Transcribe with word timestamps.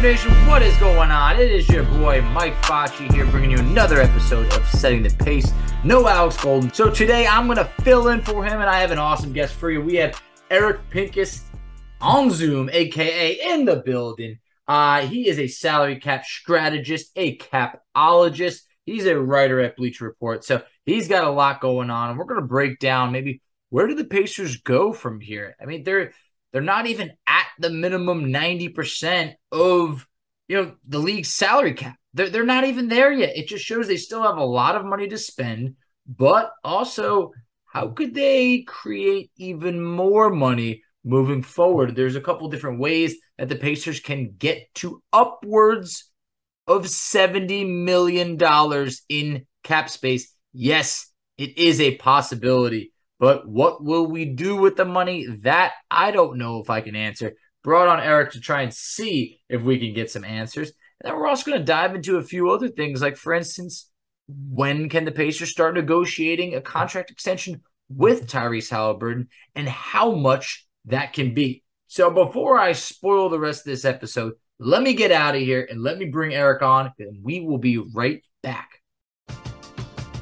Nation, 0.00 0.32
what 0.46 0.62
is 0.62 0.76
going 0.78 1.10
on? 1.10 1.38
It 1.38 1.52
is 1.52 1.68
your 1.68 1.84
boy 1.84 2.22
Mike 2.22 2.54
Facci 2.62 3.12
here 3.12 3.26
bringing 3.26 3.50
you 3.50 3.58
another 3.58 4.00
episode 4.00 4.50
of 4.54 4.66
Setting 4.66 5.02
the 5.02 5.10
Pace. 5.10 5.52
No 5.84 6.08
Alex 6.08 6.42
Golden. 6.42 6.72
So 6.72 6.90
today 6.90 7.26
I'm 7.26 7.46
going 7.46 7.58
to 7.58 7.70
fill 7.82 8.08
in 8.08 8.22
for 8.22 8.42
him 8.42 8.60
and 8.60 8.70
I 8.70 8.80
have 8.80 8.90
an 8.90 8.98
awesome 8.98 9.32
guest 9.32 9.54
for 9.54 9.70
you. 9.70 9.82
We 9.82 9.96
have 9.96 10.20
Eric 10.50 10.80
Pincus 10.88 11.44
on 12.00 12.30
Zoom, 12.30 12.70
aka 12.72 13.32
in 13.52 13.66
the 13.66 13.76
building. 13.76 14.38
Uh, 14.66 15.02
he 15.02 15.28
is 15.28 15.38
a 15.38 15.46
salary 15.46 16.00
cap 16.00 16.24
strategist, 16.24 17.10
a 17.14 17.36
capologist. 17.36 18.62
He's 18.86 19.04
a 19.06 19.20
writer 19.20 19.60
at 19.60 19.76
Bleacher 19.76 20.06
Report. 20.06 20.42
So 20.42 20.62
he's 20.86 21.06
got 21.06 21.24
a 21.24 21.30
lot 21.30 21.60
going 21.60 21.90
on. 21.90 22.10
And 22.10 22.18
we're 22.18 22.24
going 22.24 22.40
to 22.40 22.46
break 22.46 22.78
down 22.78 23.12
maybe 23.12 23.42
where 23.68 23.86
do 23.86 23.94
the 23.94 24.04
Pacers 24.04 24.56
go 24.56 24.92
from 24.92 25.20
here? 25.20 25.54
I 25.60 25.66
mean, 25.66 25.84
they're 25.84 26.12
they're 26.52 26.62
not 26.62 26.86
even 26.86 27.12
at 27.26 27.46
the 27.58 27.70
minimum 27.70 28.26
90% 28.26 29.34
of 29.50 30.06
you 30.48 30.56
know 30.56 30.74
the 30.86 30.98
league's 30.98 31.34
salary 31.34 31.74
cap. 31.74 31.96
They're, 32.14 32.28
they're 32.28 32.44
not 32.44 32.64
even 32.64 32.88
there 32.88 33.12
yet. 33.12 33.36
It 33.36 33.48
just 33.48 33.64
shows 33.64 33.88
they 33.88 33.96
still 33.96 34.22
have 34.22 34.36
a 34.36 34.44
lot 34.44 34.76
of 34.76 34.84
money 34.84 35.08
to 35.08 35.18
spend, 35.18 35.76
but 36.06 36.52
also 36.62 37.32
how 37.66 37.88
could 37.88 38.14
they 38.14 38.62
create 38.62 39.30
even 39.36 39.82
more 39.82 40.28
money 40.28 40.82
moving 41.04 41.42
forward? 41.42 41.96
There's 41.96 42.16
a 42.16 42.20
couple 42.20 42.48
different 42.48 42.80
ways 42.80 43.16
that 43.38 43.48
the 43.48 43.56
Pacers 43.56 44.00
can 44.00 44.34
get 44.38 44.72
to 44.76 45.02
upwards 45.10 46.10
of 46.66 46.84
$70 46.84 47.68
million 47.68 48.38
in 49.08 49.46
cap 49.64 49.88
space. 49.88 50.34
Yes, 50.52 51.10
it 51.38 51.56
is 51.56 51.80
a 51.80 51.96
possibility. 51.96 52.91
But 53.22 53.48
what 53.48 53.84
will 53.84 54.04
we 54.08 54.24
do 54.24 54.56
with 54.56 54.74
the 54.74 54.84
money? 54.84 55.28
That 55.42 55.74
I 55.88 56.10
don't 56.10 56.38
know 56.38 56.58
if 56.58 56.68
I 56.68 56.80
can 56.80 56.96
answer. 56.96 57.34
Brought 57.62 57.86
on 57.86 58.00
Eric 58.00 58.32
to 58.32 58.40
try 58.40 58.62
and 58.62 58.74
see 58.74 59.40
if 59.48 59.62
we 59.62 59.78
can 59.78 59.94
get 59.94 60.10
some 60.10 60.24
answers. 60.24 60.72
And 61.00 61.08
then 61.12 61.16
we're 61.16 61.28
also 61.28 61.48
going 61.48 61.60
to 61.60 61.64
dive 61.64 61.94
into 61.94 62.16
a 62.16 62.24
few 62.24 62.50
other 62.50 62.68
things, 62.68 63.00
like, 63.00 63.16
for 63.16 63.32
instance, 63.32 63.88
when 64.26 64.88
can 64.88 65.04
the 65.04 65.12
Pacers 65.12 65.52
start 65.52 65.76
negotiating 65.76 66.56
a 66.56 66.60
contract 66.60 67.12
extension 67.12 67.62
with 67.88 68.26
Tyrese 68.26 68.72
Haliburton 68.72 69.28
and 69.54 69.68
how 69.68 70.16
much 70.16 70.66
that 70.86 71.12
can 71.12 71.32
be? 71.32 71.62
So 71.86 72.10
before 72.10 72.58
I 72.58 72.72
spoil 72.72 73.28
the 73.28 73.38
rest 73.38 73.60
of 73.60 73.66
this 73.66 73.84
episode, 73.84 74.32
let 74.58 74.82
me 74.82 74.94
get 74.94 75.12
out 75.12 75.36
of 75.36 75.42
here 75.42 75.64
and 75.70 75.80
let 75.80 75.96
me 75.96 76.06
bring 76.06 76.34
Eric 76.34 76.62
on, 76.62 76.90
and 76.98 77.22
we 77.22 77.38
will 77.38 77.58
be 77.58 77.78
right 77.78 78.20
back. 78.42 78.81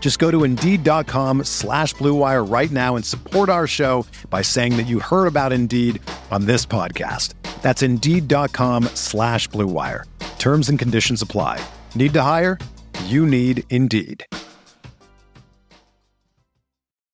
Just 0.00 0.18
go 0.18 0.30
to 0.30 0.44
Indeed.com 0.44 1.44
slash 1.44 1.94
BlueWire 1.96 2.50
right 2.50 2.70
now 2.70 2.96
and 2.96 3.04
support 3.04 3.50
our 3.50 3.66
show 3.66 4.06
by 4.30 4.40
saying 4.40 4.78
that 4.78 4.86
you 4.86 5.00
heard 5.00 5.26
about 5.26 5.52
Indeed 5.52 6.00
on 6.30 6.46
this 6.46 6.64
podcast. 6.64 7.34
That's 7.60 7.82
Indeed.com 7.82 8.84
slash 8.94 9.50
BlueWire. 9.50 10.04
Terms 10.38 10.70
and 10.70 10.78
conditions 10.78 11.20
apply. 11.20 11.62
Need 11.94 12.14
to 12.14 12.22
hire? 12.22 12.58
You 13.04 13.26
need 13.26 13.64
Indeed. 13.68 14.24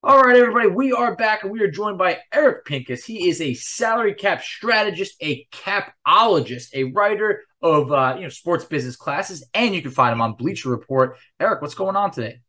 All 0.06 0.20
right, 0.20 0.36
everybody, 0.36 0.68
we 0.68 0.92
are 0.92 1.16
back 1.16 1.44
and 1.44 1.50
we 1.50 1.62
are 1.62 1.70
joined 1.70 1.96
by 1.96 2.18
Eric 2.30 2.66
Pincus. 2.66 3.06
He 3.06 3.30
is 3.30 3.40
a 3.40 3.54
salary 3.54 4.12
cap 4.12 4.42
strategist, 4.42 5.16
a 5.22 5.46
capologist, 5.50 6.74
a 6.74 6.84
writer 6.92 7.42
of 7.62 7.90
uh, 7.90 8.12
you 8.16 8.24
know 8.24 8.28
sports 8.28 8.66
business 8.66 8.96
classes, 8.96 9.48
and 9.54 9.74
you 9.74 9.80
can 9.80 9.90
find 9.90 10.12
him 10.12 10.20
on 10.20 10.34
Bleacher 10.34 10.68
Report. 10.68 11.16
Eric, 11.40 11.62
what's 11.62 11.74
going 11.74 11.96
on 11.96 12.10
today? 12.10 12.40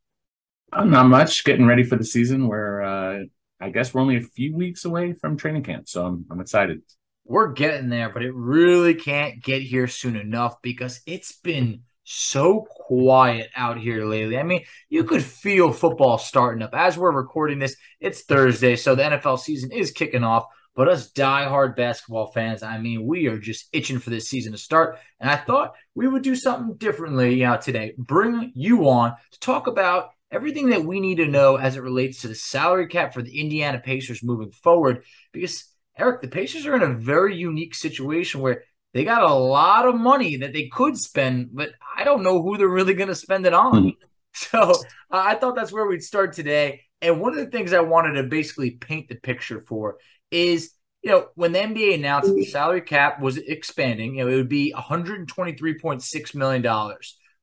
Not 0.74 1.08
much. 1.08 1.44
Getting 1.44 1.66
ready 1.66 1.84
for 1.84 1.96
the 1.96 2.06
season. 2.06 2.48
Where 2.48 2.82
uh, 2.82 3.20
I 3.60 3.70
guess 3.70 3.94
we're 3.94 4.02
only 4.02 4.18
a 4.18 4.22
few 4.22 4.56
weeks 4.56 4.86
away 4.86 5.14
from 5.14 5.38
training 5.38 5.64
camp, 5.64 5.88
so 5.88 6.06
I'm 6.06 6.26
I'm 6.30 6.42
excited. 6.42 6.82
We're 7.26 7.54
getting 7.54 7.90
there, 7.90 8.10
but 8.10 8.24
it 8.24 8.34
really 8.36 8.94
can't 8.94 9.42
get 9.42 9.64
here 9.64 9.88
soon 9.88 10.16
enough 10.16 10.62
because 10.62 11.02
it's 11.08 11.32
been 11.40 11.82
so 12.04 12.68
quiet 12.70 13.50
out 13.56 13.80
here 13.80 14.06
lately. 14.06 14.38
I 14.38 14.44
mean, 14.44 14.64
you 14.90 15.04
could 15.04 15.24
feel 15.24 15.72
football 15.72 16.20
starting 16.20 16.62
up. 16.62 16.70
As 16.74 16.98
we're 16.98 17.12
recording 17.12 17.60
this, 17.60 17.76
it's 18.00 18.22
Thursday, 18.22 18.76
so 18.76 18.94
the 18.94 19.04
NFL 19.04 19.40
season 19.40 19.72
is 19.72 19.92
kicking 19.92 20.24
off. 20.24 20.46
But 20.76 20.90
us 20.90 21.12
diehard 21.12 21.78
basketball 21.78 22.28
fans, 22.28 22.62
I 22.62 22.78
mean, 22.78 23.06
we 23.06 23.28
are 23.28 23.40
just 23.40 23.70
itching 23.72 23.98
for 23.98 24.10
this 24.10 24.28
season 24.28 24.52
to 24.52 24.58
start. 24.58 25.00
And 25.22 25.30
I 25.30 25.38
thought 25.38 25.74
we 25.96 26.06
would 26.08 26.22
do 26.22 26.36
something 26.36 26.76
differently 26.76 27.44
uh, 27.46 27.58
today. 27.58 27.94
Bring 27.98 28.52
you 28.56 28.90
on 28.90 29.16
to 29.32 29.40
talk 29.40 29.68
about 29.68 30.10
everything 30.32 30.70
that 30.70 30.84
we 30.84 31.00
need 31.00 31.16
to 31.16 31.28
know 31.28 31.56
as 31.56 31.76
it 31.76 31.84
relates 31.84 32.22
to 32.22 32.28
the 32.28 32.36
salary 32.36 32.88
cap 32.88 33.14
for 33.14 33.22
the 33.22 33.40
Indiana 33.40 33.80
Pacers 33.80 34.24
moving 34.24 34.52
forward. 34.52 35.04
Because, 35.32 35.66
Eric, 35.98 36.22
the 36.22 36.28
Pacers 36.28 36.66
are 36.66 36.76
in 36.76 36.82
a 36.82 36.94
very 36.94 37.36
unique 37.36 37.76
situation 37.76 38.42
where 38.42 38.64
they 38.94 39.04
got 39.04 39.24
a 39.24 39.34
lot 39.34 39.88
of 39.88 39.96
money 39.96 40.38
that 40.38 40.54
they 40.54 40.68
could 40.68 40.98
spend, 40.98 41.50
but 41.54 41.72
I 41.98 42.04
don't 42.04 42.24
know 42.24 42.42
who 42.42 42.58
they're 42.58 42.68
really 42.68 42.94
going 42.94 43.10
to 43.10 43.16
spend 43.16 43.46
it 43.46 43.54
on. 43.54 43.74
Mm-hmm. 43.74 43.90
So 44.38 44.60
uh, 44.60 44.74
I 45.12 45.36
thought 45.36 45.56
that's 45.56 45.72
where 45.72 45.86
we'd 45.86 46.04
start 46.04 46.34
today. 46.34 46.82
And 47.02 47.22
one 47.22 47.32
of 47.32 47.38
the 47.38 47.50
things 47.50 47.72
I 47.72 47.80
wanted 47.80 48.22
to 48.22 48.24
basically 48.24 48.72
paint 48.72 49.08
the 49.08 49.16
picture 49.16 49.64
for 49.66 49.96
is 50.30 50.76
you 51.06 51.12
know, 51.12 51.28
when 51.36 51.52
the 51.52 51.60
NBA 51.60 51.94
announced 51.94 52.30
that 52.30 52.36
the 52.36 52.46
salary 52.46 52.82
cap 52.82 53.22
was 53.22 53.38
expanding, 53.38 54.16
you 54.16 54.26
know, 54.26 54.32
it 54.32 54.36
would 54.38 54.50
be 54.50 54.74
$123.6 54.76 56.36
million 56.36 56.64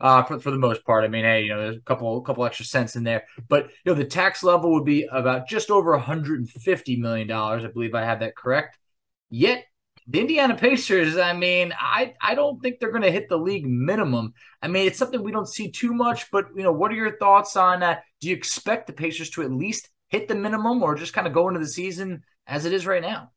uh, 0.03 0.25
for, 0.25 0.41
for 0.41 0.51
the 0.51 0.59
most 0.59 0.85
part. 0.85 1.05
I 1.05 1.09
mean, 1.09 1.25
hey, 1.25 1.45
you 1.45 1.51
know, 1.51 1.59
there's 1.63 1.77
a 1.77 1.81
couple 1.81 2.21
couple 2.23 2.45
extra 2.45 2.67
cents 2.67 2.97
in 2.97 3.05
there, 3.05 3.25
but 3.49 3.71
you 3.85 3.93
know, 3.93 3.95
the 3.95 4.05
tax 4.05 4.43
level 4.43 4.73
would 4.73 4.85
be 4.85 5.09
about 5.11 5.49
just 5.49 5.71
over 5.71 5.93
150 5.93 6.97
million 6.97 7.29
dollars. 7.29 7.65
I 7.65 7.69
believe 7.69 7.95
I 7.95 8.05
have 8.05 8.21
that 8.21 8.37
correct. 8.37 8.79
Yet 9.31 9.65
the 10.09 10.21
Indiana 10.21 10.57
Pacers, 10.57 11.17
I 11.17 11.33
mean, 11.33 11.73
I 11.79 12.15
I 12.21 12.35
don't 12.35 12.61
think 12.61 12.81
they're 12.81 12.91
going 12.91 13.03
to 13.03 13.11
hit 13.13 13.29
the 13.29 13.39
league 13.39 13.67
minimum. 13.67 14.35
I 14.61 14.69
mean, 14.69 14.89
it's 14.89 14.99
something 14.99 15.23
we 15.23 15.33
don't 15.33 15.49
see 15.49 15.71
too 15.71 15.95
much, 15.95 16.31
but 16.33 16.47
you 16.57 16.65
know, 16.65 16.73
what 16.73 16.91
are 16.91 16.97
your 16.97 17.17
thoughts 17.17 17.57
on 17.57 17.81
that? 17.81 18.03
Do 18.21 18.29
you 18.29 18.35
expect 18.35 18.89
the 18.89 18.93
Pacers 18.93 19.31
to 19.31 19.43
at 19.43 19.53
least 19.53 19.89
hit 20.09 20.27
the 20.27 20.35
minimum, 20.35 20.83
or 20.83 20.97
just 20.97 21.15
kind 21.15 21.29
of 21.29 21.33
go 21.33 21.47
into 21.49 21.61
the 21.61 21.69
season 21.69 22.25
as 22.47 22.65
it 22.65 22.73
is 22.73 22.87
right 22.87 23.03
now? 23.03 23.31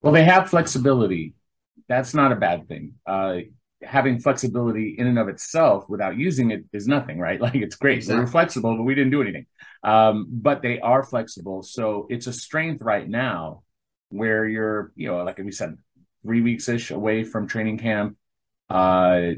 Well, 0.00 0.14
they 0.14 0.24
have 0.24 0.48
flexibility. 0.48 1.34
That's 1.88 2.14
not 2.14 2.32
a 2.32 2.36
bad 2.36 2.68
thing. 2.68 2.94
Uh, 3.06 3.38
having 3.82 4.18
flexibility 4.18 4.94
in 4.98 5.06
and 5.06 5.18
of 5.18 5.28
itself 5.28 5.84
without 5.88 6.16
using 6.16 6.50
it 6.50 6.64
is 6.72 6.86
nothing, 6.88 7.18
right? 7.18 7.40
Like 7.46 7.54
it's 7.56 7.76
great. 7.76 7.98
Exactly. 7.98 8.24
We're 8.24 8.30
flexible, 8.30 8.76
but 8.76 8.82
we 8.82 8.94
didn't 8.94 9.10
do 9.10 9.22
anything. 9.22 9.46
Um, 9.82 10.26
but 10.28 10.62
they 10.62 10.80
are 10.80 11.02
flexible. 11.02 11.62
So 11.62 12.06
it's 12.10 12.26
a 12.26 12.32
strength 12.32 12.82
right 12.82 13.08
now 13.08 13.62
where 14.08 14.46
you're, 14.46 14.92
you 14.96 15.08
know, 15.08 15.22
like 15.22 15.38
we 15.38 15.52
said, 15.52 15.76
three 16.22 16.40
weeks 16.40 16.68
ish 16.68 16.90
away 16.90 17.24
from 17.24 17.46
training 17.46 17.78
camp. 17.78 18.16
Uh, 18.68 19.32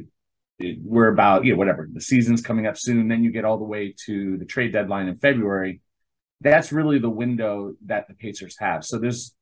it, 0.59 0.79
we're 0.83 1.09
about, 1.09 1.45
you 1.45 1.53
know, 1.53 1.59
whatever, 1.59 1.89
the 1.93 2.01
season's 2.01 2.41
coming 2.41 2.67
up 2.67 2.79
soon. 2.79 3.09
Then 3.09 3.23
you 3.25 3.31
get 3.31 3.45
all 3.45 3.59
the 3.59 3.65
way 3.65 3.95
to 4.07 4.39
the 4.39 4.45
trade 4.45 4.73
deadline 4.73 5.09
in 5.09 5.17
February. 5.17 5.81
That's 6.41 6.73
really 6.73 6.99
the 6.99 7.11
window 7.11 7.75
that 7.87 8.09
the 8.09 8.15
Pacers 8.15 8.57
have. 8.59 8.85
So 8.85 8.99
there's, 8.99 9.35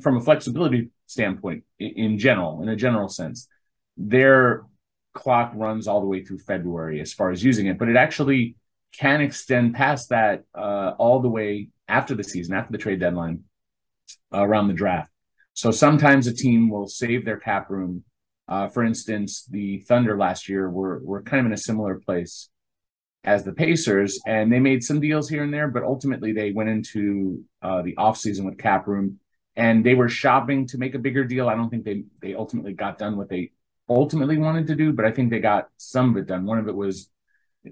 from 0.00 0.16
a 0.16 0.20
flexibility 0.20 0.90
standpoint, 1.06 1.64
in, 1.78 1.92
in 1.96 2.18
general, 2.18 2.62
in 2.62 2.68
a 2.68 2.76
general 2.76 3.08
sense, 3.08 3.48
their 3.96 4.64
clock 5.14 5.52
runs 5.54 5.88
all 5.88 6.00
the 6.00 6.06
way 6.06 6.22
through 6.22 6.38
February 6.38 7.00
as 7.00 7.12
far 7.12 7.30
as 7.30 7.42
using 7.42 7.66
it, 7.66 7.78
but 7.78 7.88
it 7.88 7.96
actually 7.96 8.56
can 8.98 9.20
extend 9.20 9.74
past 9.74 10.10
that 10.10 10.44
uh, 10.54 10.92
all 10.98 11.20
the 11.20 11.28
way 11.28 11.68
after 11.88 12.14
the 12.14 12.24
season, 12.24 12.54
after 12.54 12.72
the 12.72 12.78
trade 12.78 13.00
deadline, 13.00 13.44
uh, 14.32 14.44
around 14.46 14.68
the 14.68 14.74
draft. 14.74 15.10
So 15.54 15.70
sometimes 15.70 16.26
a 16.26 16.34
team 16.34 16.68
will 16.68 16.86
save 16.86 17.24
their 17.24 17.38
cap 17.38 17.70
room. 17.70 18.04
Uh, 18.48 18.68
for 18.68 18.84
instance, 18.84 19.44
the 19.50 19.80
Thunder 19.80 20.16
last 20.16 20.48
year 20.48 20.70
were 20.70 21.00
were 21.02 21.22
kind 21.22 21.40
of 21.40 21.46
in 21.46 21.52
a 21.52 21.56
similar 21.56 21.98
place 21.98 22.48
as 23.24 23.42
the 23.42 23.52
Pacers, 23.52 24.20
and 24.26 24.52
they 24.52 24.60
made 24.60 24.84
some 24.84 25.00
deals 25.00 25.28
here 25.28 25.42
and 25.42 25.52
there, 25.52 25.66
but 25.66 25.82
ultimately 25.82 26.32
they 26.32 26.52
went 26.52 26.68
into 26.68 27.42
uh, 27.60 27.82
the 27.82 27.96
offseason 27.96 28.44
with 28.44 28.58
cap 28.58 28.86
room 28.86 29.18
and 29.56 29.84
they 29.84 29.94
were 29.94 30.08
shopping 30.08 30.66
to 30.68 30.78
make 30.78 30.94
a 30.94 30.98
bigger 30.98 31.24
deal. 31.24 31.48
I 31.48 31.54
don't 31.54 31.70
think 31.70 31.84
they 31.84 32.04
they 32.20 32.34
ultimately 32.34 32.74
got 32.74 32.98
done 32.98 33.16
what 33.16 33.28
they 33.28 33.52
ultimately 33.88 34.38
wanted 34.38 34.66
to 34.68 34.74
do, 34.74 34.92
but 34.92 35.04
I 35.04 35.12
think 35.12 35.30
they 35.30 35.40
got 35.40 35.68
some 35.76 36.10
of 36.10 36.16
it 36.16 36.26
done. 36.26 36.44
One 36.44 36.58
of 36.58 36.68
it 36.68 36.74
was 36.74 37.10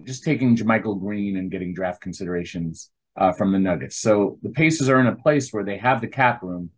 just 0.05 0.25
taking 0.25 0.57
JaMychal 0.57 1.01
Green 1.01 1.37
and 1.37 1.51
getting 1.51 1.75
draft 1.75 2.01
considerations 2.01 2.91
uh, 3.17 3.33
from 3.33 3.53
the 3.53 3.59
Nuggets. 3.59 3.97
So 3.97 4.39
the 4.43 4.51
Pacers 4.51 4.89
are 4.89 5.01
in 5.01 5.07
a 5.07 5.17
place 5.17 5.51
where 5.51 5.65
they 5.65 5.79
have 5.79 6.01
the 6.01 6.09
cap 6.09 6.43
room 6.43 6.71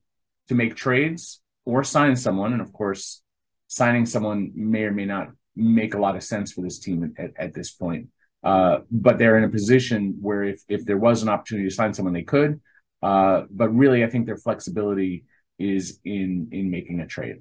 to 0.49 0.55
make 0.55 0.77
trades 0.77 1.41
or 1.65 1.85
sign 1.85 2.17
someone. 2.17 2.53
And 2.53 2.63
of 2.63 2.73
course, 2.73 3.23
signing 3.69 4.07
someone 4.07 4.53
may 4.55 4.83
or 4.83 4.93
may 4.93 5.07
not 5.07 5.29
make 5.55 5.95
a 5.95 5.99
lot 5.99 6.17
of 6.17 6.23
sense 6.23 6.53
for 6.53 6.63
this 6.63 6.79
team 6.79 7.15
at, 7.19 7.31
at 7.37 7.55
this 7.55 7.73
point. 7.73 8.09
Uh, 8.45 8.81
but 8.91 9.19
they're 9.19 9.39
in 9.39 9.45
a 9.45 9.49
position 9.49 10.19
where 10.21 10.45
if, 10.45 10.61
if 10.69 10.85
there 10.85 10.99
was 10.99 11.23
an 11.23 11.29
opportunity 11.29 11.69
to 11.69 11.75
sign 11.75 11.93
someone, 11.93 12.15
they 12.15 12.23
could. 12.23 12.61
Uh, 13.03 13.43
but 13.51 13.71
really, 13.71 14.05
I 14.05 14.09
think 14.09 14.27
their 14.27 14.37
flexibility 14.37 15.25
is 15.59 16.01
in 16.05 16.49
in 16.53 16.71
making 16.71 17.01
a 17.01 17.07
trade. 17.07 17.37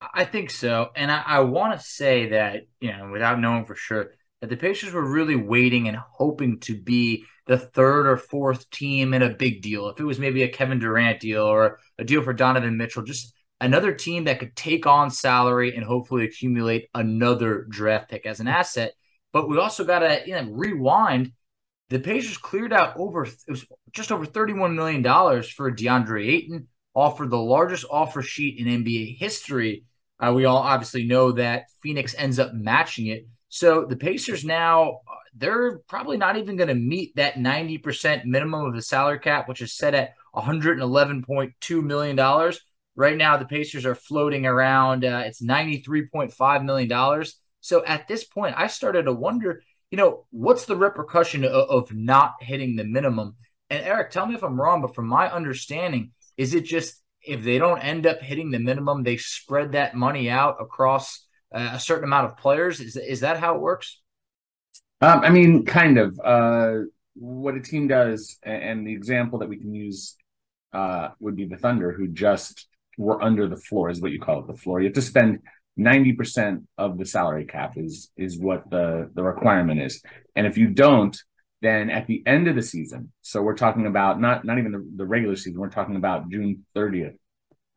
I 0.00 0.24
think 0.24 0.50
so. 0.50 0.90
And 0.94 1.10
I, 1.10 1.22
I 1.26 1.40
want 1.40 1.78
to 1.78 1.84
say 1.84 2.30
that, 2.30 2.62
you 2.80 2.96
know, 2.96 3.10
without 3.10 3.40
knowing 3.40 3.64
for 3.64 3.74
sure, 3.74 4.12
that 4.40 4.48
the 4.50 4.56
Pacers 4.56 4.92
were 4.92 5.04
really 5.04 5.34
waiting 5.34 5.88
and 5.88 5.96
hoping 5.96 6.60
to 6.60 6.80
be 6.80 7.24
the 7.46 7.58
third 7.58 8.06
or 8.06 8.16
fourth 8.16 8.70
team 8.70 9.14
in 9.14 9.22
a 9.22 9.30
big 9.30 9.62
deal. 9.62 9.88
If 9.88 9.98
it 9.98 10.04
was 10.04 10.18
maybe 10.18 10.42
a 10.42 10.48
Kevin 10.48 10.78
Durant 10.78 11.20
deal 11.20 11.42
or 11.42 11.80
a 11.98 12.04
deal 12.04 12.22
for 12.22 12.32
Donovan 12.32 12.76
Mitchell, 12.76 13.02
just 13.02 13.34
another 13.60 13.92
team 13.92 14.24
that 14.24 14.38
could 14.38 14.54
take 14.54 14.86
on 14.86 15.10
salary 15.10 15.74
and 15.74 15.84
hopefully 15.84 16.24
accumulate 16.24 16.88
another 16.94 17.66
draft 17.68 18.10
pick 18.10 18.26
as 18.26 18.38
an 18.38 18.46
asset. 18.46 18.92
But 19.32 19.48
we 19.48 19.58
also 19.58 19.84
got 19.84 20.00
to 20.00 20.22
you 20.26 20.34
know, 20.34 20.48
rewind. 20.52 21.32
The 21.88 21.98
Pacers 21.98 22.36
cleared 22.36 22.72
out 22.72 22.96
over 22.96 23.24
it 23.24 23.34
was 23.48 23.66
just 23.92 24.12
over 24.12 24.26
$31 24.26 24.74
million 24.74 25.02
for 25.02 25.72
DeAndre 25.72 26.28
Ayton, 26.28 26.68
offered 26.94 27.30
the 27.30 27.38
largest 27.38 27.86
offer 27.90 28.22
sheet 28.22 28.58
in 28.58 28.84
NBA 28.84 29.18
history 29.18 29.84
uh, 30.20 30.32
we 30.34 30.44
all 30.44 30.58
obviously 30.58 31.04
know 31.04 31.32
that 31.32 31.66
Phoenix 31.82 32.14
ends 32.16 32.38
up 32.38 32.52
matching 32.52 33.06
it. 33.06 33.26
So 33.48 33.84
the 33.84 33.96
Pacers 33.96 34.44
now, 34.44 35.00
they're 35.34 35.78
probably 35.88 36.16
not 36.16 36.36
even 36.36 36.56
going 36.56 36.68
to 36.68 36.74
meet 36.74 37.16
that 37.16 37.34
90% 37.34 38.24
minimum 38.24 38.66
of 38.66 38.74
the 38.74 38.82
salary 38.82 39.20
cap, 39.20 39.48
which 39.48 39.62
is 39.62 39.76
set 39.76 39.94
at 39.94 40.14
$111.2 40.34 41.82
million. 41.82 42.52
Right 42.96 43.16
now, 43.16 43.36
the 43.36 43.44
Pacers 43.44 43.86
are 43.86 43.94
floating 43.94 44.44
around, 44.44 45.04
uh, 45.04 45.22
it's 45.24 45.42
$93.5 45.42 46.64
million. 46.64 47.24
So 47.60 47.84
at 47.84 48.08
this 48.08 48.24
point, 48.24 48.54
I 48.58 48.66
started 48.66 49.04
to 49.04 49.12
wonder, 49.12 49.62
you 49.90 49.98
know, 49.98 50.26
what's 50.30 50.64
the 50.64 50.76
repercussion 50.76 51.44
of, 51.44 51.52
of 51.52 51.94
not 51.94 52.34
hitting 52.40 52.76
the 52.76 52.84
minimum? 52.84 53.36
And 53.70 53.84
Eric, 53.84 54.10
tell 54.10 54.26
me 54.26 54.34
if 54.34 54.42
I'm 54.42 54.60
wrong, 54.60 54.82
but 54.82 54.94
from 54.94 55.06
my 55.06 55.30
understanding, 55.30 56.12
is 56.36 56.54
it 56.54 56.64
just 56.64 57.00
if 57.28 57.44
they 57.44 57.58
don't 57.58 57.80
end 57.80 58.06
up 58.06 58.20
hitting 58.20 58.50
the 58.50 58.58
minimum, 58.58 59.02
they 59.02 59.16
spread 59.16 59.72
that 59.72 59.94
money 59.94 60.30
out 60.30 60.56
across 60.60 61.26
uh, 61.54 61.70
a 61.74 61.80
certain 61.80 62.04
amount 62.04 62.26
of 62.26 62.36
players. 62.36 62.80
Is 62.80 62.96
is 62.96 63.20
that 63.20 63.38
how 63.38 63.54
it 63.54 63.60
works? 63.60 64.00
Um, 65.00 65.20
I 65.20 65.30
mean, 65.30 65.64
kind 65.64 65.98
of. 65.98 66.18
Uh, 66.22 66.72
what 67.14 67.56
a 67.56 67.60
team 67.60 67.88
does, 67.88 68.38
and 68.44 68.86
the 68.86 68.92
example 68.92 69.40
that 69.40 69.48
we 69.48 69.58
can 69.58 69.74
use 69.74 70.16
uh, 70.72 71.08
would 71.18 71.36
be 71.36 71.46
the 71.46 71.56
Thunder, 71.56 71.92
who 71.92 72.08
just 72.08 72.68
were 72.96 73.20
under 73.22 73.48
the 73.48 73.56
floor, 73.56 73.90
is 73.90 74.00
what 74.00 74.12
you 74.12 74.20
call 74.20 74.40
it, 74.40 74.46
the 74.46 74.56
floor. 74.56 74.80
You 74.80 74.86
have 74.86 74.94
to 74.94 75.02
spend 75.02 75.40
ninety 75.76 76.12
percent 76.12 76.64
of 76.76 76.96
the 76.98 77.04
salary 77.04 77.44
cap 77.44 77.72
is 77.76 78.10
is 78.16 78.38
what 78.38 78.70
the 78.70 79.10
the 79.14 79.22
requirement 79.22 79.80
is, 79.80 80.02
and 80.36 80.46
if 80.46 80.56
you 80.56 80.68
don't, 80.68 81.16
then 81.60 81.90
at 81.90 82.06
the 82.06 82.22
end 82.26 82.48
of 82.48 82.54
the 82.54 82.62
season, 82.62 83.12
so 83.22 83.42
we're 83.42 83.56
talking 83.56 83.86
about 83.86 84.20
not 84.20 84.44
not 84.44 84.58
even 84.58 84.72
the, 84.72 84.88
the 84.96 85.06
regular 85.06 85.36
season, 85.36 85.60
we're 85.60 85.68
talking 85.68 85.96
about 85.96 86.30
June 86.30 86.64
30th. 86.76 87.16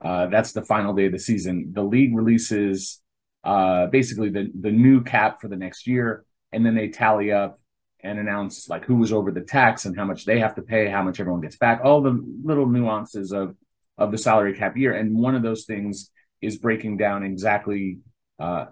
Uh, 0.03 0.27
that's 0.27 0.51
the 0.51 0.63
final 0.63 0.93
day 0.93 1.05
of 1.05 1.11
the 1.11 1.19
season. 1.19 1.71
The 1.73 1.83
league 1.83 2.15
releases 2.15 3.01
uh, 3.43 3.87
basically 3.87 4.29
the 4.29 4.51
the 4.59 4.71
new 4.71 5.03
cap 5.03 5.41
for 5.41 5.47
the 5.47 5.55
next 5.55 5.87
year, 5.87 6.25
and 6.51 6.65
then 6.65 6.75
they 6.75 6.89
tally 6.89 7.31
up 7.31 7.59
and 8.03 8.19
announce 8.19 8.67
like 8.67 8.85
who 8.85 8.95
was 8.95 9.13
over 9.13 9.31
the 9.31 9.41
tax 9.41 9.85
and 9.85 9.95
how 9.95 10.05
much 10.05 10.25
they 10.25 10.39
have 10.39 10.55
to 10.55 10.61
pay, 10.61 10.89
how 10.89 11.03
much 11.03 11.19
everyone 11.19 11.41
gets 11.41 11.57
back, 11.57 11.81
all 11.83 12.01
the 12.01 12.19
little 12.43 12.67
nuances 12.67 13.31
of 13.31 13.55
of 13.97 14.11
the 14.11 14.17
salary 14.17 14.53
cap 14.53 14.75
year. 14.77 14.93
And 14.93 15.15
one 15.15 15.35
of 15.35 15.43
those 15.43 15.65
things 15.65 16.09
is 16.41 16.57
breaking 16.57 16.97
down 16.97 17.23
exactly 17.23 17.99
uh, 18.39 18.65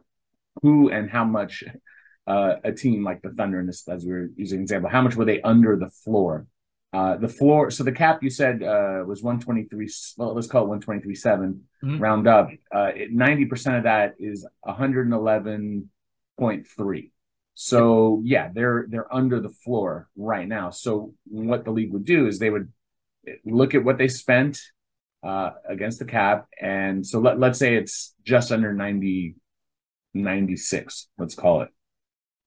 who 0.62 0.90
and 0.90 1.10
how 1.10 1.24
much 1.24 1.64
uh, 2.30 2.56
a 2.64 2.72
team 2.72 3.04
like 3.04 3.22
the 3.22 3.32
Thunder 3.32 3.62
this, 3.66 3.86
as 3.88 4.06
we 4.06 4.12
were 4.12 4.30
using 4.36 4.60
an 4.60 4.64
example, 4.64 4.90
how 4.90 5.02
much 5.02 5.16
were 5.16 5.26
they 5.26 5.42
under 5.42 5.76
the 5.76 5.90
floor? 5.90 6.46
Uh, 6.94 7.18
the 7.18 7.28
floor, 7.28 7.70
so 7.70 7.84
the 7.84 7.92
cap 7.92 8.24
you 8.24 8.30
said 8.30 8.64
uh, 8.64 9.04
was 9.06 9.22
123. 9.22 9.90
Well, 10.18 10.34
let's 10.34 10.48
call 10.48 10.72
it 10.72 10.80
123.7, 10.80 11.60
mm-hmm. 11.84 12.00
round 12.00 12.28
up. 12.28 12.50
Uh, 12.72 12.92
90% 13.12 13.78
of 13.78 13.84
that 13.84 14.16
is 14.20 14.48
111.3. 14.66 17.12
So 17.56 18.22
yeah, 18.24 18.50
they're 18.54 18.86
they're 18.88 19.14
under 19.14 19.42
the 19.42 19.50
floor 19.50 20.08
right 20.16 20.48
now. 20.48 20.70
So 20.70 21.14
what 21.26 21.66
the 21.66 21.72
league 21.72 21.92
would 21.92 22.06
do 22.06 22.28
is 22.28 22.40
they 22.40 22.50
would 22.50 22.72
look 23.44 23.76
at 23.76 23.84
what 23.84 23.98
they 23.98 24.08
spent 24.08 24.62
uh, 25.24 25.52
against 25.68 26.00
the 26.00 26.06
cap, 26.06 26.48
and 26.60 27.06
so 27.06 27.20
let 27.20 27.38
let's 27.38 27.60
say 27.60 27.76
it's 27.76 28.16
just 28.24 28.54
under 28.54 28.74
90 28.74 29.36
96, 30.14 31.08
let's 31.18 31.36
call 31.36 31.62
it. 31.62 31.70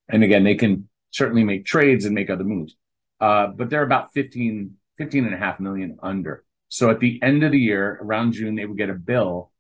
And 0.09 0.23
again, 0.25 0.45
they 0.45 0.55
can 0.55 0.89
certainly 1.11 1.45
make 1.45 1.65
trades 1.65 2.05
and 2.05 2.15
make 2.15 2.31
other 2.31 2.45
moves. 2.45 2.75
Uh, 3.21 3.49
but 3.49 3.71
they're 3.71 3.85
about 3.85 4.13
15, 4.15 4.75
15 4.99 5.25
and 5.25 5.35
a 5.35 5.39
half 5.39 5.61
million 5.61 5.99
under. 6.03 6.45
So 6.69 6.91
at 6.91 7.01
the 7.01 7.21
end 7.23 7.45
of 7.45 7.53
the 7.53 7.59
year, 7.59 7.99
around 8.03 8.33
June, 8.33 8.55
they 8.55 8.67
would 8.67 8.79
get 8.79 8.91
a 8.91 8.95
bill 8.95 9.53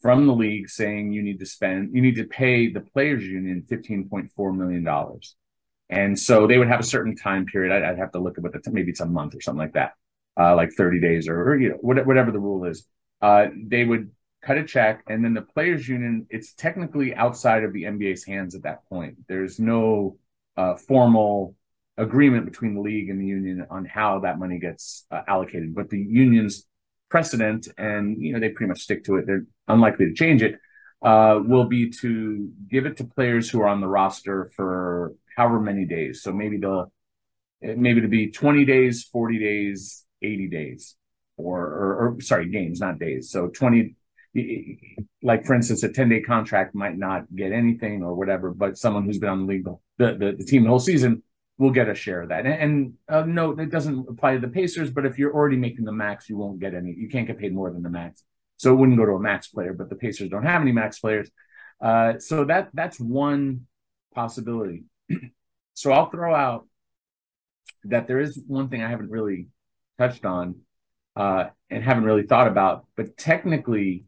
from 0.00 0.26
the 0.26 0.34
league 0.34 0.68
saying 0.68 1.12
you 1.12 1.22
need 1.22 1.38
to 1.38 1.46
spend, 1.46 1.94
you 1.94 2.02
need 2.02 2.16
to 2.16 2.24
pay 2.24 2.70
the 2.70 2.80
players 2.80 3.24
union 3.24 3.64
$15.4 3.70 4.56
million. 4.56 5.20
And 5.88 6.18
so 6.18 6.46
they 6.46 6.58
would 6.58 6.68
have 6.68 6.80
a 6.80 6.84
certain 6.84 7.14
time 7.14 7.46
period. 7.46 7.72
I'd, 7.72 7.84
I'd 7.84 7.98
have 7.98 8.12
to 8.12 8.18
look 8.18 8.36
at 8.38 8.42
what 8.42 8.52
the, 8.52 8.70
maybe 8.72 8.90
it's 8.90 9.00
a 9.00 9.06
month 9.06 9.36
or 9.36 9.40
something 9.40 9.60
like 9.60 9.74
that, 9.74 9.92
uh, 10.38 10.56
like 10.56 10.72
30 10.72 11.00
days 11.00 11.28
or, 11.28 11.50
or, 11.50 11.56
you 11.56 11.70
know, 11.70 11.76
whatever 11.80 12.32
the 12.32 12.40
rule 12.40 12.64
is. 12.64 12.86
Uh, 13.20 13.46
they 13.54 13.84
would 13.84 14.10
cut 14.42 14.58
a 14.58 14.64
check 14.64 15.02
and 15.08 15.24
then 15.24 15.34
the 15.34 15.42
players 15.42 15.88
union, 15.88 16.26
it's 16.30 16.52
technically 16.54 17.14
outside 17.14 17.64
of 17.64 17.72
the 17.72 17.84
NBA's 17.84 18.24
hands 18.24 18.54
at 18.54 18.62
that 18.62 18.88
point. 18.88 19.16
There's 19.28 19.58
no 19.58 20.18
uh, 20.56 20.76
formal 20.76 21.56
agreement 21.96 22.44
between 22.46 22.74
the 22.74 22.80
league 22.80 23.08
and 23.08 23.20
the 23.20 23.26
union 23.26 23.66
on 23.70 23.84
how 23.84 24.20
that 24.20 24.38
money 24.38 24.58
gets 24.58 25.06
uh, 25.10 25.22
allocated. 25.26 25.74
But 25.74 25.90
the 25.90 25.98
union's 25.98 26.66
precedent, 27.08 27.68
and 27.78 28.20
you 28.20 28.32
know 28.32 28.40
they 28.40 28.48
pretty 28.48 28.68
much 28.68 28.80
stick 28.80 29.04
to 29.04 29.16
it. 29.16 29.26
They're 29.26 29.44
unlikely 29.68 30.06
to 30.06 30.14
change 30.14 30.42
it. 30.42 30.58
Uh, 31.02 31.40
will 31.44 31.64
be 31.64 31.90
to 31.90 32.48
give 32.70 32.86
it 32.86 32.96
to 32.96 33.04
players 33.04 33.50
who 33.50 33.60
are 33.60 33.68
on 33.68 33.80
the 33.80 33.88
roster 33.88 34.50
for 34.54 35.14
however 35.36 35.60
many 35.60 35.84
days. 35.84 36.22
So 36.22 36.32
maybe 36.32 36.58
they'll 36.58 36.92
maybe 37.60 38.00
to 38.00 38.08
be 38.08 38.30
20 38.30 38.64
days, 38.64 39.04
40 39.04 39.38
days, 39.38 40.04
80 40.20 40.48
days, 40.48 40.96
or, 41.36 41.60
or, 41.60 42.16
or 42.16 42.20
sorry, 42.20 42.48
games, 42.48 42.80
not 42.80 42.98
days. 42.98 43.30
So 43.30 43.48
20, 43.48 43.94
like 45.22 45.44
for 45.44 45.54
instance, 45.54 45.82
a 45.82 45.88
10 45.88 46.08
day 46.08 46.20
contract 46.20 46.74
might 46.74 46.96
not 46.96 47.24
get 47.34 47.52
anything 47.52 48.02
or 48.02 48.14
whatever, 48.14 48.50
but 48.50 48.78
someone 48.78 49.04
who's 49.04 49.18
been 49.18 49.28
on 49.28 49.40
the 49.40 49.46
league, 49.46 49.64
the, 49.98 50.14
the, 50.14 50.34
the 50.38 50.44
team 50.44 50.64
the 50.64 50.70
whole 50.70 50.78
season 50.78 51.22
will 51.58 51.70
get 51.70 51.88
a 51.88 51.94
share 51.94 52.22
of 52.22 52.30
that. 52.30 52.46
And, 52.46 52.54
and 52.54 52.92
uh, 53.08 53.24
no, 53.26 53.52
it 53.52 53.70
doesn't 53.70 54.08
apply 54.08 54.34
to 54.34 54.40
the 54.40 54.48
Pacers, 54.48 54.90
but 54.90 55.06
if 55.06 55.18
you're 55.18 55.34
already 55.34 55.56
making 55.56 55.84
the 55.84 55.92
max, 55.92 56.28
you 56.28 56.36
won't 56.36 56.60
get 56.60 56.74
any, 56.74 56.94
you 56.96 57.08
can't 57.08 57.26
get 57.26 57.38
paid 57.38 57.54
more 57.54 57.70
than 57.70 57.82
the 57.82 57.90
max. 57.90 58.24
So 58.56 58.72
it 58.72 58.76
wouldn't 58.76 58.98
go 58.98 59.06
to 59.06 59.12
a 59.12 59.20
max 59.20 59.48
player, 59.48 59.72
but 59.74 59.90
the 59.90 59.96
Pacers 59.96 60.28
don't 60.28 60.44
have 60.44 60.62
any 60.62 60.72
max 60.72 60.98
players. 60.98 61.30
Uh, 61.80 62.18
so 62.18 62.44
that 62.44 62.68
that's 62.72 63.00
one 63.00 63.66
possibility. 64.14 64.84
so 65.74 65.92
I'll 65.92 66.10
throw 66.10 66.34
out 66.34 66.66
that 67.84 68.06
there 68.06 68.20
is 68.20 68.40
one 68.46 68.68
thing 68.68 68.82
I 68.82 68.88
haven't 68.88 69.10
really 69.10 69.48
touched 69.98 70.24
on 70.24 70.60
uh, 71.16 71.46
and 71.70 71.82
haven't 71.82 72.04
really 72.04 72.22
thought 72.22 72.46
about, 72.46 72.86
but 72.96 73.16
technically 73.16 74.04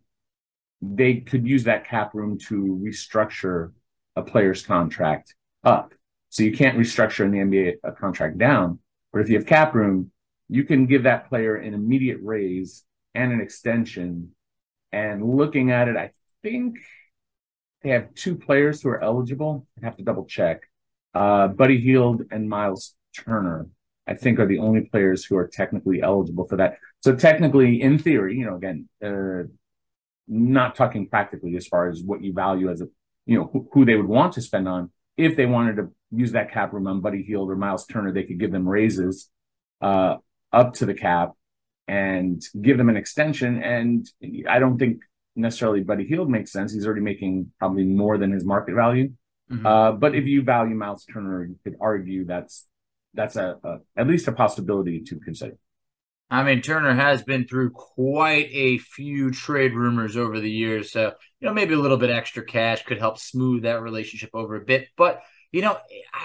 they 0.93 1.17
could 1.17 1.47
use 1.47 1.65
that 1.65 1.87
cap 1.87 2.15
room 2.15 2.39
to 2.49 2.81
restructure 2.83 3.73
a 4.17 4.23
player's 4.23 4.65
contract 4.65 5.35
up. 5.63 5.95
So 6.29 6.43
you 6.43 6.53
can't 6.53 6.79
restructure 6.79 7.25
in 7.25 7.31
the 7.31 7.39
NBA 7.39 7.75
a 7.85 7.93
contract 7.93 8.39
down, 8.39 8.81
but 9.13 9.21
if 9.21 9.29
you 9.29 9.39
have 9.39 9.47
cap 9.47 9.75
room, 9.75 10.11
you 10.49 10.65
can 10.65 10.87
give 10.87 11.05
that 11.05 11.29
player 11.29 11.57
an 11.57 11.75
immediate 11.75 12.19
raise 12.23 12.85
and 13.15 13.33
an 13.33 13.41
extension. 13.41 14.33
And 14.93 15.37
looking 15.37 15.71
at 15.71 15.89
it, 15.89 15.97
I 15.97 16.11
think 16.43 16.77
they 17.83 17.91
have 17.91 18.13
two 18.15 18.35
players 18.35 18.83
who 18.83 18.89
are 18.89 19.03
eligible. 19.03 19.67
I 19.81 19.87
have 19.87 19.97
to 19.97 20.03
double 20.03 20.25
check. 20.25 20.63
Uh, 21.15 21.49
Buddy 21.49 21.79
Hield 21.79 22.23
and 22.31 22.49
Myles 22.49 22.95
Turner, 23.15 23.69
I 24.07 24.15
think, 24.15 24.39
are 24.39 24.47
the 24.47 24.59
only 24.59 24.83
players 24.83 25.25
who 25.25 25.37
are 25.37 25.47
technically 25.47 26.03
eligible 26.03 26.47
for 26.47 26.57
that. 26.57 26.79
So 27.01 27.15
technically, 27.15 27.81
in 27.81 27.99
theory, 27.99 28.37
you 28.37 28.47
know, 28.47 28.57
again, 28.57 28.89
uh, 29.05 29.49
not 30.27 30.75
talking 30.75 31.09
practically 31.09 31.57
as 31.57 31.67
far 31.67 31.89
as 31.89 32.03
what 32.03 32.23
you 32.23 32.33
value 32.33 32.71
as 32.71 32.81
a, 32.81 32.87
you 33.27 33.39
know, 33.39 33.51
who, 33.53 33.69
who, 33.73 33.85
they 33.85 33.97
would 33.97 34.07
want 34.07 34.35
to 34.35 34.43
spend 34.43 34.69
on. 34.69 34.91
If 35.17 35.37
they 35.37 35.47
wanted 35.47 35.77
to 35.77 35.93
use 36.11 36.33
that 36.33 36.53
cap 36.53 36.73
room 36.73 36.87
on 36.87 37.01
Buddy 37.01 37.23
Hield 37.23 37.51
or 37.51 37.57
Myles 37.57 37.87
Turner, 37.87 38.13
they 38.13 38.25
could 38.25 38.39
give 38.39 38.53
them 38.53 38.69
raises 38.69 39.31
uh, 39.81 40.17
up 40.53 40.75
to 40.75 40.87
the 40.87 40.95
cap 40.95 41.33
and 41.87 42.43
give 42.61 42.79
them 42.79 42.89
an 42.89 42.97
extension. 42.97 43.63
And 43.63 44.09
I 44.49 44.59
don't 44.59 44.79
think 44.79 45.03
necessarily 45.37 45.83
Buddy 45.83 46.07
Hield 46.07 46.31
makes 46.31 46.53
sense. 46.53 46.73
He's 46.73 46.87
already 46.87 47.03
making 47.03 47.53
probably 47.59 47.85
more 47.85 48.19
than 48.19 48.33
his 48.33 48.45
market 48.45 48.75
value. 48.75 49.13
Mm-hmm. 49.51 49.67
Uh, 49.67 49.93
but 49.93 50.15
if 50.15 50.25
you 50.25 50.43
value 50.43 50.75
Miles 50.75 51.05
Turner, 51.05 51.45
you 51.45 51.59
could 51.63 51.77
argue 51.81 52.25
that's 52.25 52.67
that's 53.13 53.37
a, 53.37 53.59
a 53.63 53.79
at 53.97 54.07
least 54.07 54.27
a 54.27 54.33
possibility 54.33 55.01
to 55.01 55.21
consider. 55.21 55.57
I 56.31 56.43
mean, 56.43 56.63
Turner 56.63 56.95
has 56.95 57.23
been 57.23 57.47
through 57.47 57.71
quite 57.71 58.49
a 58.53 58.79
few 58.79 59.31
trade 59.31 59.75
rumors 59.75 60.17
over 60.17 60.41
the 60.41 60.51
years. 60.51 60.91
So, 60.91 61.13
you 61.41 61.49
know, 61.49 61.55
maybe 61.55 61.75
a 61.75 61.79
little 61.79 61.97
bit 61.97 62.11
extra 62.11 62.45
cash 62.45 62.83
could 62.85 62.99
help 62.99 63.19
smooth 63.19 63.63
that 63.63 63.83
relationship 63.83 64.31
over 64.35 64.57
a 64.57 64.65
bit. 64.65 64.89
But, 64.97 65.21
you 65.53 65.63
know, 65.63 65.77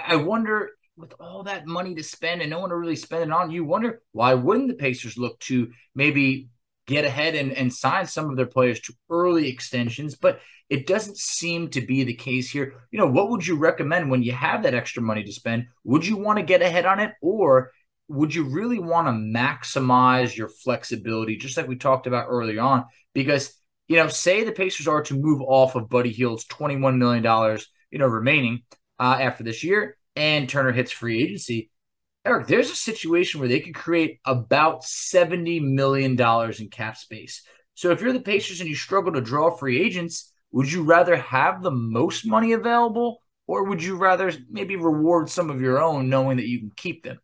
I 0.07 0.15
wonder 0.15 0.71
with 0.97 1.13
all 1.19 1.43
that 1.43 1.65
money 1.65 1.95
to 1.95 2.03
spend 2.03 2.41
and 2.41 2.49
no 2.49 2.59
one 2.59 2.69
to 2.69 2.75
really 2.75 2.95
spend 2.95 3.23
it 3.23 3.31
on, 3.31 3.51
you 3.51 3.63
wonder 3.63 4.01
why 4.11 4.33
wouldn't 4.33 4.67
the 4.67 4.73
Pacers 4.75 5.17
look 5.17 5.39
to 5.41 5.71
maybe 5.95 6.49
get 6.87 7.05
ahead 7.05 7.35
and, 7.35 7.53
and 7.53 7.73
sign 7.73 8.05
some 8.05 8.29
of 8.29 8.35
their 8.35 8.45
players 8.45 8.79
to 8.81 8.93
early 9.09 9.47
extensions? 9.49 10.15
But 10.15 10.39
it 10.69 10.87
doesn't 10.87 11.17
seem 11.17 11.69
to 11.69 11.81
be 11.81 12.03
the 12.03 12.13
case 12.13 12.49
here. 12.49 12.73
You 12.91 12.99
know, 12.99 13.07
what 13.07 13.29
would 13.29 13.45
you 13.45 13.57
recommend 13.57 14.09
when 14.09 14.23
you 14.23 14.33
have 14.33 14.63
that 14.63 14.73
extra 14.73 15.01
money 15.01 15.23
to 15.23 15.31
spend? 15.31 15.67
Would 15.83 16.05
you 16.05 16.17
want 16.17 16.37
to 16.39 16.45
get 16.45 16.61
ahead 16.61 16.85
on 16.85 16.99
it 16.99 17.13
or 17.21 17.71
would 18.09 18.33
you 18.33 18.43
really 18.43 18.79
want 18.79 19.07
to 19.07 19.11
maximize 19.11 20.35
your 20.35 20.49
flexibility, 20.49 21.37
just 21.37 21.55
like 21.55 21.67
we 21.67 21.75
talked 21.75 22.07
about 22.07 22.27
early 22.27 22.57
on? 22.57 22.85
Because, 23.13 23.53
you 23.87 23.97
know, 23.97 24.07
say 24.07 24.43
the 24.43 24.51
Pacers 24.51 24.87
are 24.87 25.03
to 25.03 25.13
move 25.13 25.41
off 25.41 25.75
of 25.75 25.89
Buddy 25.89 26.11
Hield's 26.11 26.45
$21 26.47 26.97
million, 26.97 27.23
you 27.91 27.99
know, 27.99 28.07
remaining 28.07 28.63
uh, 28.99 29.17
after 29.21 29.43
this 29.43 29.63
year, 29.63 29.95
and 30.15 30.49
Turner 30.49 30.71
hits 30.71 30.91
free 30.91 31.23
agency. 31.23 31.69
Eric, 32.25 32.47
there's 32.47 32.71
a 32.71 32.75
situation 32.75 33.39
where 33.39 33.47
they 33.47 33.59
could 33.59 33.75
create 33.75 34.19
about 34.25 34.81
$70 34.81 35.61
million 35.61 36.19
in 36.19 36.69
cap 36.69 36.97
space. 36.97 37.43
So 37.75 37.91
if 37.91 38.01
you're 38.01 38.11
the 38.11 38.19
Pacers 38.19 38.59
and 38.59 38.69
you 38.69 38.75
struggle 38.75 39.13
to 39.13 39.21
draw 39.21 39.51
free 39.51 39.81
agents, 39.81 40.33
would 40.51 40.71
you 40.71 40.83
rather 40.83 41.15
have 41.15 41.61
the 41.61 41.71
most 41.71 42.25
money 42.25 42.53
available 42.53 43.21
or 43.47 43.65
would 43.65 43.81
you 43.81 43.95
rather 43.97 44.31
maybe 44.49 44.75
reward 44.75 45.29
some 45.29 45.49
of 45.49 45.61
your 45.61 45.81
own 45.81 46.09
knowing 46.09 46.37
that 46.37 46.47
you 46.47 46.59
can 46.59 46.71
keep 46.75 47.03
them? 47.03 47.19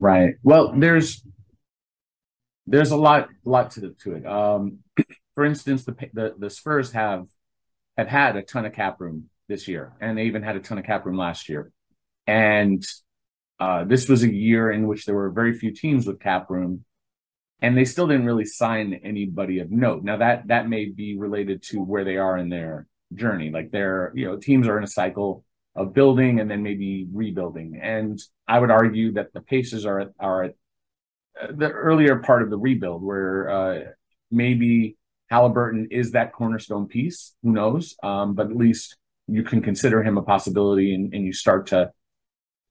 Right. 0.00 0.34
Well, 0.42 0.72
there's 0.74 1.22
there's 2.66 2.90
a 2.90 2.96
lot 2.96 3.28
lot 3.44 3.72
to 3.72 3.94
to 4.02 4.14
it. 4.14 4.26
Um, 4.26 4.78
for 5.34 5.44
instance, 5.44 5.84
the, 5.84 5.94
the 6.14 6.34
the 6.38 6.50
Spurs 6.50 6.92
have 6.92 7.26
have 7.98 8.08
had 8.08 8.36
a 8.36 8.42
ton 8.42 8.64
of 8.64 8.72
cap 8.72 8.98
room 9.00 9.28
this 9.48 9.68
year, 9.68 9.92
and 10.00 10.16
they 10.16 10.24
even 10.24 10.42
had 10.42 10.56
a 10.56 10.60
ton 10.60 10.78
of 10.78 10.84
cap 10.84 11.04
room 11.04 11.18
last 11.18 11.48
year. 11.48 11.70
And 12.26 12.82
uh, 13.58 13.84
this 13.84 14.08
was 14.08 14.22
a 14.22 14.32
year 14.32 14.70
in 14.70 14.86
which 14.86 15.04
there 15.04 15.14
were 15.14 15.30
very 15.30 15.52
few 15.52 15.72
teams 15.72 16.06
with 16.06 16.18
cap 16.18 16.48
room, 16.48 16.84
and 17.60 17.76
they 17.76 17.84
still 17.84 18.06
didn't 18.06 18.26
really 18.26 18.46
sign 18.46 19.00
anybody 19.04 19.58
of 19.58 19.70
note. 19.70 20.02
Now 20.02 20.16
that 20.16 20.48
that 20.48 20.68
may 20.68 20.86
be 20.86 21.18
related 21.18 21.62
to 21.64 21.82
where 21.82 22.04
they 22.04 22.16
are 22.16 22.38
in 22.38 22.48
their 22.48 22.86
journey. 23.14 23.50
Like 23.50 23.70
they're 23.70 24.12
you 24.14 24.26
know 24.26 24.38
teams 24.38 24.66
are 24.66 24.78
in 24.78 24.84
a 24.84 24.88
cycle 24.88 25.44
of 25.76 25.94
building 25.94 26.40
and 26.40 26.50
then 26.50 26.62
maybe 26.62 27.06
rebuilding. 27.12 27.80
And 27.82 28.20
I 28.46 28.58
would 28.58 28.70
argue 28.70 29.12
that 29.12 29.32
the 29.32 29.40
Pacers 29.40 29.86
are 29.86 30.00
at, 30.00 30.08
are 30.18 30.44
at 30.44 30.54
the 31.52 31.70
earlier 31.70 32.16
part 32.16 32.42
of 32.42 32.50
the 32.50 32.58
rebuild 32.58 33.02
where 33.02 33.48
uh, 33.48 33.80
maybe 34.30 34.96
Haliburton 35.30 35.86
is 35.90 36.12
that 36.12 36.32
cornerstone 36.32 36.86
piece. 36.86 37.34
Who 37.42 37.52
knows? 37.52 37.94
Um, 38.02 38.34
but 38.34 38.46
at 38.46 38.56
least 38.56 38.96
you 39.28 39.44
can 39.44 39.62
consider 39.62 40.02
him 40.02 40.18
a 40.18 40.22
possibility 40.22 40.94
and, 40.94 41.14
and 41.14 41.24
you 41.24 41.32
start 41.32 41.68
to 41.68 41.92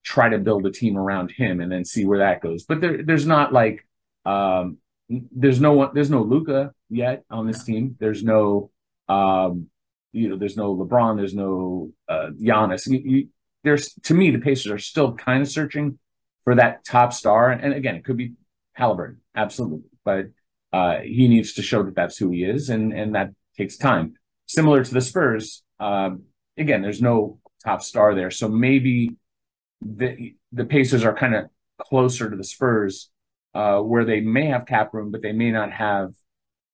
try 0.04 0.30
to 0.30 0.38
build 0.38 0.66
a 0.66 0.72
team 0.72 0.98
around 0.98 1.32
him 1.32 1.62
and 1.62 1.72
then 1.72 1.86
see 1.86 2.06
where 2.06 2.20
that 2.20 2.42
goes. 2.42 2.64
But 2.64 2.82
there, 2.82 3.04
there's 3.04 3.26
not 3.26 3.54
like 3.54 3.88
um, 4.26 4.78
there's 5.10 5.62
no 5.62 5.74
one 5.74 5.92
there's 5.94 6.10
no 6.10 6.22
Luka 6.22 6.74
yet 6.90 7.24
on 7.30 7.48
this 7.48 7.64
team. 7.64 7.96
There's 8.00 8.24
no 8.24 8.72
um, 9.08 9.68
you 10.12 10.30
know, 10.30 10.38
there's 10.38 10.58
no 10.58 10.76
LeBron, 10.76 11.18
there's 11.18 11.36
no 11.36 11.92
uh, 12.08 12.30
Giannis. 12.42 12.88
You, 12.88 13.02
you, 13.04 13.28
there's 13.64 13.94
to 14.04 14.14
me, 14.14 14.32
the 14.32 14.40
Pacers 14.40 14.72
are 14.72 14.80
still 14.80 15.14
kind 15.14 15.42
of 15.42 15.50
searching 15.50 16.00
for 16.44 16.56
that 16.56 16.86
top 16.86 17.14
star. 17.14 17.52
And 17.52 17.74
again, 17.74 17.96
it 17.96 18.06
could 18.06 18.18
be 18.18 18.34
Haliburton, 18.78 19.18
absolutely, 19.36 19.90
but 20.04 20.28
uh, 20.72 21.00
he 21.00 21.28
needs 21.28 21.54
to 21.54 21.62
show 21.62 21.84
that 21.84 21.96
that's 21.96 22.18
who 22.18 22.32
he 22.32 22.44
is, 22.44 22.70
and 22.70 22.94
and 22.94 23.16
that 23.16 23.32
takes 23.58 23.78
time. 23.78 24.14
Similar 24.48 24.84
to 24.84 24.94
the 24.94 25.02
Spurs, 25.02 25.64
uh, 25.80 26.12
again, 26.58 26.82
there's 26.82 27.02
no 27.02 27.40
top 27.64 27.84
star 27.84 28.16
there, 28.16 28.32
so 28.32 28.48
maybe 28.48 29.16
the 29.82 30.36
the 30.52 30.66
Pacers 30.66 31.04
are 31.04 31.14
kind 31.14 31.36
of 31.36 31.46
closer 31.80 32.30
to 32.30 32.36
the 32.36 32.44
Spurs, 32.44 33.10
uh, 33.54 33.80
where 33.80 34.06
they 34.06 34.22
may 34.22 34.46
have 34.48 34.66
cap 34.66 34.94
room, 34.94 35.12
but 35.12 35.22
they 35.22 35.34
may 35.34 35.52
not 35.52 35.72
have 35.72 36.12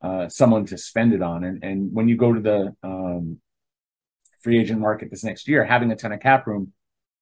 uh, 0.01 0.27
someone 0.27 0.65
to 0.67 0.77
spend 0.77 1.13
it 1.13 1.21
on. 1.21 1.43
And 1.43 1.63
and 1.63 1.93
when 1.93 2.07
you 2.07 2.17
go 2.17 2.33
to 2.33 2.39
the 2.39 2.75
um, 2.83 3.39
free 4.41 4.59
agent 4.59 4.79
market 4.79 5.09
this 5.09 5.23
next 5.23 5.47
year, 5.47 5.65
having 5.65 5.91
a 5.91 5.95
ton 5.95 6.11
of 6.11 6.19
cap 6.19 6.47
room, 6.47 6.73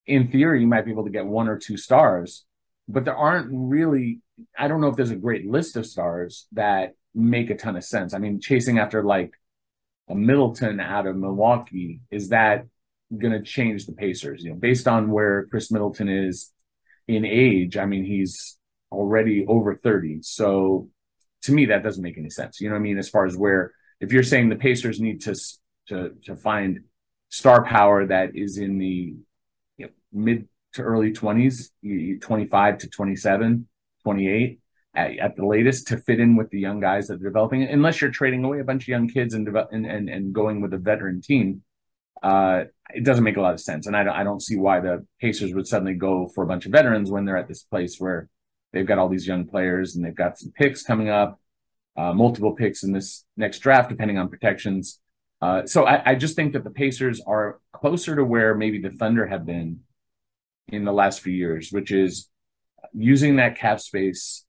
in 0.05 0.27
theory, 0.27 0.61
you 0.61 0.67
might 0.67 0.85
be 0.85 0.91
able 0.91 1.05
to 1.05 1.09
get 1.09 1.25
one 1.25 1.47
or 1.47 1.57
two 1.57 1.77
stars, 1.77 2.45
but 2.87 3.05
there 3.05 3.15
aren't 3.15 3.49
really. 3.51 4.19
I 4.57 4.67
don't 4.67 4.81
know 4.81 4.87
if 4.87 4.95
there's 4.95 5.11
a 5.11 5.15
great 5.15 5.45
list 5.45 5.77
of 5.77 5.85
stars 5.85 6.47
that 6.53 6.95
make 7.13 7.49
a 7.49 7.55
ton 7.55 7.75
of 7.75 7.83
sense. 7.83 8.13
I 8.13 8.17
mean, 8.17 8.39
chasing 8.39 8.79
after 8.79 9.03
like 9.03 9.33
a 10.09 10.15
Middleton 10.15 10.79
out 10.79 11.07
of 11.07 11.15
Milwaukee, 11.15 12.01
is 12.09 12.29
that 12.29 12.65
going 13.15 13.33
to 13.33 13.43
change 13.43 13.85
the 13.85 13.93
Pacers? 13.93 14.43
You 14.43 14.51
know, 14.51 14.55
based 14.55 14.87
on 14.87 15.11
where 15.11 15.45
Khris 15.45 15.71
Middleton 15.71 16.09
is 16.09 16.51
in 17.07 17.25
age, 17.25 17.77
I 17.77 17.85
mean, 17.85 18.03
he's 18.03 18.57
already 18.91 19.45
over 19.47 19.75
30. 19.75 20.19
So 20.21 20.89
to 21.43 21.51
me, 21.51 21.65
that 21.67 21.83
doesn't 21.83 22.03
make 22.03 22.17
any 22.17 22.29
sense. 22.29 22.59
You 22.59 22.69
know 22.69 22.75
what 22.75 22.79
I 22.79 22.83
mean? 22.83 22.97
As 22.97 23.09
far 23.09 23.25
as 23.25 23.35
where, 23.35 23.73
if 23.99 24.11
you're 24.11 24.23
saying 24.23 24.49
the 24.49 24.55
Pacers 24.55 24.99
need 24.99 25.21
to 25.21 25.35
to 25.89 26.11
to 26.25 26.35
find 26.35 26.81
star 27.29 27.63
power 27.63 28.05
that 28.05 28.35
is 28.35 28.57
in 28.57 28.77
the 28.77 29.15
you 29.77 29.85
know, 29.85 29.89
mid 30.11 30.47
to 30.73 30.81
early 30.81 31.11
20s, 31.11 31.69
25 32.21 32.77
to 32.79 32.89
27, 32.89 33.67
28 34.03 34.59
at, 34.95 35.17
at, 35.17 35.35
the 35.35 35.45
latest 35.45 35.87
to 35.87 35.97
fit 35.97 36.19
in 36.19 36.35
with 36.35 36.49
the 36.49 36.59
young 36.59 36.79
guys 36.79 37.07
that 37.07 37.15
are 37.15 37.23
developing, 37.23 37.63
unless 37.63 38.01
you're 38.01 38.11
trading 38.11 38.43
away 38.43 38.59
a 38.59 38.63
bunch 38.63 38.83
of 38.83 38.87
young 38.87 39.07
kids 39.07 39.33
and, 39.33 39.47
and, 39.71 39.85
and, 39.85 40.09
and 40.09 40.33
going 40.33 40.61
with 40.61 40.73
a 40.73 40.77
veteran 40.77 41.21
team. 41.21 41.61
Uh, 42.21 42.63
it 42.93 43.03
doesn't 43.03 43.23
make 43.23 43.37
a 43.37 43.41
lot 43.41 43.53
of 43.53 43.59
sense. 43.59 43.85
And 43.85 43.97
I 43.97 44.03
don't, 44.03 44.15
I 44.15 44.23
don't 44.23 44.41
see 44.41 44.55
why 44.55 44.79
the 44.79 45.05
Pacers 45.19 45.53
would 45.53 45.67
suddenly 45.67 45.93
go 45.93 46.29
for 46.33 46.43
a 46.43 46.47
bunch 46.47 46.65
of 46.65 46.71
veterans 46.71 47.11
when 47.11 47.25
they're 47.25 47.37
at 47.37 47.47
this 47.47 47.63
place 47.63 47.97
where 47.99 48.29
they've 48.73 48.85
got 48.85 48.97
all 48.97 49.07
these 49.07 49.27
young 49.27 49.45
players 49.45 49.95
and 49.95 50.03
they've 50.03 50.15
got 50.15 50.37
some 50.37 50.51
picks 50.51 50.83
coming 50.83 51.09
up, 51.09 51.39
uh, 51.95 52.11
multiple 52.13 52.53
picks 52.53 52.83
in 52.83 52.91
this 52.91 53.23
next 53.37 53.59
draft, 53.59 53.89
depending 53.89 54.17
on 54.17 54.27
protections. 54.27 54.99
Uh, 55.41 55.65
so 55.65 55.85
I, 55.85 56.11
I, 56.11 56.15
just 56.15 56.35
think 56.35 56.53
that 56.53 56.63
the 56.63 56.69
Pacers 56.69 57.21
are 57.27 57.59
closer 57.73 58.15
to 58.15 58.23
where 58.23 58.55
maybe 58.55 58.79
the 58.79 58.89
Thunder 58.89 59.27
have 59.27 59.45
been 59.45 59.81
in 60.69 60.85
the 60.85 60.93
last 60.93 61.19
few 61.19 61.33
years, 61.33 61.69
which 61.71 61.91
is 61.91 62.29
using 62.93 63.35
that 63.35 63.57
cap 63.57 63.81
space 63.81 64.45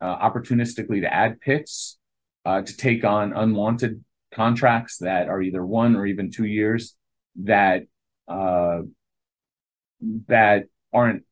uh, 0.00 0.18
opportunistically 0.18 1.00
to 1.00 1.12
add 1.12 1.40
picks, 1.40 1.96
uh, 2.44 2.60
to 2.60 2.76
take 2.76 3.04
on 3.04 3.32
unwanted 3.32 4.04
contracts 4.34 4.98
that 4.98 5.28
are 5.28 5.40
either 5.40 5.64
one 5.64 5.96
or 5.96 6.06
even 6.06 6.30
two 6.30 6.44
years 6.44 6.94
that 7.36 7.84
uh, 8.28 8.80
that 10.28 10.66
aren't 10.92 11.24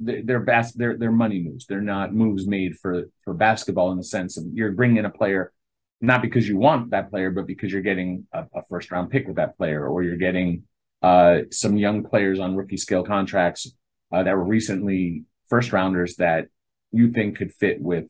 they're 0.00 0.40
bas- 0.40 0.72
they're 0.72 0.96
they're 0.96 1.12
money 1.12 1.40
moves. 1.40 1.66
They're 1.66 1.80
not 1.80 2.14
moves 2.14 2.46
made 2.46 2.78
for 2.78 3.04
for 3.24 3.34
basketball 3.34 3.92
in 3.92 3.98
the 3.98 4.04
sense 4.04 4.36
of 4.38 4.44
you're 4.52 4.72
bringing 4.72 4.96
in 4.96 5.04
a 5.04 5.10
player 5.10 5.52
not 6.00 6.22
because 6.22 6.48
you 6.48 6.56
want 6.56 6.90
that 6.90 7.10
player, 7.10 7.30
but 7.30 7.46
because 7.46 7.72
you're 7.72 7.82
getting 7.82 8.26
a, 8.32 8.44
a 8.54 8.62
first 8.68 8.90
round 8.90 9.10
pick 9.10 9.26
with 9.26 9.36
that 9.36 9.56
player, 9.56 9.86
or 9.86 10.02
you're 10.02 10.16
getting 10.16 10.64
uh, 11.02 11.40
some 11.50 11.76
young 11.76 12.02
players 12.02 12.40
on 12.40 12.56
rookie 12.56 12.76
scale 12.76 13.04
contracts 13.04 13.70
uh, 14.12 14.22
that 14.22 14.34
were 14.34 14.44
recently 14.44 15.24
first 15.48 15.72
rounders 15.72 16.16
that 16.16 16.46
you 16.92 17.10
think 17.12 17.36
could 17.36 17.52
fit 17.54 17.80
with 17.80 18.06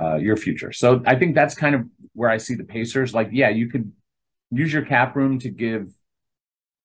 uh, 0.00 0.16
your 0.16 0.36
future. 0.36 0.72
So 0.72 1.02
I 1.06 1.16
think 1.16 1.34
that's 1.34 1.54
kind 1.54 1.74
of 1.74 1.82
where 2.14 2.30
I 2.30 2.38
see 2.38 2.54
the 2.54 2.64
Pacers. 2.64 3.14
Like, 3.14 3.28
yeah, 3.32 3.50
you 3.50 3.68
could 3.68 3.92
use 4.50 4.72
your 4.72 4.84
cap 4.84 5.14
room 5.14 5.38
to 5.40 5.50
give 5.50 5.90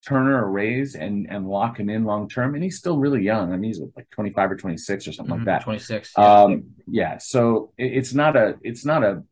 Turner 0.05 0.43
a 0.43 0.47
raise 0.47 0.95
and 0.95 1.27
and 1.29 1.47
lock 1.47 1.79
him 1.79 1.89
in 1.89 2.03
long 2.03 2.27
term, 2.27 2.55
and 2.55 2.63
he's 2.63 2.77
still 2.77 2.97
really 2.97 3.21
young. 3.21 3.53
I 3.53 3.57
mean, 3.57 3.69
he's 3.69 3.81
like 3.95 4.09
25 4.09 4.51
or 4.51 4.55
26 4.57 5.07
or 5.07 5.13
something 5.13 5.35
mm-hmm, 5.35 5.45
like 5.45 5.59
that. 5.59 5.63
26. 5.63 6.13
Yeah. 6.17 6.41
Um, 6.41 6.63
yeah. 6.87 7.17
So 7.17 7.71
it, 7.77 7.93
it's 7.93 8.13
not 8.13 8.35
a 8.35 8.55
it's 8.61 8.83
not 8.83 9.03
a 9.03 9.23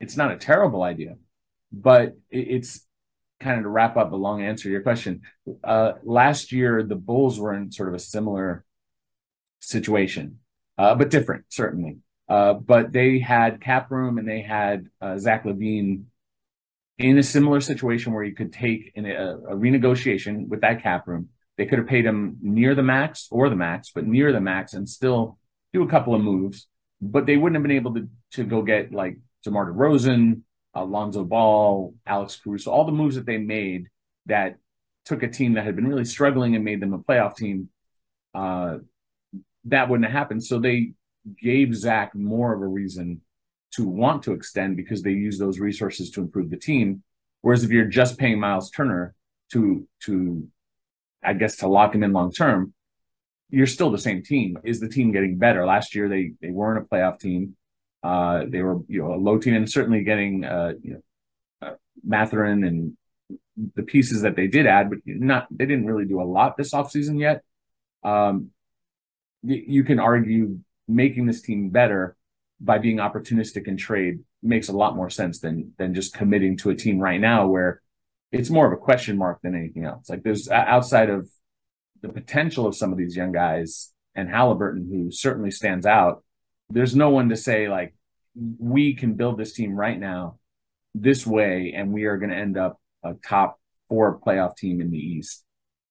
it's 0.00 0.16
not 0.16 0.32
a 0.32 0.36
terrible 0.36 0.82
idea, 0.82 1.16
but 1.72 2.16
it, 2.30 2.38
it's 2.48 2.86
kind 3.38 3.58
of 3.58 3.62
to 3.64 3.68
wrap 3.68 3.96
up 3.96 4.12
a 4.12 4.16
long 4.16 4.42
answer 4.42 4.64
to 4.64 4.70
your 4.70 4.82
question. 4.82 5.22
Uh, 5.62 5.92
last 6.02 6.52
year, 6.52 6.82
the 6.82 6.96
Bulls 6.96 7.38
were 7.38 7.54
in 7.54 7.70
sort 7.70 7.88
of 7.88 7.94
a 7.94 8.00
similar 8.00 8.64
situation, 9.60 10.40
uh, 10.78 10.94
but 10.96 11.10
different 11.10 11.44
certainly. 11.48 11.98
Uh, 12.28 12.54
but 12.54 12.92
they 12.92 13.18
had 13.18 13.60
cap 13.60 13.90
room 13.90 14.18
and 14.18 14.28
they 14.28 14.40
had 14.40 14.88
uh, 15.00 15.18
Zach 15.18 15.44
LaVine 15.44 16.04
in 16.98 17.18
a 17.18 17.22
similar 17.22 17.60
situation 17.60 18.12
where 18.12 18.24
you 18.24 18.34
could 18.34 18.52
take 18.52 18.92
in 18.94 19.06
a, 19.06 19.36
a, 19.48 19.56
renegotiation 19.56 20.48
with 20.48 20.60
that 20.60 20.82
cap 20.82 21.06
room. 21.06 21.28
They 21.56 21.66
could 21.66 21.78
have 21.78 21.88
paid 21.88 22.04
him 22.04 22.38
near 22.40 22.74
the 22.74 22.82
max 22.82 23.28
or 23.30 23.48
the 23.48 23.56
max, 23.56 23.90
but 23.94 24.06
near 24.06 24.32
the 24.32 24.40
max 24.40 24.72
and 24.72 24.88
still 24.88 25.38
do 25.72 25.82
a 25.82 25.88
couple 25.88 26.14
of 26.14 26.22
moves. 26.22 26.66
But 27.00 27.26
they 27.26 27.36
wouldn't 27.36 27.56
have 27.56 27.62
been 27.62 27.76
able 27.76 27.94
to 27.94 28.08
to 28.32 28.44
go 28.44 28.62
get 28.62 28.92
like 28.92 29.18
DeMar 29.44 29.72
DeRozan, 29.72 30.42
Alonzo 30.74 31.24
Ball, 31.24 31.94
Alex 32.06 32.40
Caruso, 32.42 32.70
all 32.70 32.84
the 32.84 32.92
moves 32.92 33.16
that 33.16 33.26
they 33.26 33.38
made 33.38 33.88
that 34.26 34.56
took 35.04 35.22
a 35.22 35.28
team 35.28 35.54
that 35.54 35.64
had 35.64 35.76
been 35.76 35.88
really 35.88 36.04
struggling 36.04 36.54
and 36.54 36.64
made 36.64 36.80
them 36.80 36.92
a 36.92 36.98
playoff 36.98 37.36
team. 37.36 37.68
Uh, 38.34 38.78
that 39.64 39.88
wouldn't 39.88 40.08
have 40.08 40.18
happened. 40.18 40.44
So 40.44 40.58
they 40.58 40.92
gave 41.40 41.74
Zach 41.74 42.14
more 42.14 42.52
of 42.52 42.62
a 42.62 42.66
reason 42.66 43.20
to 43.72 43.86
want 43.86 44.22
to 44.24 44.32
extend 44.32 44.76
because 44.76 45.02
they 45.02 45.12
use 45.12 45.38
those 45.38 45.58
resources 45.58 46.10
to 46.10 46.20
improve 46.20 46.50
the 46.50 46.56
team. 46.56 47.02
Whereas 47.40 47.64
if 47.64 47.70
you're 47.70 47.86
just 47.86 48.18
paying 48.18 48.38
Myles 48.38 48.70
Turner 48.70 49.14
to 49.52 49.86
to 50.04 50.48
I 51.22 51.34
guess 51.34 51.56
to 51.56 51.68
lock 51.68 51.94
him 51.94 52.02
in 52.02 52.12
long 52.12 52.32
term, 52.32 52.74
you're 53.50 53.66
still 53.66 53.90
the 53.90 53.98
same 53.98 54.22
team. 54.22 54.58
Is 54.64 54.80
the 54.80 54.88
team 54.88 55.12
getting 55.12 55.38
better? 55.38 55.64
Last 55.66 55.94
year 55.94 56.08
they 56.08 56.32
they 56.40 56.50
weren't 56.50 56.84
a 56.84 56.88
playoff 56.88 57.18
team. 57.18 57.56
Uh, 58.02 58.44
they 58.48 58.62
were 58.62 58.80
you 58.88 59.02
know 59.02 59.14
a 59.14 59.16
low 59.16 59.38
team 59.38 59.54
and 59.54 59.70
certainly 59.70 60.04
getting 60.04 60.44
uh, 60.44 60.72
you 60.82 60.94
know 60.94 61.68
uh, 61.68 61.74
Mathurin 62.04 62.64
and 62.64 62.96
the 63.74 63.82
pieces 63.82 64.22
that 64.22 64.36
they 64.36 64.46
did 64.46 64.66
add, 64.66 64.90
but 64.90 64.98
not 65.04 65.46
they 65.50 65.66
didn't 65.66 65.86
really 65.86 66.06
do 66.06 66.20
a 66.20 66.24
lot 66.24 66.56
this 66.56 66.72
offseason 66.72 67.18
yet. 67.18 67.42
Um, 68.02 68.50
you 69.44 69.82
can 69.82 69.98
argue 69.98 70.60
making 70.86 71.26
this 71.26 71.42
team 71.42 71.70
better 71.70 72.16
by 72.62 72.78
being 72.78 72.98
opportunistic 72.98 73.66
in 73.66 73.76
trade 73.76 74.20
makes 74.42 74.68
a 74.68 74.76
lot 74.76 74.96
more 74.96 75.10
sense 75.10 75.40
than 75.40 75.72
than 75.78 75.94
just 75.94 76.14
committing 76.14 76.56
to 76.58 76.70
a 76.70 76.74
team 76.74 76.98
right 76.98 77.20
now 77.20 77.46
where 77.46 77.82
it's 78.30 78.50
more 78.50 78.66
of 78.66 78.72
a 78.72 78.82
question 78.82 79.18
mark 79.18 79.40
than 79.42 79.54
anything 79.54 79.84
else. 79.84 80.08
Like 80.08 80.22
there's 80.22 80.48
outside 80.48 81.10
of 81.10 81.28
the 82.00 82.08
potential 82.08 82.66
of 82.66 82.76
some 82.76 82.92
of 82.92 82.98
these 82.98 83.16
young 83.16 83.32
guys 83.32 83.92
and 84.14 84.28
Haliburton, 84.28 84.88
who 84.88 85.10
certainly 85.10 85.50
stands 85.50 85.86
out. 85.86 86.24
There's 86.70 86.96
no 86.96 87.10
one 87.10 87.28
to 87.28 87.36
say 87.36 87.68
like 87.68 87.94
we 88.58 88.94
can 88.94 89.14
build 89.14 89.38
this 89.38 89.52
team 89.52 89.74
right 89.74 89.98
now 89.98 90.38
this 90.94 91.26
way, 91.26 91.74
and 91.76 91.92
we 91.92 92.04
are 92.04 92.16
going 92.16 92.30
to 92.30 92.36
end 92.36 92.56
up 92.56 92.80
a 93.02 93.14
top 93.14 93.58
four 93.88 94.18
playoff 94.18 94.56
team 94.56 94.80
in 94.80 94.90
the 94.90 94.98
East. 94.98 95.44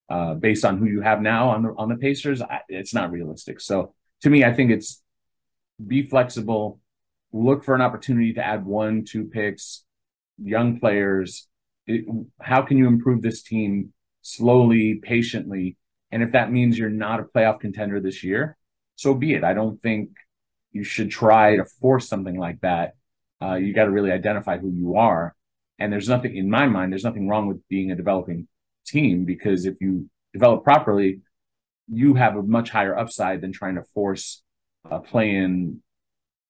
Uh, 0.09 0.33
based 0.33 0.65
on 0.65 0.77
who 0.77 0.85
you 0.85 0.99
have 0.99 1.21
now 1.21 1.49
on 1.49 1.63
the 1.63 1.69
on 1.77 1.87
the 1.87 1.95
Pacers, 1.95 2.41
I, 2.41 2.61
it's 2.67 2.93
not 2.93 3.11
realistic. 3.11 3.61
So 3.61 3.93
to 4.21 4.29
me, 4.29 4.43
I 4.43 4.53
think 4.53 4.71
it's 4.71 5.00
be 5.85 6.03
flexible, 6.03 6.79
look 7.31 7.63
for 7.63 7.75
an 7.75 7.81
opportunity 7.81 8.33
to 8.33 8.45
add 8.45 8.65
one, 8.65 9.05
two 9.05 9.25
picks, 9.25 9.83
young 10.41 10.79
players. 10.79 11.47
It, 11.87 12.05
how 12.39 12.61
can 12.61 12.77
you 12.77 12.87
improve 12.87 13.21
this 13.21 13.41
team 13.41 13.93
slowly, 14.21 14.95
patiently? 14.95 15.77
And 16.11 16.21
if 16.21 16.33
that 16.33 16.51
means 16.51 16.77
you're 16.77 16.89
not 16.89 17.19
a 17.19 17.23
playoff 17.23 17.59
contender 17.59 17.99
this 17.99 18.23
year, 18.23 18.57
so 18.95 19.13
be 19.13 19.33
it. 19.33 19.43
I 19.43 19.53
don't 19.53 19.81
think 19.81 20.09
you 20.71 20.83
should 20.83 21.09
try 21.09 21.55
to 21.55 21.65
force 21.65 22.07
something 22.07 22.37
like 22.37 22.61
that. 22.61 22.93
Uh, 23.41 23.55
you 23.55 23.73
got 23.73 23.85
to 23.85 23.91
really 23.91 24.11
identify 24.11 24.57
who 24.57 24.69
you 24.69 24.95
are. 24.95 25.35
And 25.79 25.91
there's 25.91 26.09
nothing 26.09 26.35
in 26.35 26.49
my 26.49 26.67
mind, 26.67 26.91
there's 26.91 27.03
nothing 27.03 27.27
wrong 27.27 27.47
with 27.47 27.67
being 27.67 27.91
a 27.91 27.95
developing 27.95 28.47
team 28.85 29.25
because 29.25 29.65
if 29.65 29.81
you 29.81 30.09
develop 30.33 30.63
properly, 30.63 31.21
you 31.87 32.13
have 32.13 32.35
a 32.35 32.43
much 32.43 32.69
higher 32.69 32.97
upside 32.97 33.41
than 33.41 33.51
trying 33.51 33.75
to 33.75 33.83
force 33.93 34.43
a 34.89 34.99
play-in, 34.99 35.81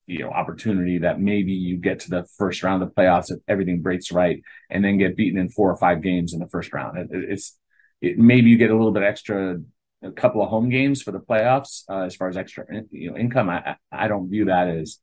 you 0.08 0.20
know, 0.20 0.30
opportunity 0.30 1.00
that 1.00 1.20
maybe 1.20 1.54
you 1.54 1.78
get 1.78 2.02
to 2.02 2.10
the 2.10 2.26
first 2.38 2.64
round 2.64 2.84
of 2.84 2.90
playoffs 2.90 3.32
if 3.32 3.40
everything 3.48 3.82
breaks 3.82 4.12
right, 4.12 4.42
and 4.70 4.84
then 4.84 4.98
get 4.98 5.16
beaten 5.16 5.40
in 5.40 5.50
four 5.50 5.72
or 5.72 5.78
five 5.78 6.02
games 6.02 6.34
in 6.34 6.40
the 6.40 6.48
first 6.48 6.74
round. 6.74 6.98
It, 6.98 7.08
it's 7.12 7.58
it, 8.02 8.18
maybe 8.18 8.50
you 8.50 8.58
get 8.58 8.72
a 8.72 8.76
little 8.76 8.92
bit 8.92 9.04
extra, 9.04 9.60
a 10.02 10.12
couple 10.12 10.42
of 10.42 10.50
home 10.50 10.70
games 10.70 11.02
for 11.02 11.12
the 11.12 11.20
playoffs 11.20 11.84
uh, 11.90 12.02
as 12.02 12.16
far 12.16 12.28
as 12.28 12.38
extra 12.38 12.66
you 12.90 13.12
know 13.12 13.18
income. 13.18 13.50
I 13.50 13.76
I 13.92 14.08
don't 14.08 14.30
view 14.30 14.46
that 14.46 14.68
as 14.68 14.98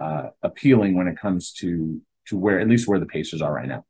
uh, 0.00 0.28
appealing 0.42 0.96
when 0.96 1.06
it 1.06 1.18
comes 1.18 1.52
to 1.52 2.00
to 2.26 2.36
where 2.36 2.60
at 2.60 2.68
least 2.68 2.88
where 2.88 2.98
the 2.98 3.06
Pacers 3.06 3.42
are 3.42 3.52
right 3.52 3.68
now. 3.68 3.84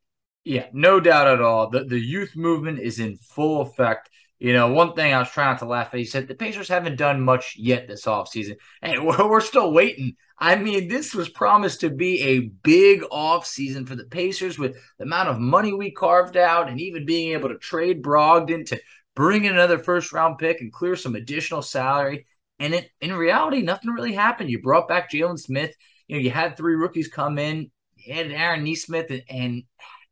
Yeah, 0.44 0.66
no 0.72 1.00
doubt 1.00 1.28
at 1.28 1.40
all. 1.40 1.70
The 1.70 1.84
the 1.84 1.98
youth 1.98 2.36
movement 2.36 2.78
is 2.78 2.98
in 2.98 3.16
full 3.16 3.62
effect. 3.62 4.10
You 4.38 4.52
know, 4.52 4.72
one 4.72 4.94
thing 4.94 5.14
I 5.14 5.20
was 5.20 5.30
trying 5.30 5.58
to 5.58 5.64
laugh 5.64 5.88
at, 5.92 5.98
he 5.98 6.04
said 6.04 6.26
the 6.26 6.34
Pacers 6.34 6.68
haven't 6.68 6.96
done 6.96 7.20
much 7.20 7.56
yet 7.56 7.86
this 7.86 8.04
offseason. 8.04 8.56
Hey, 8.82 8.98
we're, 9.00 9.40
still 9.40 9.72
waiting. 9.72 10.16
I 10.38 10.56
mean, 10.56 10.88
this 10.88 11.14
was 11.14 11.28
promised 11.28 11.80
to 11.80 11.90
be 11.90 12.20
a 12.22 12.40
big 12.40 13.02
offseason 13.02 13.86
for 13.86 13.94
the 13.94 14.04
Pacers 14.04 14.58
with 14.58 14.76
the 14.98 15.04
amount 15.04 15.28
of 15.28 15.38
money 15.38 15.72
we 15.72 15.92
carved 15.92 16.36
out 16.36 16.68
and 16.68 16.80
even 16.80 17.06
being 17.06 17.32
able 17.32 17.48
to 17.48 17.58
trade 17.58 18.02
Brogdon 18.02 18.66
to 18.66 18.80
bring 19.14 19.44
in 19.44 19.52
another 19.52 19.78
first 19.78 20.12
round 20.12 20.38
pick 20.38 20.60
and 20.60 20.72
clear 20.72 20.96
some 20.96 21.14
additional 21.14 21.62
salary. 21.62 22.26
And 22.58 22.74
it, 22.74 22.90
in 23.00 23.14
reality, 23.14 23.62
nothing 23.62 23.90
really 23.90 24.12
happened. 24.12 24.50
You 24.50 24.60
brought 24.60 24.88
back 24.88 25.10
Jalen 25.10 25.38
Smith. 25.38 25.74
You 26.08 26.16
know, 26.16 26.22
you 26.22 26.30
had 26.30 26.56
three 26.56 26.74
rookies 26.74 27.08
come 27.08 27.38
in. 27.38 27.70
You 27.96 28.14
Aaron 28.14 28.64
Nesmith 28.64 29.10
and, 29.10 29.22
and 29.30 29.62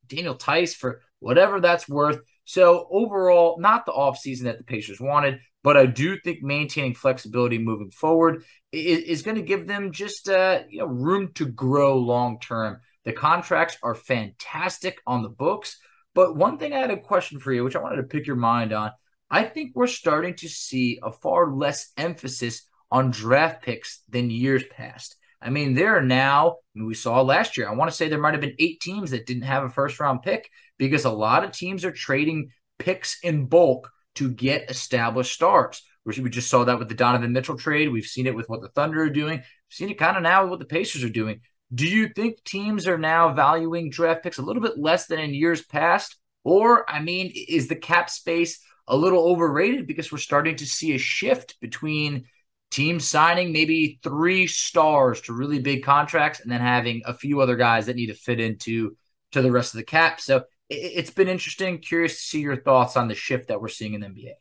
Daniel 0.06 0.34
Theis 0.34 0.74
for 0.74 1.02
whatever 1.18 1.60
that's 1.60 1.88
worth. 1.88 2.20
So 2.44 2.88
overall, 2.90 3.58
not 3.60 3.86
the 3.86 3.92
offseason 3.92 4.44
that 4.44 4.58
the 4.58 4.64
Pacers 4.64 5.00
wanted, 5.00 5.40
but 5.62 5.76
I 5.76 5.86
do 5.86 6.18
think 6.18 6.42
maintaining 6.42 6.94
flexibility 6.94 7.58
moving 7.58 7.90
forward 7.90 8.42
is, 8.72 8.98
is 9.00 9.22
going 9.22 9.36
to 9.36 9.42
give 9.42 9.66
them 9.66 9.92
just 9.92 10.28
uh, 10.28 10.60
you 10.68 10.80
know 10.80 10.86
room 10.86 11.32
to 11.34 11.46
grow 11.46 11.98
long 11.98 12.40
term. 12.40 12.80
The 13.04 13.12
contracts 13.12 13.76
are 13.82 13.94
fantastic 13.94 14.98
on 15.06 15.22
the 15.22 15.28
books. 15.28 15.78
But 16.14 16.36
one 16.36 16.58
thing 16.58 16.72
I 16.72 16.78
had 16.78 16.90
a 16.90 17.00
question 17.00 17.40
for 17.40 17.52
you, 17.52 17.64
which 17.64 17.76
I 17.76 17.80
wanted 17.80 17.96
to 17.96 18.02
pick 18.02 18.26
your 18.26 18.36
mind 18.36 18.72
on. 18.72 18.90
I 19.30 19.44
think 19.44 19.72
we're 19.74 19.86
starting 19.86 20.34
to 20.36 20.48
see 20.48 20.98
a 21.02 21.10
far 21.10 21.50
less 21.54 21.90
emphasis 21.96 22.68
on 22.90 23.10
draft 23.10 23.62
picks 23.62 24.02
than 24.10 24.30
years 24.30 24.62
past. 24.70 25.16
I 25.44 25.50
mean, 25.50 25.74
there 25.74 25.96
are 25.96 26.02
now, 26.02 26.50
I 26.50 26.78
mean, 26.78 26.86
we 26.86 26.94
saw 26.94 27.20
last 27.20 27.56
year, 27.56 27.68
I 27.68 27.74
want 27.74 27.90
to 27.90 27.96
say 27.96 28.08
there 28.08 28.20
might 28.20 28.34
have 28.34 28.40
been 28.40 28.56
eight 28.58 28.80
teams 28.80 29.10
that 29.10 29.26
didn't 29.26 29.42
have 29.42 29.64
a 29.64 29.68
first 29.68 29.98
round 29.98 30.22
pick 30.22 30.48
because 30.78 31.04
a 31.04 31.10
lot 31.10 31.44
of 31.44 31.52
teams 31.52 31.84
are 31.84 31.92
trading 31.92 32.50
picks 32.78 33.18
in 33.22 33.46
bulk 33.46 33.90
to 34.16 34.30
get 34.30 34.70
established 34.70 35.32
stars. 35.32 35.82
We 36.04 36.30
just 36.30 36.50
saw 36.50 36.64
that 36.64 36.78
with 36.78 36.88
the 36.88 36.94
Donovan 36.94 37.32
Mitchell 37.32 37.56
trade. 37.56 37.88
We've 37.88 38.04
seen 38.04 38.26
it 38.26 38.34
with 38.34 38.48
what 38.48 38.60
the 38.60 38.68
Thunder 38.68 39.02
are 39.02 39.10
doing. 39.10 39.38
We've 39.38 39.44
seen 39.70 39.88
it 39.90 39.98
kind 39.98 40.16
of 40.16 40.22
now 40.22 40.42
with 40.42 40.50
what 40.50 40.58
the 40.58 40.64
Pacers 40.64 41.04
are 41.04 41.08
doing. 41.08 41.40
Do 41.72 41.86
you 41.88 42.08
think 42.08 42.42
teams 42.44 42.86
are 42.86 42.98
now 42.98 43.32
valuing 43.32 43.90
draft 43.90 44.22
picks 44.22 44.38
a 44.38 44.42
little 44.42 44.62
bit 44.62 44.78
less 44.78 45.06
than 45.06 45.20
in 45.20 45.32
years 45.32 45.62
past? 45.62 46.16
Or, 46.44 46.90
I 46.90 47.00
mean, 47.00 47.32
is 47.34 47.68
the 47.68 47.76
cap 47.76 48.10
space 48.10 48.58
a 48.88 48.96
little 48.96 49.24
overrated 49.24 49.86
because 49.86 50.10
we're 50.10 50.18
starting 50.18 50.56
to 50.56 50.66
see 50.66 50.94
a 50.94 50.98
shift 50.98 51.56
between 51.60 52.24
teams 52.72 53.06
signing 53.06 53.52
maybe 53.52 54.00
three 54.02 54.46
stars 54.46 55.20
to 55.22 55.32
really 55.32 55.60
big 55.60 55.84
contracts 55.84 56.40
and 56.40 56.50
then 56.50 56.60
having 56.60 57.02
a 57.04 57.14
few 57.14 57.40
other 57.40 57.54
guys 57.54 57.86
that 57.86 57.96
need 57.96 58.06
to 58.06 58.14
fit 58.14 58.40
into 58.40 58.96
to 59.32 59.42
the 59.42 59.52
rest 59.52 59.74
of 59.74 59.78
the 59.78 59.84
cap. 59.84 60.20
So 60.20 60.44
it's 60.68 61.10
been 61.10 61.28
interesting. 61.28 61.78
Curious 61.78 62.14
to 62.14 62.22
see 62.22 62.40
your 62.40 62.56
thoughts 62.56 62.96
on 62.96 63.08
the 63.08 63.14
shift 63.14 63.48
that 63.48 63.60
we're 63.60 63.68
seeing 63.68 63.94
in 63.94 64.00
the 64.00 64.06
NBA. 64.08 64.32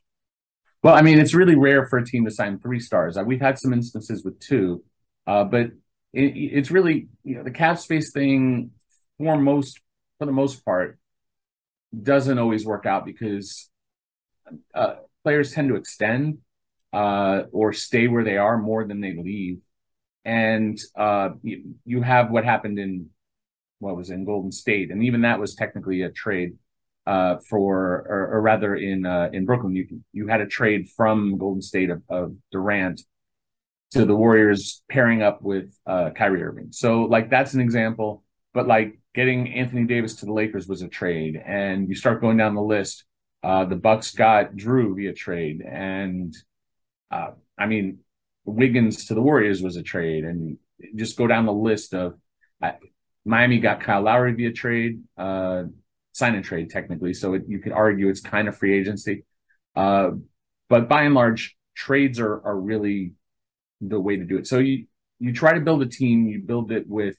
Well, 0.82 0.96
I 0.96 1.02
mean, 1.02 1.20
it's 1.20 1.34
really 1.34 1.56
rare 1.56 1.86
for 1.86 2.00
a 2.00 2.06
team 2.06 2.26
to 2.26 2.32
sign 2.32 2.58
three 2.58 2.80
stars. 2.80 3.17
Uh, 3.17 3.24
we've 3.24 3.41
had 3.41 3.60
some 3.60 3.74
instances 3.74 4.24
with 4.24 4.39
two, 4.39 4.84
uh, 5.28 5.44
but 5.44 5.67
it, 6.13 6.34
it's 6.36 6.72
really 6.72 7.10
you 7.24 7.36
know 7.36 7.44
the 7.44 7.52
cap 7.52 7.78
space 7.78 8.12
thing 8.12 8.72
for 9.17 9.38
most 9.38 9.80
for 10.17 10.26
the 10.26 10.32
most 10.32 10.65
part 10.65 10.98
doesn't 12.02 12.39
always 12.39 12.65
work 12.65 12.86
out 12.86 13.06
because 13.06 13.70
uh, 14.74 14.96
players 15.24 15.52
tend 15.52 15.70
to 15.70 15.76
extend 15.76 16.39
uh, 16.93 17.43
or 17.51 17.73
stay 17.73 18.08
where 18.08 18.23
they 18.23 18.38
are 18.38 18.58
more 18.58 18.86
than 18.86 19.01
they 19.01 19.15
leave, 19.15 19.60
and 20.25 20.80
uh, 20.95 21.30
you, 21.41 21.75
you 21.86 22.01
have 22.01 22.32
what 22.32 22.45
happened 22.45 22.80
in 22.80 23.10
what 23.80 23.95
was 23.95 24.10
in 24.10 24.25
Golden 24.25 24.51
State, 24.51 24.91
and 24.91 25.04
even 25.04 25.21
that 25.21 25.39
was 25.39 25.56
technically 25.56 26.01
a 26.04 26.12
trade 26.12 26.58
uh, 27.08 27.38
for, 27.49 28.06
or, 28.08 28.30
or, 28.34 28.41
rather 28.41 28.75
in 28.75 29.06
uh, 29.06 29.30
in 29.34 29.45
Brooklyn, 29.45 29.75
you 29.75 30.01
you 30.13 30.27
had 30.27 30.41
a 30.41 30.45
trade 30.45 30.88
from 30.95 31.38
Golden 31.38 31.62
State 31.62 31.89
of, 31.89 32.04
of 32.10 32.36
Durant 32.51 33.01
to 33.91 34.06
the 34.06 34.15
Warriors 34.15 34.84
pairing 34.89 35.21
up 35.21 35.41
with 35.41 35.75
uh, 35.86 36.12
Kyrie 36.12 36.43
Irving. 36.43 36.67
So 36.71 37.04
like 37.04 37.30
that's 37.30 37.54
an 37.54 37.62
example. 37.62 38.23
But 38.54 38.67
like 38.67 38.99
getting 39.15 39.54
Anthony 39.54 39.86
Davis 39.86 40.15
to 40.17 40.25
the 40.25 40.34
Lakers 40.34 40.67
was 40.67 40.82
a 40.82 40.88
trade, 40.88 41.41
and 41.43 41.89
you 41.89 41.95
start 41.95 42.21
going 42.21 42.38
down 42.38 42.56
the 42.56 42.62
list. 42.62 43.06
Uh, 43.43 43.65
the 43.65 43.75
Bucks 43.75 44.13
got 44.13 44.54
Jrue 44.54 44.95
via 44.95 45.13
trade, 45.13 45.62
and 45.62 46.36
uh, 47.12 47.32
I 47.58 47.65
mean 47.65 48.00
Wiggins 48.45 49.06
to 49.06 49.13
the 49.13 49.21
Warriors 49.21 49.62
was 49.62 49.76
a 49.76 49.84
trade, 49.84 50.24
and 50.24 50.58
just 50.95 51.17
go 51.17 51.28
down 51.28 51.45
the 51.45 51.54
list 51.54 51.93
of 51.93 52.15
uh, 52.62 52.71
Miami 53.26 53.60
got 53.60 53.82
Kyle 53.82 54.02
Lowry 54.02 54.34
via 54.34 54.52
trade. 54.52 55.02
Uh, 55.17 55.63
sign 56.13 56.36
and 56.36 56.43
trade 56.43 56.69
technically. 56.69 57.13
So 57.13 57.34
it, 57.36 57.43
you 57.47 57.60
could 57.60 57.71
argue 57.71 58.10
it's 58.10 58.21
kind 58.21 58.47
of 58.47 58.58
free 58.58 58.78
agency. 58.78 59.24
Uh, 59.76 60.12
but 60.69 60.89
by 60.89 61.04
and 61.04 61.15
large, 61.15 61.56
trades 61.76 62.19
are 62.19 62.41
are 62.45 62.60
really 62.60 63.13
the 63.80 64.00
way 64.00 64.17
to 64.17 64.26
do 64.26 64.38
it. 64.38 64.47
So 64.47 64.60
you 64.60 64.86
you 65.19 65.34
try 65.34 65.54
to 65.54 65.62
build 65.62 65.82
a 65.82 65.88
team, 65.88 66.28
you 66.28 66.41
build 66.41 66.71
it 66.71 66.88
with 66.88 67.15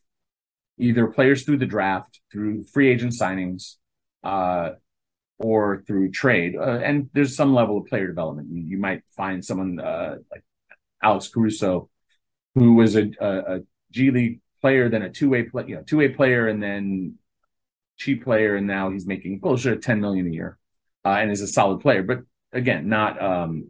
either 0.78 1.06
players 1.06 1.44
through 1.44 1.58
the 1.58 1.66
draft, 1.66 2.20
through 2.32 2.64
free 2.64 2.90
agent 2.90 3.14
signings, 3.18 3.76
uh, 4.24 4.70
or 5.42 5.82
through 5.86 6.10
trade. 6.10 6.56
Uh, 6.56 6.78
and 6.78 7.10
there's 7.12 7.36
some 7.36 7.52
level 7.54 7.78
of 7.78 7.86
player 7.86 8.06
development. 8.06 8.48
You, 8.50 8.62
you 8.62 8.78
might 8.78 9.02
find 9.16 9.44
someone 9.44 9.80
uh, 9.80 10.16
like 10.30 10.44
Alex 11.02 11.28
Caruso, 11.28 11.90
who 12.54 12.74
was 12.74 12.96
a, 12.96 13.10
a, 13.20 13.56
a 13.56 13.60
G 13.90 14.10
League 14.10 14.40
player, 14.60 14.88
then 14.88 15.02
a 15.02 15.10
two 15.10 15.28
way 15.28 15.42
play, 15.42 15.64
you 15.66 15.74
know, 15.74 15.82
two 15.82 15.98
way 15.98 16.08
player, 16.08 16.48
and 16.48 16.62
then 16.62 17.18
cheap 17.96 18.24
player, 18.24 18.56
and 18.56 18.66
now 18.66 18.90
he's 18.90 19.06
making 19.06 19.40
closer 19.40 19.74
to 19.74 19.80
10 19.80 20.00
million 20.00 20.26
a 20.26 20.30
year, 20.30 20.58
uh, 21.04 21.10
and 21.10 21.30
is 21.30 21.42
a 21.42 21.46
solid 21.46 21.80
player. 21.80 22.02
But 22.02 22.20
again, 22.52 22.88
not 22.88 23.20
um, 23.22 23.68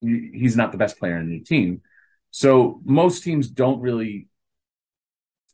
he's 0.00 0.56
not 0.56 0.72
the 0.72 0.78
best 0.78 0.98
player 0.98 1.18
in 1.18 1.30
the 1.30 1.40
team. 1.40 1.82
So 2.30 2.80
most 2.84 3.22
teams 3.22 3.48
don't 3.48 3.80
really. 3.80 4.26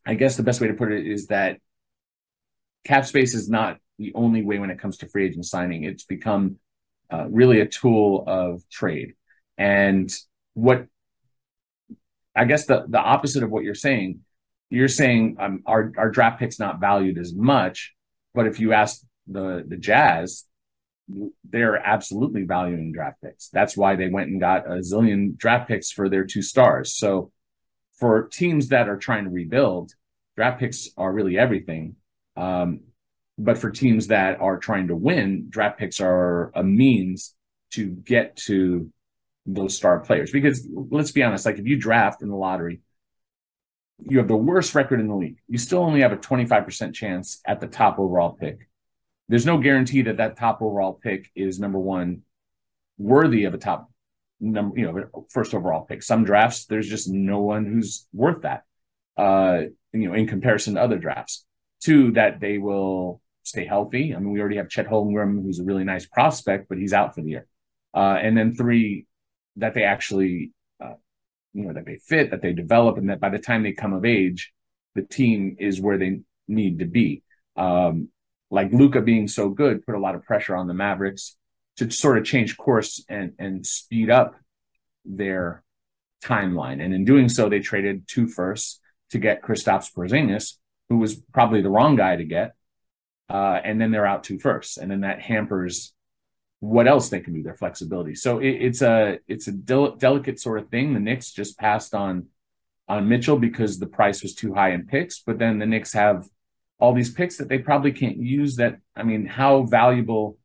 I 0.09 0.15
guess 0.15 0.37
the 0.37 0.45
best 0.45 0.61
way 0.61 0.69
to 0.69 0.75
put 0.75 0.93
it 0.93 1.05
is 1.05 1.27
that 1.27 1.59
cap 2.85 3.05
space 3.07 3.35
is 3.35 3.51
not 3.51 3.79
the 3.99 4.13
only 4.15 4.43
way 4.43 4.59
when 4.59 4.71
it 4.71 4.79
comes 4.79 4.99
to 4.99 5.09
free 5.09 5.27
agent 5.27 5.47
signing. 5.47 5.85
It's 5.85 6.05
become 6.05 6.57
uh, 7.11 7.27
really 7.29 7.61
a 7.61 7.67
tool 7.67 8.25
of 8.27 8.69
trade, 8.71 9.15
and 9.57 10.11
what 10.55 10.87
I 12.35 12.45
guess 12.45 12.67
the 12.67 12.85
the 12.89 13.01
opposite 13.01 13.43
of 13.43 13.51
what 13.51 13.65
you're 13.65 13.75
saying. 13.75 14.21
You're 14.69 14.89
saying 14.89 15.37
um, 15.39 15.63
our 15.65 15.93
our 15.97 16.11
draft 16.11 16.41
picks 16.41 16.59
not 16.59 16.81
valued 16.81 17.19
as 17.19 17.33
much 17.33 17.97
but 18.37 18.47
if 18.47 18.61
you 18.61 18.75
ask 18.75 19.03
the 19.27 19.65
the 19.67 19.79
Jazz, 19.79 20.45
they're 21.49 21.79
absolutely 21.79 22.45
valuing 22.45 22.93
draft 22.93 23.23
picks. 23.25 23.49
That's 23.49 23.77
why 23.77 23.97
they 23.97 24.11
went 24.11 24.29
and 24.29 24.39
got 24.39 24.67
a 24.67 24.77
zillion 24.77 25.37
draft 25.37 25.67
picks 25.67 25.91
for 25.91 26.09
their 26.09 26.25
two 26.25 26.43
stars. 26.43 26.95
So 26.95 27.33
for 27.99 28.29
teams 28.29 28.69
that 28.69 28.91
are 28.91 28.99
trying 28.99 29.25
to 29.25 29.31
rebuild, 29.31 29.93
draft 30.37 30.61
picks 30.61 30.91
are 30.99 31.13
really 31.13 31.39
everything. 31.39 31.97
Um, 32.37 32.81
but 33.39 33.59
for 33.59 33.71
teams 33.71 34.09
that 34.09 34.41
are 34.41 34.59
trying 34.59 34.89
to 34.89 34.97
win, 34.97 35.47
draft 35.49 35.79
picks 35.79 36.01
are 36.01 36.51
a 36.55 36.63
means 36.63 37.35
to 37.73 37.91
get 37.91 38.37
to 38.37 38.91
those 39.45 39.77
star 39.77 40.01
players. 40.01 40.31
Because 40.31 40.67
let's 40.73 41.13
be 41.13 41.23
honest, 41.23 41.47
like 41.47 41.59
if 41.59 41.67
you 41.67 41.77
draft 41.77 42.23
in 42.23 42.29
the 42.29 42.37
lottery 42.37 42.81
you 43.99 44.19
have 44.19 44.29
the 44.29 44.37
worst 44.37 44.75
record 44.75 45.01
in 45.01 45.09
the 45.09 45.15
league. 45.15 45.39
You 45.49 45.59
still 45.59 45.81
only 45.81 46.01
have 46.01 46.13
a 46.13 46.17
25% 46.17 46.95
chance 46.95 47.41
at 47.47 47.61
the 47.61 47.67
top 47.67 47.99
overall 47.99 48.33
pick. 48.33 48.69
There's 49.29 49.47
no 49.47 49.59
guarantee 49.59 50.03
that 50.03 50.19
that 50.19 50.37
top 50.37 50.63
overall 50.63 50.93
pick 50.93 51.31
is 51.35 51.59
number 51.59 51.79
one, 51.79 52.23
worthy 52.99 53.45
of 53.45 53.55
a 53.55 53.59
top 53.59 53.91
number, 54.39 54.79
you 54.79 54.87
know, 54.87 55.27
first 55.31 55.55
overall 55.55 55.85
pick. 55.85 56.03
Some 56.03 56.25
drafts, 56.25 56.67
there's 56.67 56.89
just 56.89 57.09
no 57.09 57.41
one 57.41 57.65
who's 57.65 58.07
worth 58.13 58.43
that, 58.43 58.65
uh, 59.17 59.63
you 59.93 60.09
know, 60.09 60.15
in 60.15 60.27
comparison 60.27 60.75
to 60.75 60.83
other 60.83 60.99
drafts. 60.99 61.45
Two, 61.81 62.13
that 62.13 62.41
they 62.41 62.59
will 62.59 63.21
stay 63.47 63.65
healthy. 63.65 64.15
I 64.15 64.19
mean, 64.19 64.33
we 64.33 64.41
already 64.41 64.57
have 64.57 64.69
Chet 64.69 64.89
Holmgren, 64.89 65.43
who's 65.43 65.59
a 65.59 65.65
really 65.65 65.85
nice 65.85 66.07
prospect, 66.07 66.69
but 66.69 66.79
he's 66.79 66.93
out 66.93 67.15
for 67.15 67.23
the 67.23 67.31
year. 67.31 67.47
Uh, 67.95 68.19
and 68.21 68.37
then 68.37 68.55
three, 68.55 69.07
that 69.57 69.75
they 69.75 69.85
actually 69.85 70.53
you 71.57 71.65
know 71.65 71.73
that 71.73 71.87
they 71.87 71.97
fit, 71.97 72.31
that 72.31 72.43
they 72.43 72.53
develop, 72.53 72.99
and 72.99 73.09
that 73.09 73.19
by 73.19 73.31
the 73.31 73.39
time 73.39 73.63
they 73.63 73.73
come 73.73 73.95
of 73.95 74.05
age, 74.05 74.53
the 74.95 75.03
team 75.03 75.57
is 75.59 75.81
where 75.81 75.97
they 75.97 76.21
need 76.47 76.81
to 76.81 76.85
be. 76.85 77.23
Um, 77.57 78.11
like 78.51 78.73
Luka 78.73 79.01
being 79.01 79.27
so 79.27 79.49
good 79.49 79.85
put 79.85 79.95
a 79.95 79.99
lot 79.99 80.15
of 80.15 80.23
pressure 80.23 80.55
on 80.55 80.69
the 80.69 80.75
Mavericks 80.75 81.37
to 81.79 81.91
sort 81.91 82.19
of 82.19 82.25
change 82.25 82.59
course 82.59 83.03
and 83.09 83.33
and 83.39 83.67
speed 83.67 84.11
up 84.11 84.37
their 85.07 85.65
timeline. 86.23 86.85
And 86.85 86.93
in 86.93 87.07
doing 87.07 87.31
so, 87.31 87.49
they 87.49 87.61
traded 87.61 88.07
two 88.07 88.29
firsts 88.29 88.79
to 89.11 89.19
get 89.19 89.43
Kristaps 89.43 89.93
Porzingis, 89.95 90.59
who 90.91 90.99
was 90.99 91.17
probably 91.33 91.63
the 91.63 91.71
wrong 91.71 91.97
guy 91.97 92.17
to 92.17 92.25
get. 92.25 92.53
Uh, 93.29 93.61
and 93.65 93.81
then 93.81 93.91
they're 93.91 94.07
out 94.07 94.25
two 94.25 94.39
firsts, 94.39 94.77
and 94.77 94.91
then 94.91 95.01
that 95.01 95.21
hampers 95.21 95.93
what 96.61 96.89
else 96.89 97.09
they 97.09 97.21
can 97.21 97.35
do, 97.35 97.43
their 97.43 97.55
flexibility. 97.55 98.15
So 98.15 98.39
it, 98.39 98.51
it's 98.51 98.83
a 98.83 99.19
it's 99.29 99.49
a 99.49 99.53
del- 99.53 99.97
delicate 99.97 100.41
sort 100.41 100.59
of 100.59 100.69
thing. 100.69 100.95
The 100.95 101.01
Knicks 101.01 101.33
just 101.33 101.59
passed 101.59 101.95
on 101.95 102.27
on 102.89 103.09
Mitchell 103.09 103.39
because 103.39 103.79
the 103.79 103.87
price 103.87 104.23
was 104.23 104.35
too 104.35 104.55
high 104.55 104.71
in 104.71 104.87
picks, 104.87 105.21
but 105.21 105.39
then 105.39 105.59
the 105.59 105.67
Knicks 105.67 105.93
have 105.93 106.27
all 106.79 106.93
these 106.93 107.13
picks 107.13 107.39
that 107.39 107.49
they 107.49 107.59
probably 107.59 107.93
can't 107.93 108.19
use. 108.19 108.57
That 108.57 108.79
I 108.95 109.03
mean, 109.03 109.27
how 109.27 109.63
valuable? 109.65 110.39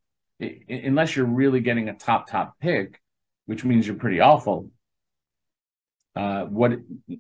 Unless 0.68 1.16
you're 1.16 1.26
really 1.26 1.60
getting 1.60 1.88
a 1.88 1.94
top 1.94 2.28
top 2.28 2.60
pick, 2.60 3.00
which 3.46 3.64
means 3.64 3.86
you're 3.86 3.96
pretty 3.96 4.20
awful. 4.20 4.70
Uh, 6.16 6.46
what 6.46 6.74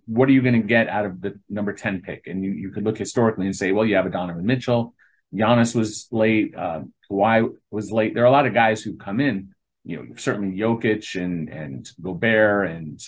what 0.06 0.28
are 0.28 0.32
you 0.34 0.42
going 0.42 0.60
to 0.60 0.68
get 0.68 0.90
out 0.90 1.06
of 1.06 1.22
the 1.22 1.40
number 1.50 1.72
ten 1.72 2.02
pick? 2.02 2.28
And 2.28 2.44
you 2.44 2.52
you 2.52 2.72
could 2.72 2.84
look 2.84 2.98
historically 2.98 3.46
and 3.46 3.56
say, 3.56 3.72
well, 3.72 3.86
you 3.86 3.96
have 3.96 4.08
a 4.08 4.10
Donovan 4.10 4.46
Mitchell, 4.46 4.96
Giannis 5.34 5.76
was 5.76 6.08
late. 6.12 6.56
Uh, 6.56 6.82
Kawhi 7.10 7.50
was 7.70 7.92
late. 7.92 8.14
There 8.14 8.24
are 8.24 8.28
a 8.28 8.32
lot 8.32 8.48
of 8.48 8.54
guys 8.54 8.82
who 8.82 8.98
come 8.98 9.20
in. 9.20 9.54
You 9.84 9.98
know, 9.98 10.16
certainly 10.18 10.58
Jokic 10.58 11.22
and 11.22 11.50
and 11.50 11.90
Gobert 12.02 12.68
and 12.68 13.00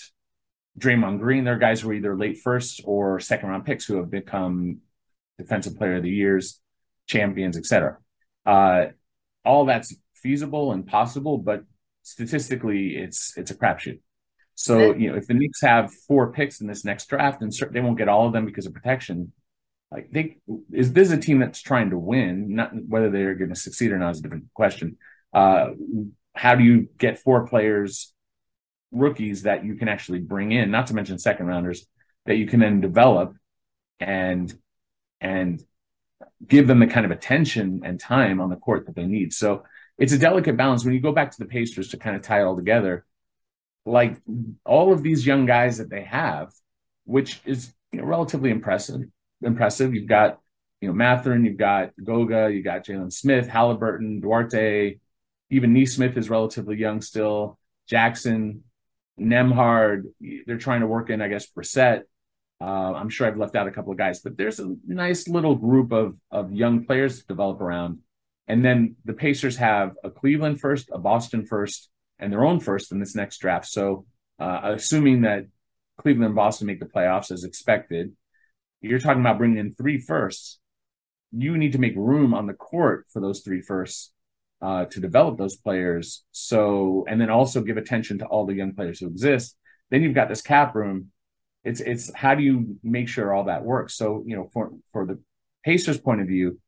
Draymond 0.79 1.19
Green. 1.19 1.43
There 1.43 1.55
are 1.55 1.59
guys 1.59 1.81
who 1.81 1.89
are 1.89 1.93
either 1.93 2.17
late 2.17 2.39
first 2.39 2.81
or 2.85 3.19
second 3.19 3.49
round 3.49 3.65
picks 3.65 3.85
who 3.85 3.97
have 3.97 4.09
become 4.09 4.79
defensive 5.37 5.77
player 5.77 5.97
of 5.97 6.03
the 6.03 6.09
years, 6.09 6.59
champions, 7.07 7.57
etc. 7.57 7.97
Uh, 8.45 8.87
all 9.45 9.65
that's 9.65 9.95
feasible 10.15 10.71
and 10.71 10.87
possible, 10.87 11.37
but 11.37 11.63
statistically, 12.03 12.95
it's 12.95 13.37
it's 13.37 13.51
a 13.51 13.55
crapshoot. 13.55 13.99
So 14.55 14.93
you 14.93 15.11
know, 15.11 15.17
if 15.17 15.27
the 15.27 15.33
Knicks 15.33 15.61
have 15.61 15.93
four 16.07 16.31
picks 16.31 16.61
in 16.61 16.67
this 16.67 16.85
next 16.85 17.07
draft, 17.07 17.41
and 17.41 17.51
they 17.71 17.81
won't 17.81 17.97
get 17.97 18.09
all 18.09 18.27
of 18.27 18.33
them 18.33 18.45
because 18.45 18.65
of 18.65 18.73
protection, 18.73 19.31
like 19.93 20.09
they 20.11 20.37
is 20.71 20.91
this 20.91 21.11
a 21.11 21.17
team 21.17 21.39
that's 21.39 21.61
trying 21.61 21.91
to 21.91 21.97
win? 21.97 22.55
Not 22.55 22.71
whether 22.87 23.09
they're 23.09 23.35
going 23.35 23.53
to 23.53 23.55
succeed 23.55 23.91
or 23.91 23.99
not 23.99 24.11
is 24.11 24.19
a 24.19 24.23
different 24.23 24.53
question. 24.53 24.97
Uh, 25.33 25.71
how 26.33 26.55
do 26.55 26.63
you 26.63 26.89
get 26.97 27.19
four 27.19 27.47
players, 27.47 28.11
rookies 28.91 29.43
that 29.43 29.63
you 29.63 29.75
can 29.75 29.87
actually 29.87 30.19
bring 30.19 30.51
in? 30.51 30.71
Not 30.71 30.87
to 30.87 30.95
mention 30.95 31.19
second 31.19 31.45
rounders 31.45 31.85
that 32.25 32.37
you 32.37 32.47
can 32.47 32.59
then 32.59 32.81
develop 32.81 33.35
and 33.99 34.53
and 35.21 35.63
give 36.45 36.67
them 36.67 36.79
the 36.79 36.87
kind 36.87 37.05
of 37.05 37.11
attention 37.11 37.81
and 37.85 37.99
time 37.99 38.41
on 38.41 38.49
the 38.49 38.55
court 38.55 38.87
that 38.87 38.95
they 38.95 39.05
need. 39.05 39.31
So 39.31 39.63
it's 39.97 40.13
a 40.13 40.17
delicate 40.17 40.57
balance 40.57 40.83
when 40.83 40.95
you 40.95 41.01
go 41.01 41.11
back 41.11 41.31
to 41.31 41.37
the 41.37 41.45
Pacers 41.45 41.89
to 41.89 41.97
kind 41.97 42.15
of 42.15 42.23
tie 42.23 42.41
it 42.41 42.45
all 42.45 42.55
together. 42.55 43.05
Like 43.85 44.17
all 44.65 44.91
of 44.91 45.03
these 45.03 45.25
young 45.25 45.45
guys 45.45 45.77
that 45.77 45.89
they 45.89 46.03
have, 46.03 46.51
which 47.05 47.41
is 47.45 47.73
you 47.91 47.99
know, 47.99 48.05
relatively 48.05 48.49
impressive 48.49 49.01
impressive. 49.43 49.93
You've 49.93 50.07
got, 50.07 50.39
you 50.81 50.87
know, 50.87 50.93
Mathurin, 50.93 51.45
you've 51.45 51.57
got 51.57 51.91
Goga, 52.03 52.51
you 52.51 52.63
got 52.63 52.85
Jalen 52.85 53.13
Smith, 53.13 53.47
Haliburton, 53.47 54.21
Duarte, 54.21 54.99
even 55.49 55.73
Nesmith 55.73 56.17
is 56.17 56.29
relatively 56.29 56.77
young 56.77 57.01
still. 57.01 57.59
Jackson, 57.87 58.63
Nembhard, 59.19 60.05
they're 60.45 60.57
trying 60.57 60.81
to 60.81 60.87
work 60.87 61.09
in, 61.09 61.21
I 61.21 61.27
guess, 61.27 61.47
Brissett. 61.47 62.03
Uh, 62.59 62.93
I'm 62.93 63.09
sure 63.09 63.27
I've 63.27 63.37
left 63.37 63.55
out 63.55 63.67
a 63.67 63.71
couple 63.71 63.91
of 63.91 63.97
guys, 63.97 64.21
but 64.21 64.37
there's 64.37 64.59
a 64.59 64.75
nice 64.87 65.27
little 65.27 65.55
group 65.55 65.91
of 65.91 66.15
of 66.31 66.53
young 66.53 66.85
players 66.85 67.19
to 67.19 67.27
develop 67.27 67.61
around. 67.61 67.99
And 68.47 68.63
then 68.63 68.95
the 69.05 69.13
Pacers 69.13 69.57
have 69.57 69.93
a 70.03 70.09
Cleveland 70.09 70.59
first, 70.59 70.89
a 70.91 70.97
Boston 70.97 71.45
first, 71.45 71.89
and 72.19 72.31
their 72.31 72.43
own 72.43 72.59
first 72.59 72.91
in 72.91 72.99
this 72.99 73.15
next 73.15 73.37
draft. 73.39 73.67
So, 73.67 74.05
uh, 74.39 74.59
assuming 74.63 75.21
that 75.21 75.45
Cleveland 75.97 76.25
and 76.25 76.35
Boston 76.35 76.67
make 76.67 76.79
the 76.79 76.85
playoffs 76.85 77.31
as 77.31 77.43
expected, 77.43 78.13
you're 78.83 78.99
talking 78.99 79.21
about 79.21 79.37
bringing 79.37 79.57
in 79.57 79.73
three 79.73 79.97
firsts. 79.97 80.59
You 81.31 81.57
need 81.57 81.71
to 81.71 81.79
make 81.79 81.95
room 81.95 82.33
on 82.33 82.45
the 82.45 82.53
court 82.53 83.05
for 83.11 83.19
those 83.19 83.41
three 83.41 83.61
firsts 83.61 84.11
uh, 84.61 84.85
to 84.85 84.99
develop 84.99 85.37
those 85.37 85.55
players. 85.55 86.23
So, 86.31 87.05
and 87.07 87.19
then 87.19 87.29
also 87.29 87.61
give 87.61 87.77
attention 87.77 88.19
to 88.19 88.25
all 88.25 88.45
the 88.45 88.53
young 88.53 88.73
players 88.73 88.99
who 88.99 89.07
exist. 89.07 89.57
Then 89.89 90.03
you've 90.03 90.13
got 90.13 90.29
this 90.29 90.41
cap 90.41 90.75
room. 90.75 91.11
It's 91.63 91.79
it's 91.79 92.13
how 92.13 92.35
do 92.35 92.43
you 92.43 92.77
make 92.83 93.07
sure 93.07 93.33
all 93.33 93.45
that 93.45 93.63
works? 93.63 93.95
So, 93.95 94.23
you 94.27 94.35
know, 94.35 94.49
for 94.53 94.71
for 94.91 95.05
the 95.05 95.19
Pacers' 95.63 95.97
point 95.97 96.21
of 96.21 96.27
view, 96.27 96.59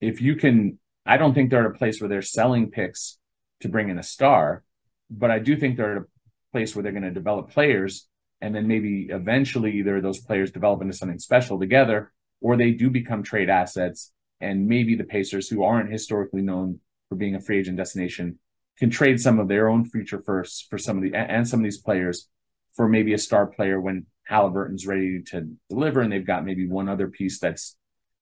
if 0.00 0.20
you 0.22 0.34
can, 0.34 0.78
I 1.04 1.18
don't 1.18 1.34
think 1.34 1.50
they're 1.50 1.66
at 1.66 1.74
a 1.74 1.78
place 1.78 2.00
where 2.00 2.08
they're 2.08 2.22
selling 2.22 2.70
picks 2.70 3.18
to 3.60 3.68
bring 3.68 3.90
in 3.90 3.98
a 3.98 4.02
star, 4.02 4.64
but 5.10 5.30
I 5.30 5.40
do 5.40 5.56
think 5.56 5.76
they're 5.76 5.96
at 5.96 6.02
a 6.02 6.06
place 6.52 6.74
where 6.74 6.82
they're 6.82 6.92
going 6.92 7.04
to 7.04 7.10
develop 7.10 7.50
players 7.50 8.08
and 8.44 8.54
then 8.54 8.68
maybe 8.68 9.06
eventually 9.08 9.72
either 9.78 10.02
those 10.02 10.20
players 10.20 10.50
develop 10.50 10.82
into 10.82 10.92
something 10.92 11.18
special 11.18 11.58
together 11.58 12.12
or 12.42 12.56
they 12.56 12.72
do 12.72 12.90
become 12.90 13.22
trade 13.22 13.48
assets 13.48 14.12
and 14.38 14.68
maybe 14.68 14.94
the 14.94 15.04
Pacers 15.04 15.48
who 15.48 15.64
aren't 15.64 15.90
historically 15.90 16.42
known 16.42 16.78
for 17.08 17.16
being 17.16 17.34
a 17.34 17.40
free 17.40 17.58
agent 17.58 17.78
destination 17.78 18.38
can 18.78 18.90
trade 18.90 19.18
some 19.18 19.40
of 19.40 19.48
their 19.48 19.70
own 19.70 19.86
future 19.86 20.20
first 20.20 20.66
for 20.68 20.76
some 20.76 20.98
of 20.98 21.02
the 21.02 21.14
and 21.14 21.48
some 21.48 21.60
of 21.60 21.64
these 21.64 21.80
players 21.80 22.28
for 22.74 22.86
maybe 22.86 23.14
a 23.14 23.18
star 23.18 23.46
player 23.46 23.80
when 23.80 24.04
Haliburton's 24.30 24.86
ready 24.86 25.22
to 25.22 25.48
deliver 25.70 26.02
and 26.02 26.12
they've 26.12 26.26
got 26.26 26.44
maybe 26.44 26.68
one 26.68 26.90
other 26.90 27.08
piece 27.08 27.38
that's 27.38 27.78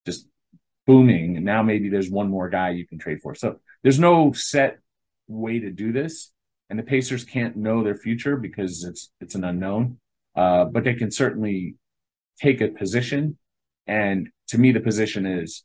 just 0.06 0.28
booming 0.86 1.36
and 1.36 1.44
now 1.44 1.64
maybe 1.64 1.88
there's 1.88 2.10
one 2.10 2.30
more 2.30 2.48
guy 2.48 2.70
you 2.70 2.86
can 2.86 2.98
trade 2.98 3.20
for. 3.20 3.34
So 3.34 3.56
there's 3.82 3.98
no 3.98 4.30
set 4.30 4.78
way 5.26 5.58
to 5.58 5.70
do 5.72 5.90
this 5.90 6.30
and 6.70 6.78
the 6.78 6.84
Pacers 6.84 7.24
can't 7.24 7.56
know 7.56 7.82
their 7.82 7.96
future 7.96 8.36
because 8.36 8.84
it's 8.84 9.10
it's 9.20 9.34
an 9.34 9.42
unknown. 9.42 9.98
Uh, 10.34 10.64
but 10.64 10.84
they 10.84 10.94
can 10.94 11.10
certainly 11.10 11.74
take 12.40 12.60
a 12.60 12.68
position. 12.68 13.38
And 13.86 14.30
to 14.48 14.58
me, 14.58 14.72
the 14.72 14.80
position 14.80 15.26
is 15.26 15.64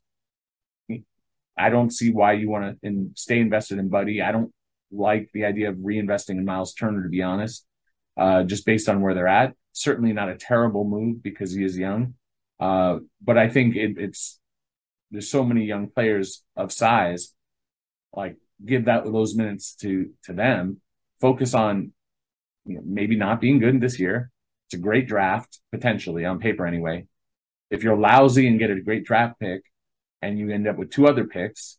I 1.58 1.70
don't 1.70 1.92
see 1.92 2.12
why 2.12 2.34
you 2.34 2.50
want 2.50 2.80
to 2.82 2.88
in, 2.88 3.12
stay 3.16 3.40
invested 3.40 3.80
in 3.80 3.90
Buddy. 3.90 4.22
I 4.22 4.32
don't 4.32 4.54
like 4.92 5.30
the 5.34 5.46
idea 5.46 5.70
of 5.70 5.78
reinvesting 5.78 6.32
in 6.38 6.46
Myles 6.46 6.74
Turner, 6.74 7.04
to 7.04 7.10
be 7.10 7.24
honest, 7.24 7.66
uh, 8.16 8.44
just 8.44 8.66
based 8.66 8.88
on 8.88 9.02
where 9.02 9.14
they're 9.14 9.28
at. 9.28 9.54
Certainly 9.74 10.14
not 10.14 10.30
a 10.30 10.38
terrible 10.38 10.84
move 10.84 11.24
because 11.24 11.54
he 11.54 11.64
is 11.64 11.78
young. 11.78 12.14
Uh, 12.60 13.00
but 13.22 13.38
I 13.38 13.50
think 13.50 13.76
it, 13.76 13.98
it's 13.98 14.40
there's 15.12 15.30
so 15.30 15.44
many 15.44 15.66
young 15.66 15.90
players 15.90 16.44
of 16.56 16.72
size, 16.72 17.34
like 18.14 18.38
give 18.64 18.86
that 18.86 19.06
those 19.06 19.36
minutes 19.36 19.76
to 19.76 20.12
to 20.24 20.34
them. 20.34 20.82
Focus 21.22 21.54
on 21.54 21.92
you 22.66 22.76
know, 22.76 22.82
maybe 22.86 23.16
not 23.16 23.42
being 23.42 23.60
good 23.60 23.80
this 23.80 24.00
year, 24.00 24.32
it's 24.68 24.74
a 24.74 24.78
great 24.78 25.08
draft, 25.08 25.60
potentially 25.72 26.26
on 26.26 26.40
paper 26.40 26.66
anyway. 26.66 27.06
If 27.70 27.84
you're 27.84 27.98
lousy 27.98 28.48
and 28.48 28.60
get 28.60 28.70
a 28.70 28.80
great 28.82 29.06
draft 29.06 29.40
pick 29.40 29.62
and 30.22 30.38
you 30.38 30.50
end 30.50 30.68
up 30.68 30.78
with 30.78 30.92
two 30.92 31.08
other 31.08 31.26
picks 31.26 31.78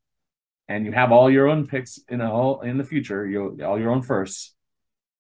and 0.69 0.87
you 0.87 0.93
have 0.93 1.13
all 1.13 1.31
your 1.31 1.49
own 1.49 1.67
picks 1.67 1.99
in 2.09 2.21
a 2.21 2.29
whole 2.29 2.63
in 2.63 2.79
the 2.79 2.85
future, 2.85 3.27
you 3.27 3.59
all 3.65 3.79
your 3.79 3.91
own 3.91 4.03
firsts, 4.03 4.55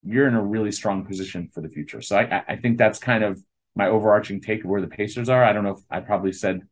you're 0.02 0.28
in 0.28 0.34
a 0.34 0.42
really 0.42 0.72
strong 0.72 1.04
position 1.04 1.50
for 1.52 1.60
the 1.60 1.68
future. 1.68 2.00
So 2.00 2.18
I, 2.18 2.42
I 2.48 2.56
think 2.56 2.78
that's 2.78 2.98
kind 2.98 3.22
of 3.22 3.38
my 3.74 3.88
overarching 3.88 4.40
take 4.40 4.64
of 4.64 4.70
where 4.70 4.80
the 4.80 4.88
Pacers 4.88 5.28
are. 5.28 5.44
I 5.44 5.52
don't 5.52 5.64
know 5.64 5.72
if 5.72 5.80
I 5.90 6.00
probably 6.00 6.32
said 6.32 6.62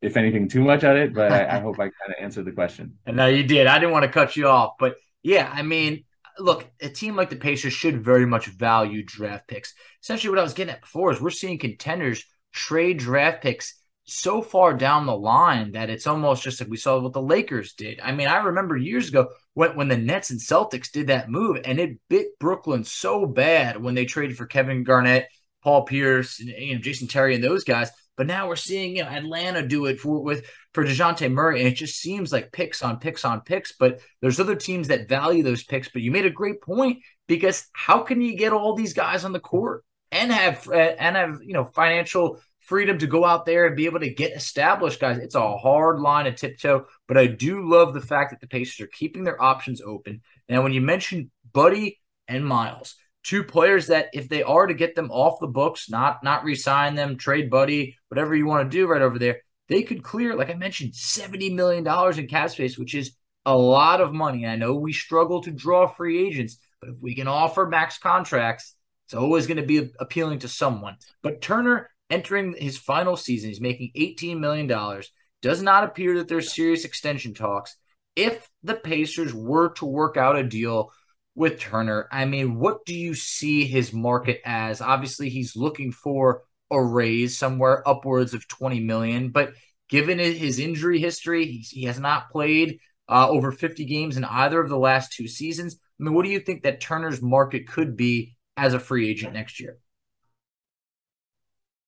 if 0.00 0.16
anything 0.16 0.48
too 0.48 0.62
much 0.62 0.84
at 0.84 0.96
it, 0.96 1.12
but 1.12 1.30
I, 1.30 1.56
I 1.56 1.60
hope 1.60 1.76
I 1.76 1.84
kind 1.84 1.92
of 2.08 2.14
answered 2.18 2.46
the 2.46 2.52
question. 2.52 2.96
And 3.04 3.16
no, 3.18 3.26
you 3.26 3.42
did. 3.42 3.66
I 3.66 3.78
didn't 3.78 3.92
want 3.92 4.04
to 4.04 4.10
cut 4.10 4.36
you 4.36 4.48
off, 4.48 4.72
but 4.78 4.96
yeah, 5.22 5.50
I 5.52 5.62
mean, 5.62 6.04
look, 6.40 6.70
a 6.80 6.88
team 6.88 7.16
like 7.16 7.30
the 7.30 7.36
Pacers 7.36 7.72
should 7.72 8.04
very 8.04 8.26
much 8.26 8.46
value 8.46 9.04
draft 9.04 9.46
picks. 9.48 9.74
Essentially, 10.02 10.30
what 10.30 10.38
I 10.38 10.42
was 10.42 10.54
getting 10.54 10.74
at 10.74 10.80
before 10.80 11.12
is 11.12 11.20
we're 11.20 11.30
seeing 11.30 11.58
contenders 11.58 12.24
trade 12.52 12.98
draft 12.98 13.42
picks 13.42 13.80
so 14.04 14.42
far 14.42 14.74
down 14.74 15.06
the 15.06 15.16
line 15.16 15.72
that 15.72 15.88
it's 15.88 16.06
almost 16.06 16.42
just 16.42 16.60
like 16.60 16.68
we 16.68 16.76
saw 16.76 16.98
what 16.98 17.12
the 17.12 17.22
Lakers 17.22 17.74
did. 17.74 18.00
I 18.00 18.12
mean, 18.12 18.26
I 18.26 18.38
remember 18.38 18.76
years 18.76 19.08
ago 19.08 19.28
when, 19.54 19.76
when 19.76 19.88
the 19.88 19.96
Nets 19.96 20.30
and 20.30 20.40
Celtics 20.40 20.90
did 20.90 21.06
that 21.08 21.30
move, 21.30 21.60
and 21.64 21.78
it 21.78 21.98
bit 22.08 22.38
Brooklyn 22.40 22.82
so 22.82 23.26
bad 23.26 23.80
when 23.80 23.94
they 23.94 24.06
traded 24.06 24.36
for 24.36 24.46
Kevin 24.46 24.82
Garnett, 24.82 25.28
Paul 25.62 25.84
Pierce, 25.84 26.40
and, 26.40 26.48
you 26.48 26.74
know, 26.74 26.80
Jason 26.80 27.06
Terry, 27.06 27.34
and 27.34 27.44
those 27.44 27.64
guys. 27.64 27.90
But 28.20 28.26
now 28.26 28.48
we're 28.48 28.56
seeing 28.56 28.96
you 28.96 29.02
know 29.02 29.08
Atlanta 29.08 29.66
do 29.66 29.86
it 29.86 29.98
for 29.98 30.22
with 30.22 30.44
for 30.74 30.84
Dejounte 30.84 31.32
Murray, 31.32 31.60
and 31.60 31.66
it 31.66 31.76
just 31.76 31.98
seems 31.98 32.30
like 32.30 32.52
picks 32.52 32.82
on 32.82 32.98
picks 32.98 33.24
on 33.24 33.40
picks. 33.40 33.72
But 33.72 34.00
there's 34.20 34.38
other 34.38 34.56
teams 34.56 34.88
that 34.88 35.08
value 35.08 35.42
those 35.42 35.64
picks. 35.64 35.88
But 35.88 36.02
you 36.02 36.10
made 36.10 36.26
a 36.26 36.30
great 36.30 36.60
point 36.60 36.98
because 37.28 37.66
how 37.72 38.00
can 38.00 38.20
you 38.20 38.36
get 38.36 38.52
all 38.52 38.74
these 38.74 38.92
guys 38.92 39.24
on 39.24 39.32
the 39.32 39.40
court 39.40 39.86
and 40.12 40.30
have 40.30 40.70
and 40.70 41.16
have 41.16 41.38
you 41.42 41.54
know 41.54 41.64
financial 41.64 42.42
freedom 42.58 42.98
to 42.98 43.06
go 43.06 43.24
out 43.24 43.46
there 43.46 43.64
and 43.64 43.74
be 43.74 43.86
able 43.86 44.00
to 44.00 44.12
get 44.12 44.36
established 44.36 45.00
guys? 45.00 45.16
It's 45.16 45.34
a 45.34 45.56
hard 45.56 45.98
line 45.98 46.26
to 46.26 46.32
tiptoe, 46.32 46.88
but 47.08 47.16
I 47.16 47.26
do 47.26 47.66
love 47.66 47.94
the 47.94 48.02
fact 48.02 48.32
that 48.32 48.40
the 48.42 48.48
Pacers 48.48 48.84
are 48.84 48.90
keeping 48.92 49.24
their 49.24 49.42
options 49.42 49.80
open. 49.80 50.20
Now, 50.46 50.60
when 50.60 50.74
you 50.74 50.82
mentioned 50.82 51.30
Buddy 51.54 51.98
and 52.28 52.44
Myles 52.44 52.96
two 53.22 53.44
players 53.44 53.88
that 53.88 54.08
if 54.12 54.28
they 54.28 54.42
are 54.42 54.66
to 54.66 54.74
get 54.74 54.94
them 54.94 55.10
off 55.10 55.40
the 55.40 55.46
books, 55.46 55.90
not 55.90 56.22
not 56.22 56.44
resign 56.44 56.94
them, 56.94 57.16
trade 57.16 57.50
buddy, 57.50 57.96
whatever 58.10 58.34
you 58.34 58.46
want 58.46 58.70
to 58.70 58.76
do 58.76 58.86
right 58.86 59.02
over 59.02 59.18
there, 59.18 59.40
they 59.68 59.82
could 59.82 60.02
clear, 60.02 60.34
like 60.34 60.50
I 60.50 60.54
mentioned, 60.54 60.92
$70 60.92 61.54
million 61.54 61.86
in 62.18 62.26
cap 62.26 62.50
space, 62.50 62.76
which 62.76 62.94
is 62.94 63.12
a 63.46 63.56
lot 63.56 64.00
of 64.00 64.12
money. 64.12 64.46
I 64.46 64.56
know 64.56 64.74
we 64.74 64.92
struggle 64.92 65.40
to 65.42 65.50
draw 65.50 65.86
free 65.86 66.26
agents, 66.26 66.58
but 66.80 66.90
if 66.90 66.96
we 67.00 67.14
can 67.14 67.28
offer 67.28 67.66
max 67.66 67.98
contracts, 67.98 68.74
it's 69.06 69.14
always 69.14 69.46
going 69.46 69.56
to 69.56 69.62
be 69.62 69.90
appealing 69.98 70.40
to 70.40 70.48
someone. 70.48 70.96
But 71.22 71.40
Turner 71.40 71.88
entering 72.10 72.54
his 72.58 72.76
final 72.78 73.16
season, 73.16 73.50
he's 73.50 73.60
making 73.60 73.92
$18 73.96 74.38
million. 74.38 75.02
Does 75.42 75.62
not 75.62 75.84
appear 75.84 76.18
that 76.18 76.28
there's 76.28 76.54
serious 76.54 76.84
extension 76.84 77.32
talks. 77.32 77.76
If 78.16 78.48
the 78.62 78.74
Pacers 78.74 79.32
were 79.32 79.70
to 79.74 79.86
work 79.86 80.16
out 80.16 80.36
a 80.36 80.42
deal 80.42 80.92
with 81.34 81.58
Turner. 81.58 82.08
I 82.10 82.24
mean, 82.24 82.58
what 82.58 82.84
do 82.84 82.94
you 82.94 83.14
see 83.14 83.64
his 83.64 83.92
market 83.92 84.40
as? 84.44 84.80
Obviously, 84.80 85.28
he's 85.28 85.56
looking 85.56 85.92
for 85.92 86.42
a 86.70 86.82
raise 86.82 87.38
somewhere 87.38 87.86
upwards 87.88 88.34
of 88.34 88.46
20 88.48 88.80
million, 88.80 89.30
but 89.30 89.52
given 89.88 90.18
his 90.18 90.58
injury 90.58 91.00
history, 91.00 91.46
he 91.46 91.84
has 91.84 91.98
not 91.98 92.30
played 92.30 92.78
uh, 93.08 93.28
over 93.28 93.50
50 93.50 93.84
games 93.84 94.16
in 94.16 94.24
either 94.24 94.60
of 94.60 94.68
the 94.68 94.78
last 94.78 95.12
two 95.12 95.26
seasons. 95.26 95.76
I 95.98 96.04
mean, 96.04 96.14
what 96.14 96.24
do 96.24 96.30
you 96.30 96.40
think 96.40 96.62
that 96.62 96.80
Turner's 96.80 97.20
market 97.20 97.66
could 97.66 97.96
be 97.96 98.36
as 98.56 98.72
a 98.72 98.78
free 98.78 99.10
agent 99.10 99.34
next 99.34 99.58
year? 99.58 99.78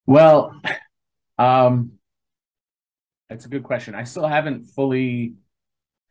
Well, 0.05 0.59
um, 1.37 1.93
that's 3.29 3.45
a 3.45 3.49
good 3.49 3.63
question. 3.63 3.95
I 3.95 4.03
still 4.03 4.27
haven't 4.27 4.65
fully 4.65 5.35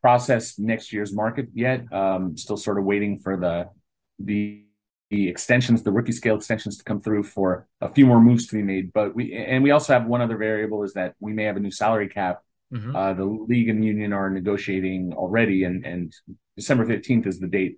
processed 0.00 0.58
next 0.58 0.92
year's 0.92 1.12
market 1.12 1.48
yet. 1.54 1.92
Um, 1.92 2.36
still 2.36 2.56
sort 2.56 2.78
of 2.78 2.84
waiting 2.84 3.18
for 3.18 3.36
the 3.36 3.68
the 4.18 4.64
the 5.12 5.28
extensions, 5.28 5.82
the 5.82 5.92
rookie 5.92 6.10
scale 6.10 6.36
extensions 6.36 6.78
to 6.78 6.84
come 6.84 7.02
through 7.02 7.22
for 7.22 7.68
a 7.82 7.88
few 7.88 8.06
more 8.06 8.18
moves 8.18 8.46
to 8.46 8.56
be 8.56 8.62
made. 8.62 8.94
But 8.94 9.14
we 9.14 9.34
and 9.34 9.62
we 9.62 9.70
also 9.70 9.92
have 9.92 10.06
one 10.06 10.22
other 10.22 10.38
variable 10.38 10.84
is 10.84 10.94
that 10.94 11.14
we 11.20 11.34
may 11.34 11.44
have 11.44 11.56
a 11.58 11.60
new 11.60 11.70
salary 11.70 12.08
cap. 12.08 12.40
Mm-hmm. 12.72 12.96
Uh, 12.96 13.12
the 13.12 13.26
league 13.26 13.68
and 13.68 13.84
union 13.84 14.14
are 14.14 14.30
negotiating 14.30 15.12
already, 15.12 15.64
and 15.64 15.84
and 15.84 16.14
December 16.56 16.86
fifteenth 16.86 17.26
is 17.26 17.38
the 17.38 17.46
date 17.46 17.76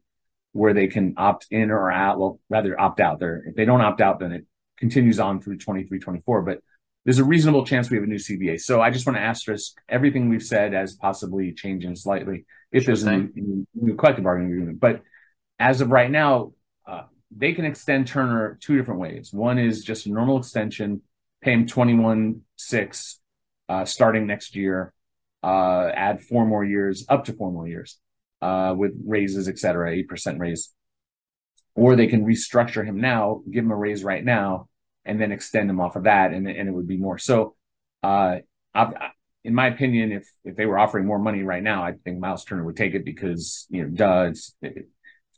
where 0.53 0.73
they 0.73 0.87
can 0.87 1.15
opt 1.17 1.49
in 1.51 1.73
or 1.73 1.91
out. 1.91 2.21
Well, 2.21 2.39
rather 2.49 2.81
opt 2.81 3.01
out. 3.01 3.19
There, 3.19 3.43
if 3.49 3.57
they 3.57 3.65
don't 3.65 3.81
opt 3.81 4.01
out, 4.01 4.21
then 4.21 4.31
it 4.31 4.47
continues 4.79 5.19
on 5.19 5.41
through 5.41 5.59
23, 5.59 5.99
24. 5.99 6.43
But 6.43 6.61
there's 7.05 7.19
a 7.19 7.25
reasonable 7.25 7.67
chance 7.67 7.91
we 7.91 7.97
have 7.97 8.05
a 8.05 8.07
new 8.07 8.17
CBA. 8.17 8.61
So 8.61 8.81
I 8.81 8.91
just 8.91 9.07
want 9.07 9.17
to 9.17 9.23
asterisk 9.23 9.75
everything 9.89 10.29
we've 10.29 10.43
said 10.43 10.73
as 10.73 10.95
possibly 10.95 11.53
changing 11.53 11.97
slightly 11.97 12.45
if 12.71 12.87
there's 12.87 13.03
a 13.03 13.17
new, 13.17 13.67
new, 13.75 13.97
collective 13.97 14.23
bargaining 14.23 14.53
agreement. 14.53 14.79
But 14.79 15.03
as 15.59 15.81
of 15.81 15.91
right 15.91 16.11
now, 16.11 16.53
uh, 16.87 17.03
they 17.37 17.53
can 17.53 17.65
extend 17.65 18.07
Turner 18.07 18.59
two 18.61 18.77
different 18.77 19.01
ways. 19.01 19.33
One 19.33 19.59
is 19.59 19.83
just 19.83 20.07
a 20.07 20.11
normal 20.11 20.39
extension, 20.39 21.03
pay 21.41 21.53
him 21.53 21.67
21 21.67 22.43
6 22.57 23.21
uh, 23.69 23.85
starting 23.85 24.27
next 24.27 24.57
year, 24.57 24.93
uh, 25.43 25.91
add 25.95 26.21
four 26.21 26.47
more 26.47 26.65
years, 26.65 27.05
up 27.09 27.25
to 27.25 27.33
four 27.33 27.51
more 27.51 27.67
years 27.67 27.99
uh, 28.43 28.75
with 28.77 28.93
raises, 29.05 29.49
et 29.49 29.59
cetera, 29.59 29.91
8% 30.05 30.39
raise. 30.39 30.71
Or 31.75 31.97
they 31.97 32.07
can 32.07 32.25
restructure 32.25 32.85
him 32.85 33.01
now, 33.01 33.43
give 33.51 33.65
him 33.65 33.71
a 33.73 33.77
raise 33.77 34.05
right 34.05 34.25
now, 34.25 34.69
and 35.05 35.21
then 35.21 35.33
extend 35.33 35.69
him 35.69 35.81
off 35.81 35.97
of 35.97 36.05
that, 36.05 36.33
and, 36.33 36.49
and 36.49 36.69
it 36.69 36.73
would 36.73 36.87
be 36.87 36.97
more. 36.97 37.19
So, 37.19 37.57
uh, 38.03 38.39
in 39.45 39.55
my 39.55 39.67
opinion, 39.67 40.13
if 40.13 40.31
if 40.45 40.57
they 40.57 40.67
were 40.67 40.79
offering 40.79 41.07
more 41.07 41.19
money 41.19 41.43
right 41.43 41.63
now, 41.63 41.85
I 41.85 41.93
think 41.93 42.19
Myles 42.19 42.45
Turner 42.45 42.65
would 42.65 42.77
take 42.77 42.95
it 42.95 43.05
because 43.05 43.67
you 43.69 43.83
know, 43.83 43.89
duh, 43.91 44.29
it's, 44.31 44.57
it's 44.63 44.89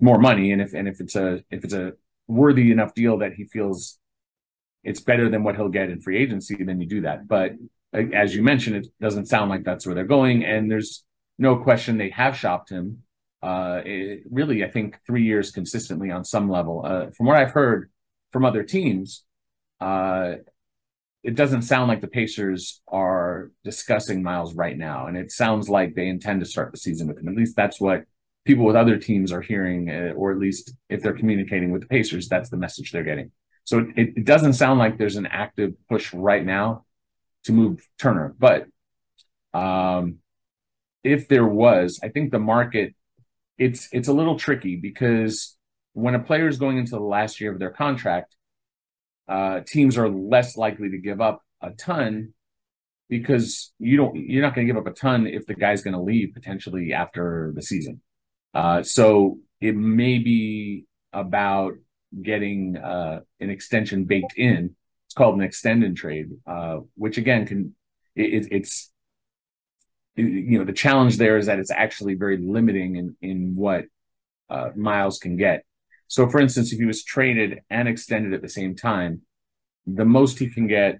more 0.00 0.18
money, 0.18 0.52
and 0.52 0.60
if 0.60 0.74
and 0.74 0.88
if 0.88 1.00
it's 1.00 1.16
a 1.16 1.42
if 1.50 1.64
it's 1.64 1.74
a 1.74 1.92
worthy 2.28 2.70
enough 2.72 2.94
deal 2.94 3.18
that 3.18 3.34
he 3.34 3.44
feels 3.44 3.98
it's 4.82 5.00
better 5.00 5.28
than 5.28 5.42
what 5.42 5.56
he'll 5.56 5.68
get 5.68 5.90
in 5.90 6.00
free 6.00 6.18
agency, 6.18 6.62
then 6.62 6.80
you 6.80 6.86
do 6.86 7.00
that. 7.02 7.26
But 7.26 7.52
as 7.92 8.34
you 8.34 8.42
mentioned, 8.42 8.76
it 8.76 8.86
doesn't 9.00 9.26
sound 9.26 9.50
like 9.50 9.64
that's 9.64 9.84
where 9.86 9.94
they're 9.94 10.04
going, 10.04 10.44
and 10.44 10.70
there's 10.70 11.04
no 11.38 11.56
question 11.56 11.98
they 11.98 12.10
have 12.10 12.36
shopped 12.36 12.70
him. 12.70 13.02
Uh, 13.42 13.82
it, 13.84 14.22
really, 14.30 14.64
I 14.64 14.70
think 14.70 14.98
three 15.06 15.24
years 15.24 15.50
consistently 15.50 16.10
on 16.10 16.24
some 16.24 16.50
level. 16.50 16.84
Uh, 16.84 17.10
from 17.10 17.26
what 17.26 17.36
I've 17.36 17.50
heard 17.52 17.90
from 18.30 18.44
other 18.44 18.62
teams, 18.62 19.24
uh, 19.80 20.36
it 21.22 21.34
doesn't 21.34 21.62
sound 21.62 21.88
like 21.88 22.00
the 22.00 22.06
Pacers 22.08 22.80
are 22.86 23.50
discussing 23.64 24.22
Myles 24.22 24.54
right 24.54 24.76
now, 24.76 25.06
and 25.06 25.16
it 25.16 25.32
sounds 25.32 25.68
like 25.68 25.94
they 25.94 26.06
intend 26.06 26.40
to 26.40 26.46
start 26.46 26.70
the 26.70 26.78
season 26.78 27.08
with 27.08 27.18
him. 27.18 27.28
At 27.28 27.34
least 27.34 27.56
that's 27.56 27.80
what 27.80 28.04
people 28.46 28.64
with 28.64 28.76
other 28.76 28.96
teams 28.96 29.32
are 29.32 29.42
hearing, 29.42 29.90
uh, 29.90 30.12
or 30.16 30.32
at 30.32 30.38
least 30.38 30.72
if 30.88 31.02
they're 31.02 31.16
communicating 31.16 31.72
with 31.72 31.82
the 31.82 31.88
Pacers, 31.88 32.28
that's 32.28 32.50
the 32.50 32.56
message 32.56 32.92
they're 32.92 33.02
getting. 33.02 33.32
So 33.64 33.80
it, 33.96 34.14
it 34.16 34.24
doesn't 34.24 34.54
sound 34.54 34.78
like 34.78 34.96
there's 34.96 35.16
an 35.16 35.26
active 35.26 35.74
push 35.88 36.14
right 36.14 36.44
now 36.44 36.84
to 37.44 37.52
move 37.52 37.86
Turner, 37.98 38.34
but 38.38 38.66
um, 39.52 40.18
if 41.04 41.28
there 41.28 41.46
was, 41.46 42.00
I 42.02 42.08
think 42.08 42.30
the 42.30 42.38
market 42.38 42.94
it's 43.58 43.88
it's 43.92 44.08
a 44.08 44.12
little 44.12 44.38
tricky 44.38 44.76
because 44.76 45.56
when 45.92 46.14
a 46.14 46.18
player 46.18 46.48
is 46.48 46.58
going 46.58 46.76
into 46.78 46.90
the 46.90 47.00
last 47.00 47.40
year 47.40 47.52
of 47.52 47.58
their 47.58 47.70
contract, 47.70 48.36
uh, 49.28 49.60
teams 49.66 49.96
are 49.96 50.08
less 50.08 50.56
likely 50.56 50.90
to 50.90 50.98
give 50.98 51.20
up 51.20 51.42
a 51.62 51.70
ton 51.70 52.34
because 53.08 53.72
you 53.78 53.96
don't 53.96 54.16
you're 54.16 54.42
not 54.42 54.54
going 54.54 54.66
to 54.66 54.72
give 54.72 54.80
up 54.80 54.86
a 54.86 54.94
ton 54.94 55.26
if 55.26 55.46
the 55.46 55.54
guy's 55.54 55.82
going 55.82 55.94
to 55.94 56.00
leave 56.00 56.34
potentially 56.34 56.92
after 56.92 57.52
the 57.54 57.62
season. 57.62 58.00
Uh, 58.56 58.82
so 58.82 59.38
it 59.60 59.76
may 59.76 60.16
be 60.18 60.86
about 61.12 61.74
getting 62.30 62.76
uh, 62.92 63.20
an 63.38 63.50
extension 63.50 64.06
baked 64.06 64.34
in. 64.36 64.74
It's 65.06 65.14
called 65.14 65.36
an 65.36 65.42
extend 65.42 65.84
and 65.84 65.96
trade, 65.96 66.28
uh, 66.46 66.78
which 67.02 67.18
again 67.18 67.46
can 67.46 67.74
it, 68.14 68.48
it's 68.50 68.90
you 70.14 70.58
know 70.58 70.64
the 70.64 70.72
challenge 70.84 71.14
there 71.18 71.36
is 71.36 71.46
that 71.46 71.58
it's 71.58 71.70
actually 71.70 72.14
very 72.14 72.38
limiting 72.38 72.96
in 72.96 73.16
in 73.20 73.38
what 73.64 73.84
uh, 74.48 74.70
Myles 74.74 75.18
can 75.18 75.36
get. 75.36 75.58
So, 76.08 76.20
for 76.28 76.40
instance, 76.40 76.72
if 76.72 76.78
he 76.78 76.86
was 76.86 77.04
traded 77.04 77.50
and 77.68 77.88
extended 77.88 78.32
at 78.32 78.42
the 78.42 78.48
same 78.48 78.74
time, 78.74 79.12
the 80.00 80.08
most 80.18 80.38
he 80.38 80.48
can 80.48 80.66
get 80.66 80.92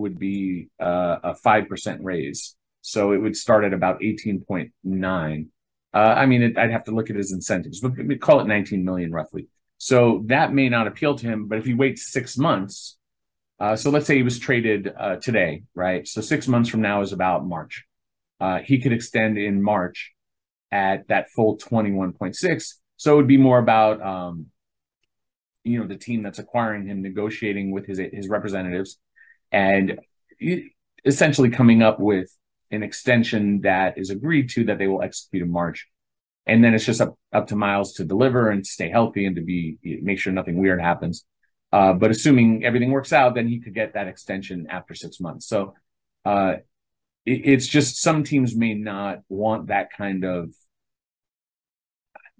would 0.00 0.16
be 0.18 0.68
uh, 0.78 1.16
a 1.30 1.34
five 1.34 1.64
percent 1.68 1.98
raise. 2.04 2.54
So 2.82 3.12
it 3.12 3.18
would 3.18 3.36
start 3.36 3.64
at 3.64 3.74
about 3.74 4.04
eighteen 4.04 4.44
point 4.48 4.70
nine. 4.84 5.50
Uh, 5.92 6.14
I 6.16 6.26
mean, 6.26 6.42
it, 6.42 6.58
I'd 6.58 6.70
have 6.70 6.84
to 6.84 6.92
look 6.92 7.10
at 7.10 7.16
his 7.16 7.32
incentives, 7.32 7.80
but 7.80 7.92
we 7.96 8.16
call 8.16 8.40
it 8.40 8.46
nineteen 8.46 8.84
million 8.84 9.12
roughly. 9.12 9.48
So 9.78 10.22
that 10.26 10.52
may 10.52 10.68
not 10.68 10.86
appeal 10.86 11.14
to 11.16 11.26
him. 11.26 11.48
But 11.48 11.58
if 11.58 11.64
he 11.64 11.74
waits 11.74 12.12
six 12.12 12.36
months, 12.36 12.98
uh, 13.58 13.76
so 13.76 13.90
let's 13.90 14.06
say 14.06 14.16
he 14.16 14.22
was 14.22 14.38
traded 14.38 14.92
uh, 14.96 15.16
today, 15.16 15.64
right? 15.74 16.06
So 16.06 16.20
six 16.20 16.46
months 16.46 16.68
from 16.68 16.82
now 16.82 17.00
is 17.00 17.12
about 17.12 17.46
March 17.46 17.84
uh, 18.40 18.58
he 18.64 18.78
could 18.78 18.92
extend 18.92 19.38
in 19.38 19.62
March 19.62 20.12
at 20.72 21.06
that 21.08 21.30
full 21.30 21.58
21.6. 21.58 22.74
So 22.96 23.12
it 23.12 23.16
would 23.16 23.26
be 23.26 23.36
more 23.36 23.58
about, 23.58 24.02
um, 24.02 24.46
you 25.62 25.78
know, 25.78 25.86
the 25.86 25.96
team 25.96 26.22
that's 26.22 26.38
acquiring 26.38 26.86
him 26.86 27.02
negotiating 27.02 27.70
with 27.70 27.86
his 27.86 28.00
his 28.12 28.28
representatives 28.28 28.98
and 29.52 30.00
essentially 31.04 31.50
coming 31.50 31.82
up 31.82 32.00
with 32.00 32.34
an 32.70 32.82
extension 32.82 33.62
that 33.62 33.98
is 33.98 34.10
agreed 34.10 34.50
to 34.50 34.64
that 34.64 34.78
they 34.78 34.86
will 34.86 35.02
execute 35.02 35.42
in 35.42 35.50
March. 35.50 35.88
And 36.46 36.64
then 36.64 36.74
it's 36.74 36.84
just 36.84 37.00
up, 37.00 37.18
up 37.32 37.48
to 37.48 37.56
Myles 37.56 37.94
to 37.94 38.04
deliver 38.04 38.50
and 38.50 38.66
stay 38.66 38.88
healthy 38.88 39.26
and 39.26 39.36
to 39.36 39.42
be 39.42 39.78
make 40.02 40.18
sure 40.18 40.32
nothing 40.32 40.58
weird 40.58 40.80
happens. 40.80 41.24
Uh, 41.72 41.92
but 41.92 42.10
assuming 42.10 42.64
everything 42.64 42.90
works 42.90 43.12
out, 43.12 43.34
then 43.34 43.46
he 43.46 43.60
could 43.60 43.74
get 43.74 43.94
that 43.94 44.08
extension 44.08 44.66
after 44.68 44.94
six 44.94 45.20
months. 45.20 45.46
So 45.46 45.74
uh, 46.24 46.54
it's 47.24 47.66
just 47.66 48.00
some 48.00 48.24
teams 48.24 48.56
may 48.56 48.74
not 48.74 49.20
want 49.28 49.68
that 49.68 49.92
kind 49.96 50.24
of 50.24 50.50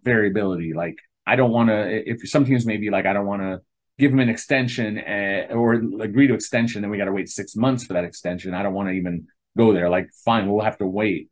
variability. 0.02 0.72
Like 0.74 0.96
I 1.26 1.36
don't 1.36 1.52
want 1.52 1.68
to. 1.68 2.10
If 2.10 2.28
some 2.28 2.44
teams 2.44 2.66
may 2.66 2.76
be 2.76 2.90
like, 2.90 3.06
I 3.06 3.12
don't 3.12 3.26
want 3.26 3.42
to 3.42 3.60
give 3.98 4.10
them 4.10 4.20
an 4.20 4.30
extension 4.30 4.98
uh, 4.98 5.54
or 5.54 5.74
agree 5.74 6.26
to 6.26 6.34
extension, 6.34 6.80
then 6.80 6.90
we 6.90 6.98
got 6.98 7.04
to 7.04 7.12
wait 7.12 7.28
six 7.28 7.54
months 7.54 7.84
for 7.84 7.92
that 7.92 8.04
extension. 8.04 8.54
I 8.54 8.62
don't 8.62 8.74
want 8.74 8.88
to 8.88 8.94
even 8.94 9.28
go 9.56 9.72
there. 9.72 9.88
Like, 9.88 10.10
fine, 10.24 10.50
we'll 10.50 10.64
have 10.64 10.78
to 10.78 10.86
wait. 10.86 11.30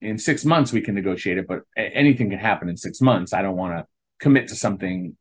In 0.00 0.18
six 0.18 0.44
months, 0.44 0.72
we 0.72 0.80
can 0.80 0.94
negotiate 0.94 1.38
it, 1.38 1.46
but 1.46 1.60
anything 1.76 2.30
can 2.30 2.38
happen 2.38 2.68
in 2.68 2.76
six 2.76 3.00
months. 3.00 3.32
I 3.32 3.42
don't 3.42 3.56
want 3.56 3.78
to 3.78 3.86
commit 4.18 4.48
to 4.48 4.56
something 4.56 5.16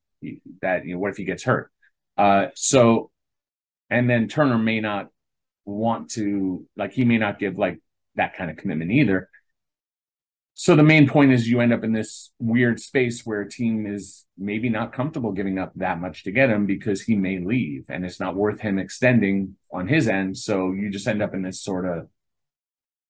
that 0.62 0.86
you 0.86 0.94
know. 0.94 1.00
What 1.00 1.12
if 1.12 1.18
he 1.18 1.24
gets 1.24 1.44
hurt? 1.44 1.72
Uh, 2.18 2.48
so, 2.56 3.12
and 3.90 4.10
then 4.10 4.28
Turner 4.28 4.58
may 4.58 4.80
not 4.80 5.10
want 5.66 6.10
to 6.12 6.66
like 6.76 6.94
he 6.94 7.06
may 7.06 7.18
not 7.18 7.40
give 7.40 7.58
like 7.58 7.80
that 8.16 8.36
kind 8.36 8.50
of 8.50 8.58
commitment 8.58 8.92
either. 8.92 9.30
So 10.54 10.76
the 10.76 10.84
main 10.84 11.08
point 11.08 11.32
is 11.32 11.48
you 11.48 11.60
end 11.62 11.74
up 11.74 11.84
in 11.84 11.94
this 11.94 12.32
weird 12.38 12.80
space 12.80 13.26
where 13.26 13.42
a 13.42 13.50
team 13.50 13.88
is 13.88 14.26
maybe 14.38 14.70
not 14.70 14.94
comfortable 14.94 15.32
giving 15.32 15.58
up 15.58 15.72
that 15.78 16.00
much 16.00 16.24
to 16.24 16.32
get 16.32 16.50
him 16.50 16.66
because 16.66 17.02
he 17.02 17.16
may 17.16 17.40
leave 17.40 17.86
and 17.90 18.06
it's 18.06 18.20
not 18.20 18.36
worth 18.36 18.60
him 18.60 18.78
extending 18.78 19.56
on 19.72 19.88
his 19.88 20.08
end. 20.08 20.38
So 20.38 20.72
you 20.72 20.92
just 20.92 21.08
end 21.08 21.24
up 21.24 21.34
in 21.34 21.42
this 21.42 21.62
sort 21.62 21.88
of 21.88 22.10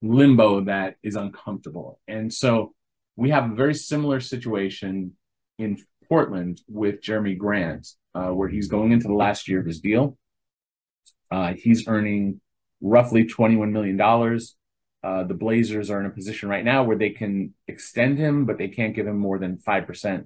limbo 0.01 0.61
that 0.61 0.95
is 1.03 1.15
uncomfortable. 1.15 1.99
And 2.07 2.33
so 2.33 2.73
we 3.15 3.29
have 3.29 3.51
a 3.51 3.55
very 3.55 3.75
similar 3.75 4.19
situation 4.19 5.13
in 5.57 5.77
Portland 6.07 6.61
with 6.67 7.01
Jerami 7.01 7.37
Grant, 7.37 7.87
uh, 8.15 8.29
where 8.29 8.49
he's 8.49 8.67
going 8.67 8.91
into 8.91 9.07
the 9.07 9.13
last 9.13 9.47
year 9.47 9.59
of 9.59 9.65
his 9.65 9.79
deal. 9.79 10.17
Uh, 11.29 11.53
he's 11.53 11.87
earning 11.87 12.41
roughly 12.81 13.25
$21 13.25 13.71
million. 13.71 14.39
Uh, 15.03 15.23
the 15.23 15.33
Blazers 15.33 15.89
are 15.89 15.99
in 15.99 16.05
a 16.05 16.11
position 16.11 16.49
right 16.49 16.65
now 16.65 16.83
where 16.83 16.97
they 16.97 17.11
can 17.11 17.53
extend 17.67 18.17
him, 18.17 18.45
but 18.45 18.57
they 18.57 18.67
can't 18.67 18.95
give 18.95 19.07
him 19.07 19.17
more 19.17 19.39
than 19.39 19.57
5% 19.57 20.25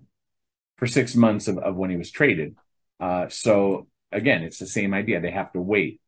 for 0.77 0.87
six 0.87 1.15
months 1.15 1.47
of, 1.47 1.57
of 1.57 1.75
when 1.75 1.89
he 1.89 1.97
was 1.97 2.11
traded. 2.11 2.55
Uh, 2.99 3.27
so 3.29 3.87
again, 4.11 4.43
it's 4.43 4.57
the 4.57 4.67
same 4.67 4.93
idea. 4.93 5.21
They 5.21 5.31
have 5.31 5.51
to 5.53 5.61
wait. 5.61 6.01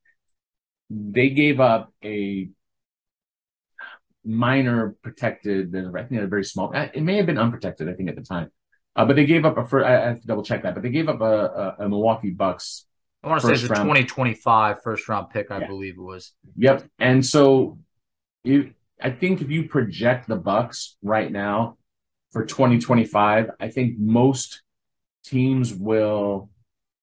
They 0.89 1.29
gave 1.29 1.59
up 1.59 1.93
a 2.03 2.49
minor 4.27 4.95
protected, 5.01 5.75
I 5.75 6.03
think 6.03 6.21
a 6.21 6.27
very 6.27 6.43
small, 6.43 6.75
uh, 6.75 6.87
it 6.93 7.01
may 7.01 7.17
have 7.17 7.25
been 7.25 7.37
unprotected, 7.37 7.89
I 7.89 7.93
think 7.93 8.09
at 8.09 8.15
the 8.15 8.21
time. 8.21 8.51
Uh, 8.95 9.05
but 9.05 9.15
they 9.15 9.25
gave 9.25 9.45
up 9.45 9.57
a 9.57 9.65
first, 9.65 9.85
I 9.85 10.07
have 10.07 10.21
to 10.21 10.27
double 10.27 10.43
check 10.43 10.63
that, 10.63 10.73
but 10.73 10.83
they 10.83 10.89
gave 10.89 11.07
up 11.07 11.21
a, 11.21 11.75
a, 11.79 11.85
a 11.85 11.89
Milwaukee 11.89 12.31
Bucks 12.31 12.87
I 13.23 13.29
want 13.29 13.41
to 13.41 13.47
say 13.47 13.53
it's 13.53 13.63
a 13.63 13.67
2025 13.67 14.83
first 14.83 15.09
round 15.09 15.29
pick, 15.31 15.51
I 15.51 15.59
yeah. 15.59 15.67
believe 15.67 15.95
it 15.97 16.01
was. 16.01 16.33
Yep. 16.55 16.85
And 16.99 17.25
so 17.25 17.77
you, 18.43 18.73
I 19.01 19.09
think 19.09 19.41
if 19.41 19.49
you 19.49 19.67
project 19.67 20.27
the 20.27 20.35
Bucks 20.35 20.95
right 21.01 21.31
now 21.31 21.77
for 22.31 22.45
2025, 22.45 23.49
I 23.59 23.67
think 23.69 23.97
most 23.97 24.61
teams 25.25 25.73
will, 25.73 26.49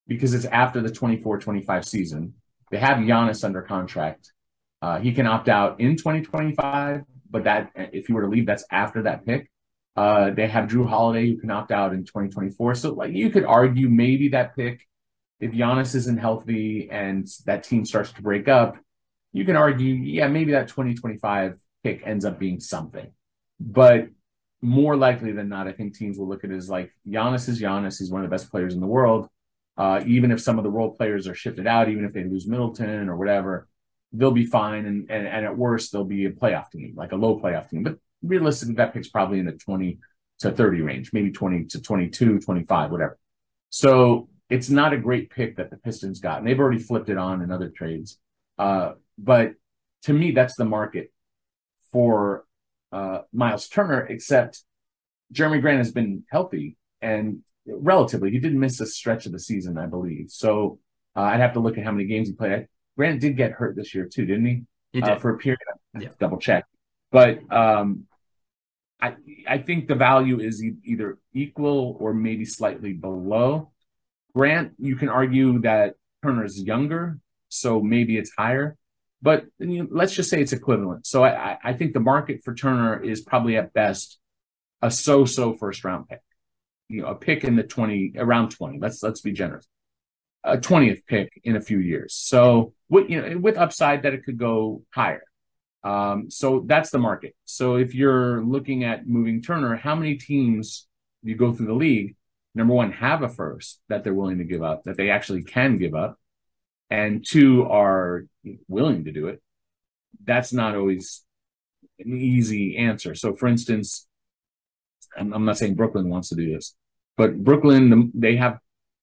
because 0.07 0.35
it's 0.35 0.47
after 0.47 0.81
the 0.81 0.91
24 0.91 1.41
25 1.41 1.85
season, 1.85 2.35
they 2.71 2.79
have 2.79 2.99
Giannis 2.99 3.45
under 3.45 3.63
contract. 3.63 4.33
Uh, 4.81 4.99
he 5.01 5.13
can 5.13 5.27
opt 5.27 5.49
out 5.49 5.81
in 5.81 5.97
2025, 5.97 7.03
but 7.35 7.45
that 7.45 7.73
if 7.75 8.09
you 8.09 8.15
were 8.15 8.23
to 8.23 8.29
leave, 8.29 8.47
that's 8.47 8.65
after 8.71 9.03
that 9.03 9.27
pick. 9.27 9.51
Uh, 9.97 10.31
they 10.31 10.47
have 10.47 10.69
Jrue 10.69 10.89
Holiday 10.89 11.29
who 11.29 11.37
can 11.37 11.51
opt 11.51 11.73
out 11.73 11.93
in 11.93 12.05
2024. 12.05 12.77
So 12.77 12.95
like 12.95 13.13
you 13.13 13.29
could 13.31 13.45
argue 13.45 13.89
maybe 13.89 14.29
that 14.29 14.55
pick 14.55 14.87
if 15.41 15.51
Giannis 15.51 15.97
isn't 15.97 16.19
healthy 16.19 16.89
and 16.93 17.27
that 17.47 17.65
team 17.65 17.85
starts 17.85 18.13
to 18.13 18.23
break 18.23 18.47
up, 18.47 18.77
you 19.33 19.45
can 19.45 19.57
argue, 19.57 19.95
yeah, 19.95 20.29
maybe 20.29 20.53
that 20.53 20.69
2025 20.69 21.59
pick 21.83 22.03
ends 22.07 22.25
up 22.25 22.39
being 22.39 22.61
something. 22.61 23.11
But 23.59 24.11
more 24.63 24.97
likely 24.97 25.33
than 25.33 25.49
not, 25.49 25.67
I 25.67 25.73
think 25.73 25.97
teams 25.97 26.17
will 26.17 26.29
look 26.29 26.45
at 26.45 26.53
it 26.53 26.57
as 26.57 26.71
like 26.71 26.93
Giannis 27.05 27.49
is 27.49 27.61
Giannis. 27.61 27.99
He's 27.99 28.13
one 28.13 28.23
of 28.23 28.31
the 28.31 28.35
best 28.35 28.49
players 28.49 28.75
in 28.75 28.81
the 28.81 28.87
world. 28.87 29.29
Uh, 29.77 30.05
even 30.07 30.31
if 30.31 30.41
some 30.41 30.57
of 30.57 30.63
the 30.63 30.71
role 30.71 30.95
players 30.95 31.27
are 31.27 31.35
shifted 31.35 31.67
out, 31.67 31.89
even 31.89 32.05
if 32.05 32.13
they 32.13 32.23
lose 32.23 32.47
Middleton 32.47 33.09
or 33.09 33.17
whatever, 33.17 33.67
they'll 34.15 34.31
be 34.31 34.47
fine, 34.47 34.87
and, 34.87 35.11
and 35.11 35.27
and 35.27 35.45
at 35.45 35.57
worst 35.57 35.93
they'll 35.93 36.05
be 36.05 36.27
a 36.27 36.31
playoff 36.31 36.71
team, 36.71 36.95
like 36.97 37.13
a 37.13 37.17
low 37.17 37.41
playoff 37.41 37.69
team. 37.69 37.83
But 37.83 37.99
realistically, 38.23 38.77
that 38.77 38.95
pick's 38.95 39.09
probably 39.09 39.41
in 39.41 39.47
the 39.47 39.53
20 39.53 39.99
to 40.41 40.51
30 40.51 40.81
range, 40.81 41.13
maybe 41.13 41.31
20 41.31 41.67
to 41.67 41.83
22, 41.83 42.41
25, 42.41 42.91
whatever. 42.91 43.19
So 43.71 44.29
it's 44.49 44.71
not 44.71 44.93
a 44.93 44.99
great 44.99 45.31
pick 45.31 45.57
that 45.57 45.71
the 45.71 45.77
Pistons 45.77 46.21
got, 46.21 46.39
and 46.39 46.47
they've 46.47 46.59
already 46.59 46.79
flipped 46.79 47.09
it 47.09 47.19
on 47.19 47.43
in 47.43 47.51
other 47.51 47.69
trades. 47.69 48.19
Uh, 48.59 48.93
but 49.19 49.55
to 50.05 50.13
me, 50.13 50.31
that's 50.31 50.57
the 50.57 50.65
market 50.65 51.13
for 51.93 52.45
uh, 52.93 53.21
Myles 53.33 53.69
Turner, 53.69 54.07
except 54.07 54.63
Jerami 55.33 55.61
Grant 55.61 55.79
has 55.79 55.93
been 55.93 56.25
healthy 56.31 56.77
and 57.01 57.41
relatively. 57.67 58.31
He 58.31 58.39
did 58.39 58.55
miss 58.55 58.81
a 58.81 58.87
stretch 58.87 59.27
of 59.27 59.33
the 59.33 59.41
season, 59.41 59.79
I 59.79 59.87
believe. 59.87 60.31
So 60.31 60.79
uh, 61.17 61.23
I'd 61.23 61.41
have 61.41 61.55
to 61.55 61.61
look 61.61 61.79
at 61.79 61.85
how 61.85 61.93
many 61.93 62.07
games 62.07 62.29
he 62.29 62.35
played. 62.35 62.69
Grant 62.97 63.21
did 63.21 63.37
get 63.37 63.53
hurt 63.53 63.77
this 63.77 63.95
year 63.95 64.07
too, 64.07 64.25
didn't 64.27 64.47
he? 64.47 64.63
He 64.93 65.03
uh, 65.03 65.15
did. 65.15 65.21
for 65.23 65.31
a 65.35 65.39
period. 65.39 65.59
Yeah. 65.99 66.09
Double 66.19 66.39
check. 66.39 66.65
But 67.11 67.41
um, 67.53 68.05
I 69.01 69.15
I 69.49 69.59
think 69.59 69.89
the 69.89 69.95
value 69.95 70.41
is 70.41 70.63
e- 70.63 70.77
either 70.85 71.19
equal 71.33 71.97
or 72.01 72.15
maybe 72.15 72.45
slightly 72.45 72.93
below. 72.93 73.71
Grant, 74.35 74.73
you 74.79 74.97
can 74.97 75.09
argue 75.09 75.61
that 75.61 75.95
Turner 76.23 76.45
is 76.45 76.61
younger, 76.61 77.19
so 77.49 77.81
maybe 77.81 78.17
it's 78.19 78.33
higher. 78.37 78.77
But 79.23 79.47
you 79.59 79.83
know, 79.85 79.89
let's 79.91 80.13
just 80.15 80.29
say 80.31 80.41
it's 80.41 80.53
equivalent. 80.53 81.07
So 81.07 81.23
I, 81.25 81.53
I- 81.53 81.59
I 81.65 81.73
think 81.73 81.95
the 81.95 82.01
market 82.01 82.43
for 82.45 82.55
Turner 82.55 83.01
is 83.03 83.21
probably 83.23 83.57
at 83.57 83.73
best 83.73 84.19
a 84.83 84.91
so-so 84.91 85.55
first 85.57 85.83
round 85.85 86.09
pick. 86.09 86.21
You 86.89 87.03
know, 87.03 87.09
a 87.09 87.15
pick 87.15 87.43
in 87.45 87.57
the 87.57 87.63
20 87.63 88.15
around 88.17 88.51
20. 88.51 88.79
Let's 88.79 89.03
let's 89.03 89.21
be 89.23 89.33
generous. 89.33 89.67
A 90.45 90.59
20th 90.59 91.07
pick 91.07 91.41
in 91.43 91.57
a 91.57 91.61
few 91.61 91.79
years. 91.79 92.15
So 92.15 92.75
with 92.89 93.09
you 93.09 93.21
know 93.21 93.39
with 93.39 93.57
upside 93.57 94.03
that 94.03 94.15
it 94.15 94.25
could 94.25 94.39
go 94.39 94.83
higher. 94.91 95.25
Um, 95.83 96.31
so 96.31 96.65
that's 96.67 96.91
the 96.91 96.99
market. 96.99 97.35
So 97.45 97.77
if 97.77 97.95
you're 97.95 98.43
looking 98.43 98.85
at 98.85 99.07
moving 99.07 99.43
Turner, 99.43 99.77
how 99.77 99.95
many 99.95 100.17
teams 100.17 100.87
you 101.23 101.37
go 101.37 101.53
through 101.53 101.67
the 101.67 101.75
league, 101.75 102.17
number 102.55 102.73
one, 102.73 102.93
have 102.93 103.23
a 103.23 103.29
first 103.29 103.81
that 103.89 104.03
they're 104.03 104.15
willing 104.15 104.39
to 104.39 104.45
give 104.45 104.63
up, 104.63 104.85
that 104.85 104.97
they 104.97 105.11
actually 105.11 105.43
can 105.43 105.77
give 105.77 105.95
up, 105.95 106.19
and 106.91 107.25
two 107.27 107.65
are 107.65 108.25
willing 108.69 109.05
to 109.05 109.13
do 109.13 109.29
it. 109.29 109.43
That's 110.25 110.53
not 110.53 110.75
always 110.75 111.23
an 111.99 112.17
easy 112.17 112.77
answer. 112.79 113.15
So 113.15 113.35
for 113.35 113.47
instance, 113.47 114.07
I'm, 115.17 115.33
I'm 115.33 115.45
not 115.45 115.59
saying 115.59 115.75
Brooklyn 115.75 116.09
wants 116.09 116.31
to 116.31 116.35
do 116.35 116.55
this, 116.55 116.75
but 117.17 117.43
Brooklyn, 117.43 118.13
they 118.15 118.37
have, 118.37 118.59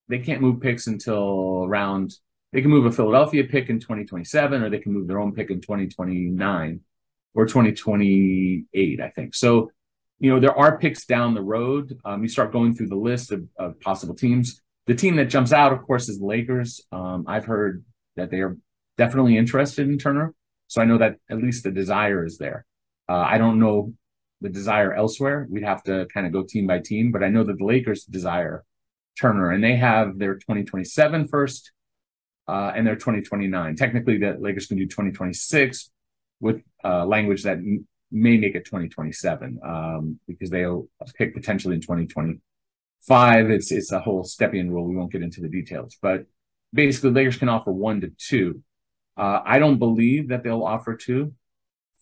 they 0.08 0.18
can't 0.18 0.42
move 0.42 0.60
picks 0.60 0.86
until 0.86 1.64
around 1.64 2.14
they 2.52 2.60
can 2.60 2.70
move 2.70 2.84
a 2.84 2.92
Philadelphia 2.92 3.44
pick 3.44 3.70
in 3.70 3.80
2027, 3.80 4.62
or 4.62 4.68
they 4.68 4.78
can 4.78 4.92
move 4.92 5.08
their 5.08 5.18
own 5.18 5.32
pick 5.32 5.50
in 5.50 5.60
2029 5.60 6.80
or 7.34 7.46
2028, 7.46 9.00
I 9.00 9.08
think. 9.08 9.34
So, 9.34 9.70
you 10.18 10.30
know, 10.30 10.38
there 10.38 10.56
are 10.56 10.78
picks 10.78 11.06
down 11.06 11.32
the 11.32 11.42
road. 11.42 11.98
Um, 12.04 12.22
you 12.22 12.28
start 12.28 12.52
going 12.52 12.74
through 12.74 12.88
the 12.88 12.94
list 12.94 13.32
of, 13.32 13.44
of, 13.58 13.80
possible 13.80 14.14
teams. 14.14 14.60
The 14.86 14.94
team 14.94 15.16
that 15.16 15.26
jumps 15.26 15.52
out, 15.52 15.72
of 15.72 15.82
course, 15.82 16.10
is 16.10 16.20
Lakers. 16.20 16.82
Um, 16.92 17.24
I've 17.26 17.46
heard 17.46 17.84
that 18.16 18.30
they 18.30 18.40
are 18.40 18.58
definitely 18.98 19.38
interested 19.38 19.88
in 19.88 19.96
Turner. 19.96 20.34
So 20.68 20.82
I 20.82 20.84
know 20.84 20.98
that 20.98 21.16
at 21.30 21.38
least 21.38 21.64
the 21.64 21.70
desire 21.70 22.24
is 22.24 22.36
there. 22.36 22.66
Uh, 23.08 23.24
I 23.26 23.38
don't 23.38 23.58
know 23.58 23.94
the 24.42 24.50
desire 24.50 24.92
elsewhere. 24.92 25.46
We'd 25.48 25.64
have 25.64 25.82
to 25.84 26.06
kind 26.12 26.26
of 26.26 26.32
go 26.32 26.42
team 26.42 26.66
by 26.66 26.80
team, 26.80 27.12
but 27.12 27.22
I 27.22 27.28
know 27.28 27.44
that 27.44 27.58
the 27.58 27.64
Lakers 27.64 28.04
desire 28.04 28.64
Turner 29.20 29.50
and 29.50 29.62
they 29.62 29.76
have 29.76 30.18
their 30.18 30.34
2027 30.34 31.28
first 31.28 31.72
uh, 32.48 32.72
and 32.74 32.86
they're 32.86 32.96
2029. 32.96 33.76
Technically, 33.76 34.18
the 34.18 34.36
Lakers 34.38 34.66
can 34.66 34.76
do 34.76 34.86
2026 34.86 35.90
with 36.40 36.62
uh, 36.84 37.06
language 37.06 37.44
that 37.44 37.58
may 38.10 38.36
make 38.36 38.54
it 38.54 38.64
2027 38.64 39.60
um, 39.64 40.18
because 40.26 40.50
they'll 40.50 40.88
pick 41.16 41.34
potentially 41.34 41.74
in 41.74 41.80
2025. 41.80 43.50
It's 43.50 43.70
it's 43.72 43.92
a 43.92 44.00
whole 44.00 44.24
Stepien 44.24 44.70
rule. 44.70 44.86
We 44.86 44.96
won't 44.96 45.12
get 45.12 45.22
into 45.22 45.40
the 45.40 45.48
details, 45.48 45.96
but 46.02 46.26
basically, 46.74 47.10
Lakers 47.10 47.36
can 47.36 47.48
offer 47.48 47.72
one 47.72 48.00
to 48.00 48.12
two. 48.18 48.62
Uh, 49.16 49.40
I 49.44 49.58
don't 49.58 49.78
believe 49.78 50.28
that 50.28 50.42
they'll 50.42 50.64
offer 50.64 50.96
two 50.96 51.34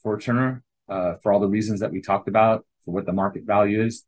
for 0.02 0.18
Turner 0.18 0.62
uh, 0.88 1.14
for 1.22 1.32
all 1.32 1.40
the 1.40 1.48
reasons 1.48 1.80
that 1.80 1.92
we 1.92 2.00
talked 2.00 2.28
about 2.28 2.66
for 2.84 2.92
what 2.92 3.04
the 3.04 3.12
market 3.12 3.44
value 3.44 3.82
is. 3.84 4.04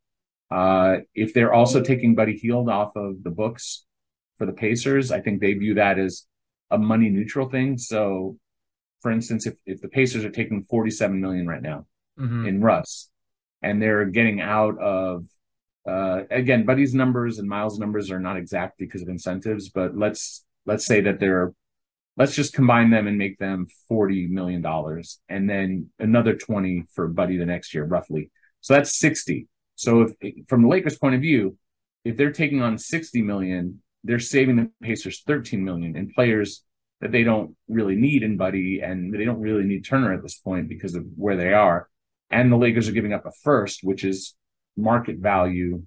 Uh, 0.53 0.97
if 1.15 1.33
they're 1.33 1.53
also 1.53 1.81
taking 1.81 2.13
Buddy 2.15 2.37
Hield 2.37 2.69
off 2.69 2.95
of 2.95 3.23
the 3.23 3.31
books 3.31 3.85
for 4.37 4.45
the 4.45 4.53
Pacers. 4.53 5.11
I 5.11 5.21
think 5.21 5.41
they 5.41 5.53
view 5.53 5.75
that 5.75 5.97
as 5.99 6.25
a 6.71 6.77
money 6.77 7.09
neutral 7.09 7.49
thing. 7.49 7.77
So, 7.77 8.37
for 9.01 9.11
instance, 9.11 9.45
if, 9.45 9.55
if 9.65 9.81
the 9.81 9.87
Pacers 9.87 10.25
are 10.25 10.29
taking 10.31 10.63
47 10.63 11.19
million 11.21 11.47
right 11.47 11.61
now 11.61 11.85
Mhm. 12.19 12.47
in 12.47 12.61
Russ 12.61 13.09
and 13.61 13.81
they're 13.81 14.05
getting 14.05 14.41
out 14.41 14.77
of, 14.79 15.25
uh, 15.87 16.23
again, 16.31 16.65
Buddy's 16.65 16.93
numbers 16.93 17.39
and 17.39 17.47
Myles' 17.47 17.79
numbers 17.79 18.11
are 18.11 18.19
not 18.19 18.37
exact 18.37 18.77
because 18.77 19.01
of 19.01 19.09
incentives, 19.09 19.69
but 19.69 19.95
let's, 19.97 20.45
let's 20.65 20.85
say 20.85 21.01
that 21.01 21.19
they're, 21.19 21.53
let's 22.17 22.35
just 22.35 22.53
combine 22.53 22.89
them 22.89 23.07
and 23.07 23.17
make 23.17 23.37
them 23.39 23.67
$40 23.91 24.29
million 24.29 24.63
and 25.29 25.49
then 25.49 25.89
another 25.99 26.35
20 26.35 26.85
for 26.93 27.07
Buddy 27.07 27.37
the 27.37 27.45
next 27.45 27.73
year, 27.73 27.85
roughly. 27.85 28.31
So 28.61 28.73
that's 28.75 28.97
60. 28.97 29.47
So 29.75 30.01
if, 30.21 30.47
from 30.47 30.63
the 30.63 30.67
Lakers 30.67 30.97
point 30.97 31.15
of 31.15 31.21
view, 31.21 31.57
if 32.05 32.17
they're 32.17 32.31
taking 32.31 32.61
on 32.61 32.77
60 32.77 33.21
million 33.21 33.81
they're 34.03 34.19
saving 34.19 34.57
the 34.57 34.69
Pacers 34.81 35.21
13 35.25 35.63
million 35.63 35.95
in 35.95 36.11
players 36.11 36.63
that 37.01 37.11
they 37.11 37.23
don't 37.23 37.55
really 37.67 37.95
need 37.95 38.23
in 38.23 38.37
Buddy 38.37 38.81
and 38.81 39.13
they 39.13 39.25
don't 39.25 39.39
really 39.39 39.63
need 39.63 39.85
Turner 39.85 40.13
at 40.13 40.21
this 40.21 40.37
point 40.37 40.69
because 40.69 40.95
of 40.95 41.05
where 41.15 41.37
they 41.37 41.53
are. 41.53 41.89
And 42.29 42.51
the 42.51 42.57
Lakers 42.57 42.87
are 42.89 42.93
giving 42.93 43.13
up 43.13 43.25
a 43.25 43.31
first, 43.43 43.79
which 43.83 44.03
is 44.03 44.35
market 44.75 45.17
value 45.17 45.83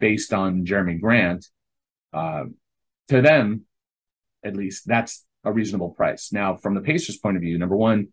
based 0.00 0.32
on 0.32 0.64
Jerami 0.64 1.00
Grant. 1.00 1.46
Uh, 2.12 2.44
to 3.08 3.22
them, 3.22 3.62
at 4.44 4.56
least, 4.56 4.86
that's 4.86 5.24
a 5.44 5.52
reasonable 5.52 5.90
price. 5.90 6.32
Now, 6.32 6.56
from 6.56 6.74
the 6.74 6.80
Pacers' 6.80 7.18
point 7.18 7.36
of 7.36 7.42
view, 7.42 7.58
number 7.58 7.76
one, 7.76 8.08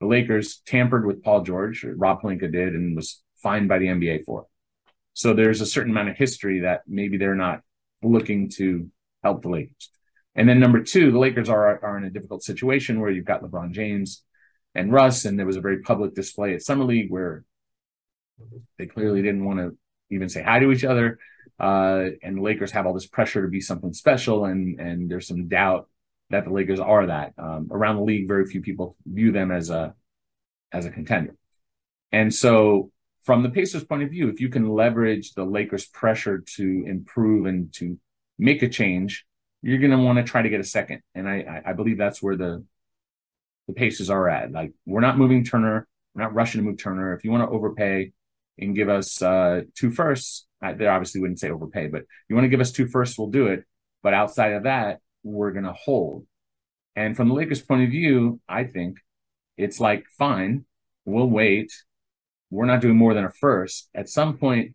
the 0.00 0.06
Lakers 0.06 0.62
tampered 0.66 1.06
with 1.06 1.22
Paul 1.22 1.42
George, 1.42 1.84
Rob 1.84 2.22
Pelinka 2.22 2.50
did, 2.50 2.74
and 2.74 2.96
was 2.96 3.22
fined 3.42 3.68
by 3.68 3.78
the 3.78 3.86
NBA 3.86 4.24
for 4.24 4.42
it. 4.42 4.46
So 5.14 5.34
there's 5.34 5.60
a 5.60 5.66
certain 5.66 5.90
amount 5.90 6.08
of 6.08 6.16
history 6.16 6.60
that 6.60 6.82
maybe 6.86 7.16
they're 7.16 7.34
not 7.34 7.60
looking 8.02 8.48
to 8.50 8.88
help 9.22 9.42
the 9.42 9.48
Lakers. 9.48 9.90
And 10.34 10.48
then 10.48 10.60
number 10.60 10.82
two, 10.82 11.10
the 11.10 11.18
Lakers 11.18 11.48
are 11.48 11.82
are 11.84 11.98
in 11.98 12.04
a 12.04 12.10
difficult 12.10 12.42
situation 12.42 13.00
where 13.00 13.10
you've 13.10 13.24
got 13.24 13.42
LeBron 13.42 13.72
James 13.72 14.22
and 14.74 14.92
Russ, 14.92 15.24
and 15.24 15.38
there 15.38 15.46
was 15.46 15.56
a 15.56 15.60
very 15.60 15.82
public 15.82 16.14
display 16.14 16.54
at 16.54 16.62
Summer 16.62 16.84
League 16.84 17.10
where 17.10 17.44
they 18.78 18.86
clearly 18.86 19.22
didn't 19.22 19.44
want 19.44 19.58
to 19.58 19.76
even 20.10 20.28
say 20.28 20.42
hi 20.42 20.60
to 20.60 20.70
each 20.70 20.84
other. 20.84 21.18
Uh, 21.58 22.10
and 22.22 22.38
the 22.38 22.42
Lakers 22.42 22.70
have 22.70 22.86
all 22.86 22.94
this 22.94 23.06
pressure 23.06 23.42
to 23.42 23.48
be 23.48 23.60
something 23.60 23.92
special, 23.92 24.44
and 24.44 24.80
and 24.80 25.10
there's 25.10 25.26
some 25.26 25.48
doubt 25.48 25.88
that 26.30 26.44
the 26.44 26.52
Lakers 26.52 26.80
are 26.80 27.06
that. 27.06 27.34
Um, 27.36 27.68
around 27.70 27.96
the 27.96 28.02
league, 28.02 28.28
very 28.28 28.46
few 28.46 28.62
people 28.62 28.96
view 29.04 29.32
them 29.32 29.50
as 29.50 29.68
a 29.68 29.94
as 30.72 30.86
a 30.86 30.90
contender. 30.90 31.34
And 32.12 32.32
so 32.32 32.92
from 33.24 33.42
the 33.42 33.50
Pacers' 33.50 33.84
point 33.84 34.02
of 34.02 34.10
view, 34.10 34.28
if 34.28 34.40
you 34.40 34.48
can 34.48 34.68
leverage 34.68 35.34
the 35.34 35.44
Lakers' 35.44 35.86
pressure 35.86 36.42
to 36.56 36.84
improve 36.86 37.46
and 37.46 37.72
to 37.74 37.98
make 38.38 38.62
a 38.62 38.68
change, 38.68 39.26
you're 39.62 39.78
going 39.78 39.90
to 39.90 39.98
want 39.98 40.18
to 40.18 40.24
try 40.24 40.42
to 40.42 40.48
get 40.48 40.60
a 40.60 40.64
second. 40.64 41.02
And 41.14 41.28
I, 41.28 41.62
I 41.66 41.72
believe 41.74 41.98
that's 41.98 42.22
where 42.22 42.36
the 42.36 42.64
the 43.66 43.74
Pacers 43.74 44.10
are 44.10 44.28
at. 44.28 44.50
Like 44.50 44.72
we're 44.84 45.00
not 45.00 45.18
moving 45.18 45.44
Turner, 45.44 45.86
we're 46.14 46.22
not 46.22 46.34
rushing 46.34 46.60
to 46.60 46.66
move 46.66 46.78
Turner. 46.78 47.14
If 47.14 47.24
you 47.24 47.30
want 47.30 47.48
to 47.48 47.54
overpay 47.54 48.12
and 48.58 48.74
give 48.74 48.88
us 48.88 49.22
uh, 49.22 49.62
two 49.76 49.90
firsts, 49.90 50.46
I, 50.60 50.72
they 50.72 50.86
obviously 50.86 51.20
wouldn't 51.20 51.40
say 51.40 51.50
overpay, 51.50 51.88
but 51.88 52.04
you 52.28 52.34
want 52.34 52.44
to 52.44 52.48
give 52.48 52.60
us 52.60 52.72
two 52.72 52.88
firsts, 52.88 53.18
we'll 53.18 53.28
do 53.28 53.46
it. 53.46 53.64
But 54.02 54.14
outside 54.14 54.52
of 54.52 54.64
that, 54.64 55.00
we're 55.22 55.52
going 55.52 55.64
to 55.64 55.72
hold. 55.72 56.26
And 56.96 57.16
from 57.16 57.28
the 57.28 57.34
Lakers' 57.34 57.62
point 57.62 57.84
of 57.84 57.90
view, 57.90 58.40
I 58.48 58.64
think 58.64 58.98
it's 59.56 59.78
like 59.78 60.06
fine, 60.18 60.64
we'll 61.04 61.28
wait 61.28 61.72
we're 62.50 62.66
not 62.66 62.80
doing 62.80 62.96
more 62.96 63.14
than 63.14 63.24
a 63.24 63.30
first. 63.30 63.88
At 63.94 64.08
some 64.08 64.36
point, 64.38 64.74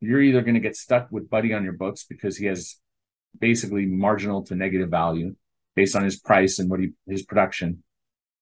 you're 0.00 0.22
either 0.22 0.42
going 0.42 0.54
to 0.54 0.60
get 0.60 0.76
stuck 0.76 1.08
with 1.10 1.30
Buddy 1.30 1.52
on 1.52 1.64
your 1.64 1.72
books 1.72 2.04
because 2.04 2.36
he 2.36 2.46
has 2.46 2.76
basically 3.38 3.86
marginal 3.86 4.42
to 4.44 4.54
negative 4.54 4.90
value 4.90 5.34
based 5.74 5.96
on 5.96 6.04
his 6.04 6.18
price 6.18 6.58
and 6.58 6.70
what 6.70 6.80
he 6.80 6.92
his 7.06 7.22
production. 7.22 7.82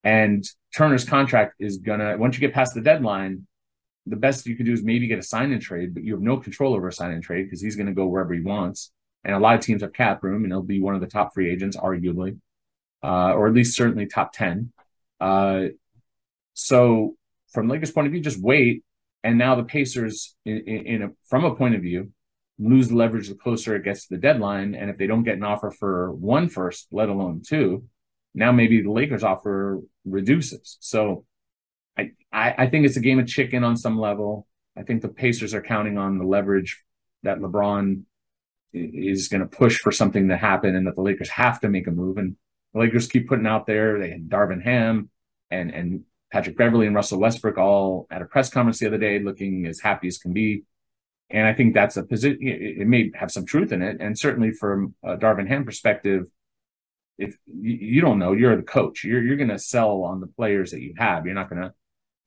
And 0.04 0.44
Turner's 0.74 1.04
contract 1.04 1.54
is 1.58 1.78
gonna 1.78 2.16
once 2.16 2.36
you 2.36 2.40
get 2.40 2.54
past 2.54 2.74
the 2.74 2.80
deadline, 2.80 3.46
the 4.06 4.16
best 4.16 4.46
you 4.46 4.56
can 4.56 4.64
do 4.64 4.72
is 4.72 4.82
maybe 4.82 5.08
get 5.08 5.18
a 5.18 5.22
sign 5.22 5.52
and 5.52 5.60
trade, 5.60 5.92
but 5.92 6.04
you 6.04 6.12
have 6.12 6.22
no 6.22 6.36
control 6.36 6.74
over 6.74 6.88
a 6.88 6.92
sign 6.92 7.10
and 7.10 7.22
trade 7.22 7.44
because 7.44 7.60
he's 7.60 7.76
going 7.76 7.88
to 7.88 7.92
go 7.92 8.06
wherever 8.06 8.32
he 8.32 8.40
wants. 8.40 8.92
And 9.24 9.34
a 9.34 9.40
lot 9.40 9.56
of 9.56 9.60
teams 9.60 9.82
have 9.82 9.92
cap 9.92 10.22
room, 10.22 10.44
and 10.44 10.52
he'll 10.52 10.62
be 10.62 10.80
one 10.80 10.94
of 10.94 11.00
the 11.00 11.08
top 11.08 11.34
free 11.34 11.50
agents, 11.50 11.76
arguably, 11.76 12.38
uh, 13.02 13.32
or 13.32 13.48
at 13.48 13.54
least 13.54 13.76
certainly 13.76 14.06
top 14.06 14.32
ten. 14.32 14.72
Uh, 15.20 15.66
so 16.54 17.15
from 17.52 17.68
Lakers' 17.68 17.92
point 17.92 18.06
of 18.06 18.12
view, 18.12 18.20
just 18.20 18.40
wait. 18.40 18.82
And 19.22 19.38
now 19.38 19.54
the 19.54 19.64
Pacers, 19.64 20.36
in, 20.44 20.58
in, 20.58 21.02
a, 21.02 21.08
from 21.28 21.44
a 21.44 21.54
point 21.54 21.74
of 21.74 21.82
view, 21.82 22.12
lose 22.58 22.92
leverage 22.92 23.28
the 23.28 23.34
closer 23.34 23.74
it 23.74 23.84
gets 23.84 24.06
to 24.06 24.14
the 24.14 24.20
deadline. 24.20 24.74
And 24.74 24.88
if 24.88 24.98
they 24.98 25.06
don't 25.06 25.24
get 25.24 25.36
an 25.36 25.44
offer 25.44 25.70
for 25.70 26.12
one 26.12 26.48
first, 26.48 26.86
let 26.90 27.08
alone 27.08 27.42
two, 27.46 27.84
now 28.34 28.52
maybe 28.52 28.82
the 28.82 28.90
Lakers 28.90 29.22
offer 29.22 29.80
reduces. 30.04 30.76
So 30.80 31.24
I, 31.98 32.12
I, 32.32 32.54
I 32.58 32.66
think 32.66 32.86
it's 32.86 32.96
a 32.96 33.00
game 33.00 33.18
of 33.18 33.26
chicken 33.26 33.64
on 33.64 33.76
some 33.76 33.98
level. 33.98 34.46
I 34.76 34.82
think 34.82 35.02
the 35.02 35.08
Pacers 35.08 35.54
are 35.54 35.62
counting 35.62 35.98
on 35.98 36.18
the 36.18 36.24
leverage 36.24 36.82
that 37.22 37.38
LeBron 37.38 38.02
is 38.72 39.28
going 39.28 39.40
to 39.40 39.46
push 39.46 39.78
for 39.78 39.90
something 39.90 40.28
to 40.28 40.36
happen 40.36 40.76
and 40.76 40.86
that 40.86 40.94
the 40.96 41.02
Lakers 41.02 41.30
have 41.30 41.60
to 41.60 41.68
make 41.68 41.86
a 41.86 41.90
move. 41.90 42.18
And 42.18 42.36
the 42.74 42.80
Lakers 42.80 43.06
keep 43.06 43.28
putting 43.28 43.46
out 43.46 43.66
there. 43.66 43.98
They 43.98 44.10
had 44.10 44.28
Darvin 44.28 44.62
Ham 44.62 45.10
and, 45.50 45.70
and 45.70 46.04
Patrick 46.32 46.56
Beverley 46.56 46.86
and 46.86 46.96
Russell 46.96 47.20
Westbrook 47.20 47.58
all 47.58 48.06
at 48.10 48.22
a 48.22 48.26
press 48.26 48.50
conference 48.50 48.78
the 48.78 48.86
other 48.86 48.98
day 48.98 49.18
looking 49.18 49.66
as 49.66 49.80
happy 49.80 50.08
as 50.08 50.18
can 50.18 50.32
be. 50.32 50.64
And 51.30 51.46
I 51.46 51.52
think 51.52 51.74
that's 51.74 51.96
a 51.96 52.04
position, 52.04 52.38
it 52.40 52.86
may 52.86 53.10
have 53.14 53.32
some 53.32 53.46
truth 53.46 53.72
in 53.72 53.82
it. 53.82 53.96
And 54.00 54.18
certainly 54.18 54.52
from 54.52 54.94
a 55.02 55.16
Darvin 55.16 55.48
Ham 55.48 55.64
perspective, 55.64 56.26
if 57.18 57.36
you, 57.46 58.00
don't 58.00 58.18
know, 58.18 58.32
you're 58.32 58.56
the 58.56 58.62
coach, 58.62 59.02
you're, 59.02 59.22
you're 59.22 59.36
going 59.36 59.48
to 59.48 59.58
sell 59.58 60.02
on 60.02 60.20
the 60.20 60.26
players 60.26 60.70
that 60.70 60.82
you 60.82 60.94
have. 60.98 61.24
You're 61.24 61.34
not 61.34 61.48
going 61.48 61.62
to 61.62 61.72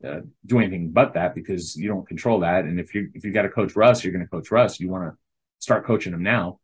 uh, 0.02 0.22
do 0.46 0.60
anything 0.60 0.92
but 0.92 1.14
that 1.14 1.36
because 1.36 1.76
you 1.76 1.88
don't 1.88 2.08
control 2.08 2.40
that. 2.40 2.66
And 2.66 2.80
if 2.80 2.96
you 2.96 3.10
if 3.14 3.24
you 3.24 3.32
got 3.32 3.42
to 3.44 3.50
coach 3.50 3.76
Russ, 3.76 4.04
you're 4.04 4.14
going 4.14 4.26
to 4.26 4.30
coach 4.30 4.50
Russ. 4.50 4.80
You 4.80 4.90
want 4.90 5.12
to 5.12 5.18
start 5.60 5.86
coaching 5.86 6.14
him 6.14 6.24
now. 6.24 6.60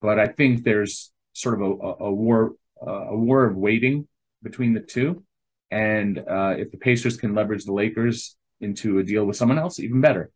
But 0.00 0.18
I 0.18 0.28
think 0.28 0.62
there's 0.62 1.12
sort 1.32 1.60
of 1.60 1.62
a, 1.62 2.04
a 2.04 2.12
war 2.12 2.52
a 2.80 3.16
war 3.16 3.44
of 3.44 3.56
waiting 3.56 4.06
between 4.42 4.74
the 4.74 4.80
two. 4.80 5.24
And 5.70 6.18
uh, 6.18 6.54
if 6.56 6.70
the 6.70 6.78
Pacers 6.78 7.16
can 7.16 7.34
leverage 7.34 7.64
the 7.64 7.72
Lakers 7.72 8.36
into 8.60 8.98
a 8.98 9.04
deal 9.04 9.24
with 9.24 9.36
someone 9.36 9.58
else, 9.58 9.78
even 9.78 10.00
better. 10.00 10.30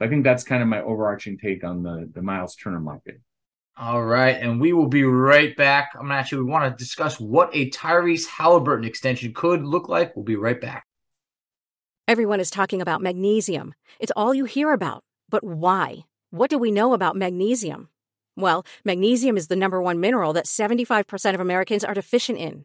I 0.00 0.08
think 0.08 0.24
that's 0.24 0.42
kind 0.42 0.62
of 0.62 0.68
my 0.68 0.82
overarching 0.82 1.38
take 1.38 1.62
on 1.62 1.82
the 1.82 2.10
the 2.12 2.22
Myles 2.22 2.56
Turner 2.56 2.80
market. 2.80 3.20
All 3.76 4.02
right, 4.02 4.36
and 4.36 4.60
we 4.60 4.72
will 4.72 4.88
be 4.88 5.04
right 5.04 5.56
back. 5.56 5.92
I'm 5.98 6.10
actually 6.10 6.42
we 6.42 6.50
want 6.50 6.70
to 6.70 6.84
discuss 6.84 7.20
what 7.20 7.50
a 7.54 7.70
Tyrese 7.70 8.26
Haliburton 8.26 8.84
extension 8.84 9.32
could 9.32 9.64
look 9.64 9.88
like. 9.88 10.14
We'll 10.16 10.24
be 10.24 10.36
right 10.36 10.60
back. 10.60 10.86
Everyone 12.08 12.40
is 12.40 12.50
talking 12.50 12.82
about 12.82 13.00
magnesium. 13.00 13.74
It's 14.00 14.12
all 14.16 14.34
you 14.34 14.44
hear 14.44 14.72
about. 14.72 15.04
But 15.30 15.44
why? 15.44 16.04
What 16.30 16.50
do 16.50 16.58
we 16.58 16.72
know 16.72 16.94
about 16.94 17.16
magnesium? 17.16 17.88
Well, 18.36 18.66
magnesium 18.84 19.36
is 19.36 19.46
the 19.46 19.56
number 19.56 19.80
one 19.80 20.00
mineral 20.00 20.32
that 20.32 20.46
75% 20.46 21.34
of 21.34 21.40
Americans 21.40 21.84
are 21.84 21.94
deficient 21.94 22.38
in. 22.38 22.64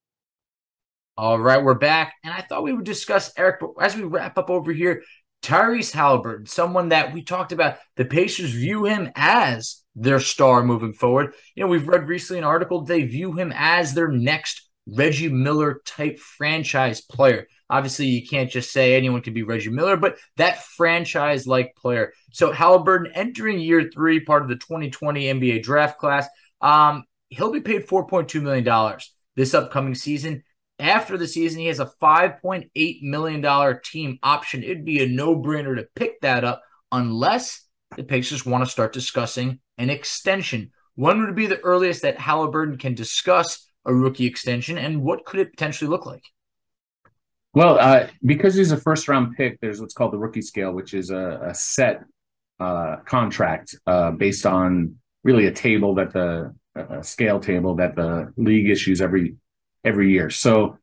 All 1.17 1.39
right, 1.39 1.61
we're 1.61 1.75
back. 1.75 2.13
And 2.23 2.33
I 2.33 2.41
thought 2.41 2.63
we 2.63 2.73
would 2.73 2.85
discuss, 2.85 3.31
Eric, 3.37 3.59
but 3.59 3.71
as 3.81 3.95
we 3.95 4.03
wrap 4.03 4.37
up 4.37 4.49
over 4.49 4.71
here, 4.71 5.03
Tyrese 5.43 5.93
Haliburton, 5.93 6.47
someone 6.47 6.89
that 6.89 7.13
we 7.13 7.23
talked 7.23 7.51
about, 7.51 7.77
the 7.97 8.05
Pacers 8.05 8.51
view 8.51 8.85
him 8.85 9.11
as 9.15 9.83
their 9.95 10.19
star 10.19 10.63
moving 10.63 10.93
forward. 10.93 11.33
You 11.55 11.63
know, 11.63 11.69
we've 11.69 11.87
read 11.87 12.07
recently 12.07 12.39
an 12.39 12.45
article, 12.45 12.81
they 12.81 13.03
view 13.03 13.33
him 13.33 13.51
as 13.55 13.93
their 13.93 14.07
next 14.07 14.69
Reggie 14.87 15.29
Miller 15.29 15.81
type 15.85 16.17
franchise 16.19 17.01
player. 17.01 17.47
Obviously, 17.69 18.07
you 18.07 18.27
can't 18.27 18.49
just 18.49 18.71
say 18.71 18.95
anyone 18.95 19.21
can 19.21 19.33
be 19.33 19.43
Reggie 19.43 19.69
Miller, 19.69 19.97
but 19.97 20.17
that 20.37 20.63
franchise 20.63 21.45
like 21.45 21.75
player. 21.75 22.13
So 22.31 22.51
Haliburton 22.51 23.11
entering 23.13 23.59
year 23.59 23.89
three, 23.93 24.21
part 24.21 24.43
of 24.43 24.49
the 24.49 24.55
2020 24.55 25.25
NBA 25.25 25.63
draft 25.63 25.99
class. 25.99 26.27
Um, 26.61 27.03
he'll 27.29 27.51
be 27.51 27.61
paid 27.61 27.87
$4.2 27.87 28.41
million 28.41 28.99
this 29.35 29.53
upcoming 29.53 29.95
season. 29.95 30.43
After 30.81 31.15
the 31.15 31.27
season, 31.27 31.59
he 31.59 31.67
has 31.67 31.79
a 31.79 31.91
$5.8 32.01 33.03
million 33.03 33.79
team 33.83 34.17
option. 34.23 34.63
It'd 34.63 34.83
be 34.83 35.03
a 35.03 35.07
no 35.07 35.35
brainer 35.35 35.75
to 35.75 35.87
pick 35.95 36.19
that 36.21 36.43
up 36.43 36.63
unless 36.91 37.67
the 37.95 38.03
Pacers 38.03 38.47
want 38.47 38.65
to 38.65 38.69
start 38.69 38.91
discussing 38.91 39.59
an 39.77 39.91
extension. 39.91 40.71
When 40.95 41.21
would 41.21 41.35
be 41.35 41.45
the 41.45 41.59
earliest 41.59 42.01
that 42.01 42.17
Haliburton 42.17 42.79
can 42.79 42.95
discuss 42.95 43.67
a 43.85 43.93
rookie 43.93 44.25
extension, 44.25 44.79
and 44.79 45.03
what 45.03 45.23
could 45.23 45.39
it 45.39 45.51
potentially 45.51 45.87
look 45.87 46.07
like? 46.07 46.23
Well, 47.53 47.77
uh, 47.79 48.07
because 48.25 48.55
he's 48.55 48.71
a 48.71 48.77
first 48.77 49.07
round 49.07 49.35
pick, 49.37 49.59
there's 49.61 49.79
what's 49.79 49.93
called 49.93 50.13
the 50.13 50.17
rookie 50.17 50.41
scale, 50.41 50.71
which 50.71 50.95
is 50.95 51.11
a, 51.11 51.41
a 51.49 51.53
set 51.53 52.05
uh, 52.59 52.97
contract 53.05 53.75
uh, 53.85 54.11
based 54.11 54.47
on 54.47 54.95
really 55.23 55.45
a 55.45 55.51
table 55.51 55.93
that 55.95 56.11
the 56.11 56.55
scale 57.03 57.39
table 57.39 57.75
that 57.75 57.95
the 57.95 58.33
league 58.37 58.69
issues 58.69 59.01
every 59.01 59.35
every 59.83 60.11
year. 60.11 60.29
So 60.29 60.77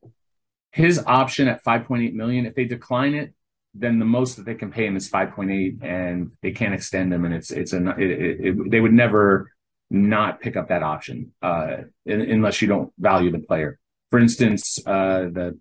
his 0.73 1.03
option 1.07 1.49
at 1.49 1.65
5.8 1.65 2.13
million, 2.15 2.47
if 2.47 2.55
they 2.55 2.65
decline 2.65 3.15
it, 3.15 3.35
then 3.75 3.99
the 3.99 4.05
most 4.05 4.37
that 4.37 4.45
they 4.45 4.55
can 4.55 4.71
pay 4.71 4.87
him 4.87 4.97
is 4.97 5.11
5.8, 5.11 5.83
and 5.83 6.33
they 6.43 6.51
can't 6.51 6.75
extend 6.75 7.13
him, 7.13 7.25
and 7.25 7.35
it's 7.35 7.51
it's 7.51 7.73
a 7.73 7.89
it, 7.99 8.11
it, 8.11 8.41
it, 8.41 8.71
they 8.71 8.81
would 8.81 8.93
never 8.93 9.53
not 9.91 10.41
pick 10.41 10.57
up 10.57 10.69
that 10.69 10.83
option 10.83 11.33
uh, 11.43 11.79
in, 12.05 12.21
unless 12.21 12.61
you 12.61 12.69
don't 12.69 12.93
value 12.99 13.31
the 13.31 13.39
player. 13.39 13.79
For 14.11 14.19
instance, 14.19 14.79
uh, 14.87 15.29
the 15.31 15.59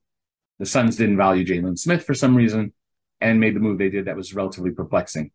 the 0.60 0.66
Suns 0.66 0.96
didn't 0.96 1.18
value 1.18 1.46
Jalen 1.46 1.78
Smith 1.78 2.04
for 2.04 2.14
some 2.14 2.36
reason 2.36 2.74
and 3.22 3.40
made 3.40 3.56
the 3.56 3.60
move 3.60 3.78
they 3.78 3.90
did 3.90 4.06
that 4.06 4.16
was 4.16 4.34
relatively 4.34 4.72
perplexing. 4.72 5.32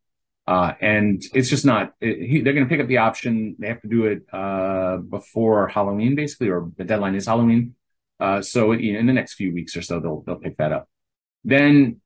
Uh, 0.46 0.72
and 0.80 1.22
it's 1.32 1.48
just 1.48 1.64
not. 1.64 1.92
It, 2.00 2.28
he, 2.28 2.40
they're 2.40 2.52
going 2.52 2.66
to 2.66 2.68
pick 2.68 2.80
up 2.80 2.88
the 2.88 2.98
option. 2.98 3.54
They 3.58 3.68
have 3.68 3.80
to 3.82 3.88
do 3.88 4.06
it 4.06 4.22
uh, 4.32 4.96
before 4.96 5.68
Halloween, 5.68 6.16
basically, 6.16 6.48
or 6.48 6.70
the 6.76 6.84
deadline 6.84 7.14
is 7.14 7.26
Halloween. 7.26 7.76
Uh, 8.22 8.40
so 8.40 8.70
in 8.70 9.06
the 9.06 9.12
next 9.12 9.34
few 9.34 9.52
weeks 9.52 9.76
or 9.76 9.82
so, 9.82 9.98
they'll 9.98 10.22
they'll 10.24 10.36
pick 10.36 10.56
that 10.58 10.72
up. 10.72 10.88
Then 11.42 12.00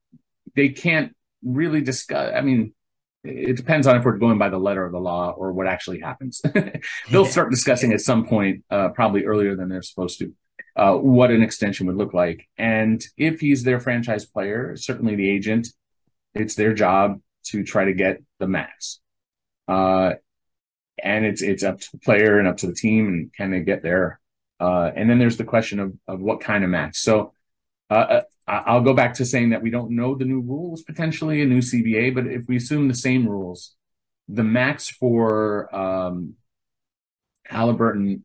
they 0.54 0.70
can't 0.70 1.14
really 1.44 1.82
discuss. 1.82 2.32
I 2.34 2.40
mean, 2.40 2.72
it 3.22 3.58
depends 3.58 3.86
on 3.86 3.96
if 3.96 4.04
we're 4.04 4.16
going 4.16 4.38
by 4.38 4.48
the 4.48 4.58
letter 4.58 4.86
of 4.86 4.92
the 4.92 4.98
law 4.98 5.32
or 5.32 5.52
what 5.52 5.66
actually 5.66 6.00
happens. 6.00 6.40
They'll 7.10 7.26
start 7.26 7.50
discussing 7.50 7.92
at 7.92 8.00
some 8.00 8.26
point, 8.26 8.64
uh, 8.70 8.90
probably 8.90 9.24
earlier 9.24 9.56
than 9.56 9.68
they're 9.68 9.82
supposed 9.82 10.20
to, 10.20 10.32
uh, 10.76 10.94
what 10.94 11.30
an 11.32 11.42
extension 11.42 11.86
would 11.88 11.96
look 11.96 12.14
like. 12.14 12.48
And 12.56 13.04
if 13.16 13.40
he's 13.40 13.64
their 13.64 13.80
franchise 13.80 14.24
player, 14.24 14.76
certainly 14.76 15.16
the 15.16 15.28
agent, 15.28 15.68
it's 16.34 16.54
their 16.54 16.72
job 16.72 17.20
to 17.46 17.64
try 17.64 17.84
to 17.84 17.94
get 17.94 18.22
the 18.38 18.46
max. 18.46 19.00
Uh, 19.68 20.14
and 21.02 21.26
it's 21.26 21.42
it's 21.42 21.62
up 21.62 21.80
to 21.80 21.92
the 21.92 21.98
player 21.98 22.38
and 22.38 22.48
up 22.48 22.58
to 22.58 22.66
the 22.68 22.74
team 22.74 23.08
and 23.08 23.34
can 23.34 23.50
they 23.50 23.60
get 23.60 23.82
there. 23.82 24.20
Uh, 24.58 24.90
and 24.94 25.08
then 25.08 25.18
there's 25.18 25.36
the 25.36 25.44
question 25.44 25.80
of 25.80 25.92
of 26.08 26.20
what 26.20 26.40
kind 26.40 26.64
of 26.64 26.70
max. 26.70 26.98
So 27.00 27.32
uh, 27.90 27.94
uh 27.94 28.20
I'll 28.48 28.82
go 28.82 28.94
back 28.94 29.14
to 29.14 29.24
saying 29.24 29.50
that 29.50 29.62
we 29.62 29.70
don't 29.70 29.90
know 29.90 30.14
the 30.14 30.24
new 30.24 30.40
rules, 30.40 30.82
potentially 30.82 31.42
a 31.42 31.46
new 31.46 31.58
CBA, 31.58 32.14
but 32.14 32.26
if 32.26 32.46
we 32.46 32.56
assume 32.56 32.88
the 32.88 32.94
same 32.94 33.28
rules, 33.28 33.74
the 34.28 34.44
max 34.44 34.88
for 34.88 35.74
um, 35.74 36.34
Haliburton, 37.50 38.22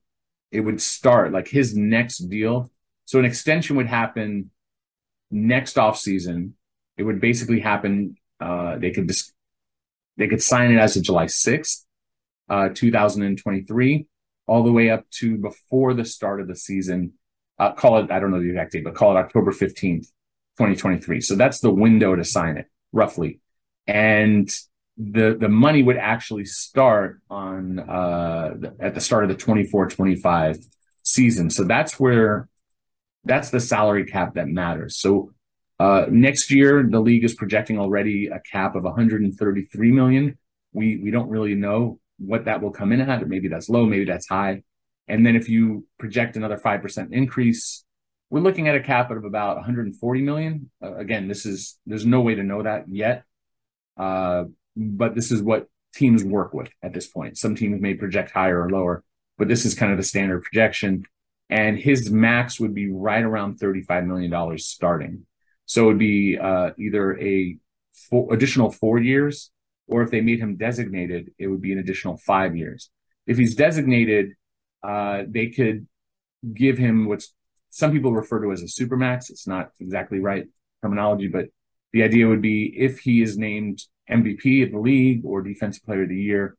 it 0.52 0.62
would 0.62 0.82
start 0.82 1.32
like 1.32 1.48
his 1.48 1.76
next 1.76 2.20
deal. 2.20 2.72
So 3.06 3.20
an 3.20 3.26
extension 3.26 3.76
would 3.78 3.88
happen 3.88 4.52
next 5.32 5.78
off 5.78 5.98
season. 5.98 6.56
It 6.98 7.04
would 7.04 7.22
basically 7.22 7.60
happen. 7.60 8.16
Uh, 8.40 8.78
they 8.78 8.92
could 8.92 9.08
just 9.08 9.34
they 10.18 10.28
could 10.28 10.42
sign 10.42 10.72
it 10.72 10.78
as 10.78 10.96
of 10.98 11.04
July 11.04 11.28
sixth, 11.28 11.86
uh, 12.50 12.70
two 12.74 12.92
thousand 12.92 13.24
and 13.24 13.38
twenty 13.38 13.62
three, 13.62 14.08
all 14.52 14.64
the 14.64 14.72
way 14.72 14.90
up 14.90 15.10
to 15.10 15.38
before 15.38 15.94
the 15.94 16.04
start 16.06 16.42
of 16.42 16.48
the 16.48 16.56
season 16.56 17.14
uh, 17.62 17.72
call 17.72 18.00
it, 18.00 18.10
I 18.10 18.20
don't 18.20 18.32
know 18.32 18.42
the 18.42 18.50
exact 18.50 18.72
date, 18.72 18.84
but 18.84 18.96
call 18.96 19.16
it 19.16 19.20
October 19.20 19.52
15th, 19.52 20.08
2023. 20.58 21.22
So 21.22 21.36
that's 21.36 21.60
the 21.60 21.70
window 21.70 22.16
to 22.16 22.26
sign 22.26 22.58
it 22.58 22.66
roughly. 22.92 23.40
And 23.86 24.50
the, 24.98 25.38
the 25.40 25.48
money 25.48 25.84
would 25.84 25.98
actually 25.98 26.46
start 26.46 27.22
on, 27.30 27.78
uh, 27.78 28.56
at 28.80 28.96
the 28.96 29.00
start 29.00 29.26
of 29.26 29.30
the 29.30 29.36
24, 29.36 29.90
25 29.90 30.58
season. 31.04 31.52
So 31.52 31.64
that's 31.64 32.00
where, 32.00 32.50
that's 33.26 33.52
the 33.52 33.60
salary 33.60 34.06
cap 34.06 34.34
that 34.34 34.48
matters. 34.48 34.98
So, 34.98 35.32
uh, 35.80 36.08
next 36.10 36.52
year, 36.52 36.84
the 36.88 37.00
league 37.00 37.24
is 37.24 37.36
projecting 37.36 37.80
already 37.80 38.28
a 38.28 38.40
cap 38.40 38.76
of 38.76 38.84
133 38.84 39.92
million. 39.92 40.38
We, 40.74 40.98
we 40.98 41.12
don't 41.12 41.30
really 41.30 41.54
know 41.54 42.00
what 42.26 42.46
that 42.46 42.62
will 42.62 42.72
come 42.72 42.92
in 42.92 43.02
at. 43.02 43.24
Or 43.24 43.26
maybe 43.26 43.48
that's 43.48 43.70
low, 43.70 43.86
maybe 43.86 44.06
that's 44.06 44.28
high. 44.28 44.64
And 45.08 45.26
then 45.26 45.36
if 45.36 45.50
you 45.50 45.86
project 45.98 46.38
another 46.38 46.58
5% 46.58 47.12
increase, 47.12 47.84
we're 48.30 48.40
looking 48.40 48.68
at 48.68 48.76
a 48.76 48.82
cap 48.82 49.12
of 49.12 49.26
about 49.26 49.58
140 49.58 50.22
million. 50.22 50.72
Uh, 50.82 50.96
again, 50.96 51.28
this 51.28 51.46
is 51.46 51.78
there's 51.86 52.06
no 52.06 52.22
way 52.22 52.36
to 52.36 52.44
know 52.44 52.64
that 52.64 52.86
yet, 52.88 53.26
uh, 53.98 54.46
but 54.76 55.16
this 55.16 55.32
is 55.32 55.44
what 55.44 55.68
teams 55.94 56.24
work 56.24 56.54
with 56.54 56.70
at 56.82 56.94
this 56.94 57.08
point. 57.08 57.38
Some 57.38 57.56
teams 57.56 57.82
may 57.82 57.94
project 57.94 58.32
higher 58.32 58.62
or 58.62 58.70
lower, 58.70 59.04
but 59.38 59.50
this 59.50 59.66
is 59.66 59.76
kind 59.76 59.92
of 59.92 59.98
the 59.98 60.04
standard 60.04 60.44
projection. 60.44 61.04
And 61.50 61.78
his 61.78 62.10
max 62.10 62.60
would 62.62 62.74
be 62.74 62.90
right 62.90 63.24
around 63.24 63.58
35 63.58 64.06
million 64.06 64.32
dollars 64.32 64.66
starting. 64.66 65.26
So 65.66 65.84
it 65.84 65.88
would 65.88 66.00
be 66.00 66.38
uh, 66.38 66.72
either 66.80 67.20
a 67.20 67.58
four, 68.10 68.34
additional 68.34 68.72
four 68.72 69.00
years, 69.00 69.52
or 69.92 70.02
if 70.02 70.10
they 70.10 70.22
made 70.22 70.40
him 70.40 70.56
designated, 70.56 71.32
it 71.38 71.48
would 71.48 71.62
be 71.62 71.74
an 71.74 71.78
additional 71.78 72.18
five 72.18 72.56
years. 72.56 72.90
If 73.28 73.38
he's 73.38 73.56
designated, 73.56 74.32
uh, 74.82 75.24
they 75.28 75.48
could 75.48 75.88
give 76.54 76.78
him 76.78 77.08
what's 77.08 77.34
some 77.70 77.92
people 77.92 78.14
refer 78.14 78.42
to 78.42 78.52
as 78.52 78.62
a 78.62 78.66
supermax. 78.66 79.30
It's 79.30 79.48
not 79.48 79.72
exactly 79.80 80.20
right 80.20 80.46
terminology, 80.82 81.28
but 81.28 81.46
the 81.94 82.04
idea 82.04 82.28
would 82.28 82.42
be 82.42 82.74
if 82.78 83.00
he 83.00 83.22
is 83.22 83.38
named 83.38 83.82
MVP 84.10 84.64
of 84.64 84.72
the 84.72 84.80
league 84.80 85.24
or 85.26 85.42
Defensive 85.42 85.84
Player 85.84 86.04
of 86.04 86.10
the 86.10 86.16
Year, 86.16 86.58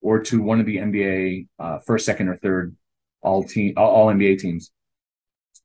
or 0.00 0.20
to 0.20 0.42
one 0.42 0.60
of 0.60 0.66
the 0.66 0.76
NBA 0.76 1.48
uh, 1.58 1.78
first, 1.78 2.06
second, 2.06 2.28
or 2.28 2.36
third 2.36 2.76
all 3.22 3.42
team 3.42 3.74
all, 3.76 4.08
NBA 4.08 4.38
teams, 4.38 4.70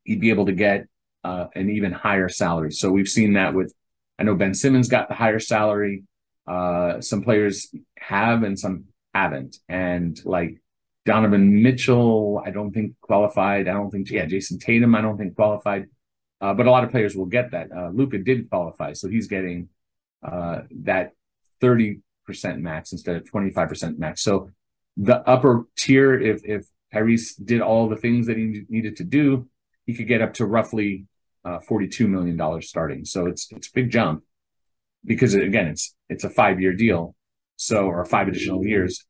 he'd 0.03 0.21
be 0.21 0.29
able 0.29 0.45
to 0.45 0.53
get 0.53 0.87
uh, 1.25 1.47
an 1.55 1.69
even 1.69 1.91
higher 1.91 2.29
salary. 2.29 2.71
So 2.71 2.89
we've 2.89 3.09
seen 3.09 3.33
that 3.33 3.53
with 3.53 3.73
I 4.17 4.23
know 4.23 4.35
Ben 4.35 4.53
Simmons 4.53 4.89
got 4.89 5.07
the 5.07 5.15
higher 5.15 5.39
salary. 5.39 6.03
Uh, 6.49 6.99
some 6.99 7.21
players 7.21 7.73
have 7.97 8.43
and 8.43 8.57
some 8.57 8.85
haven't, 9.13 9.57
and 9.69 10.19
like 10.25 10.59
Donovan 11.05 11.61
Mitchell, 11.61 12.41
I 12.45 12.51
don't 12.51 12.71
think 12.71 12.93
qualified. 13.01 13.67
I 13.67 13.73
don't 13.73 13.91
think, 13.91 14.09
yeah, 14.09 14.25
Jayson 14.25 14.59
Tatum, 14.59 14.95
I 14.95 15.01
don't 15.01 15.17
think 15.17 15.35
qualified. 15.35 15.87
Uh, 16.41 16.53
but 16.53 16.67
a 16.67 16.71
lot 16.71 16.83
of 16.83 16.91
players 16.91 17.15
will 17.15 17.25
get 17.25 17.51
that. 17.51 17.71
Uh, 17.71 17.89
Luka 17.89 18.17
did 18.17 18.49
qualify, 18.49 18.93
so 18.93 19.09
he's 19.09 19.27
getting 19.27 19.69
uh, 20.23 20.61
that 20.83 21.13
30% 21.61 22.01
max 22.59 22.91
instead 22.91 23.15
of 23.15 23.23
25% 23.23 23.97
max. 23.97 24.21
So 24.21 24.51
the 24.95 25.17
upper 25.27 25.65
tier, 25.77 26.19
if 26.19 26.41
if 26.45 26.67
Tyrese 26.93 27.33
did 27.43 27.61
all 27.61 27.87
the 27.89 27.95
things 27.95 28.27
that 28.27 28.37
he 28.37 28.63
needed 28.69 28.95
to 28.97 29.03
do, 29.03 29.47
he 29.85 29.93
could 29.93 30.07
get 30.07 30.21
up 30.21 30.33
to 30.35 30.45
roughly 30.45 31.05
uh, 31.45 31.59
42 31.59 32.07
million 32.07 32.37
dollars 32.37 32.69
starting. 32.69 33.05
So 33.05 33.25
it's 33.27 33.51
it's 33.51 33.67
a 33.67 33.71
big 33.73 33.89
jump 33.89 34.23
because 35.05 35.33
again, 35.33 35.67
it's 35.67 35.95
it's 36.09 36.23
a 36.23 36.29
five 36.29 36.59
year 36.59 36.73
deal, 36.73 37.15
so 37.55 37.85
or 37.85 38.03
five 38.05 38.27
additional 38.27 38.65
years. 38.65 39.05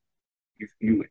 You, 0.58 0.68
you 0.80 1.06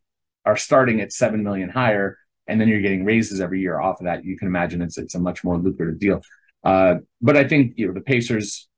are 0.44 0.56
starting 0.56 1.00
at 1.00 1.12
seven 1.12 1.42
million 1.42 1.68
higher, 1.68 2.18
and 2.46 2.60
then 2.60 2.68
you're 2.68 2.82
getting 2.82 3.04
raises 3.04 3.40
every 3.40 3.60
year 3.60 3.80
off 3.80 4.00
of 4.00 4.06
that. 4.06 4.24
You 4.24 4.38
can 4.38 4.48
imagine 4.48 4.82
it's 4.82 4.98
it's 4.98 5.14
a 5.14 5.20
much 5.20 5.44
more 5.44 5.58
lucrative 5.58 5.98
deal. 5.98 6.20
Uh, 6.64 6.96
but 7.20 7.36
I 7.36 7.44
think 7.44 7.74
you 7.76 7.86
know 7.86 7.92
the 7.92 8.00
Pacers. 8.00 8.68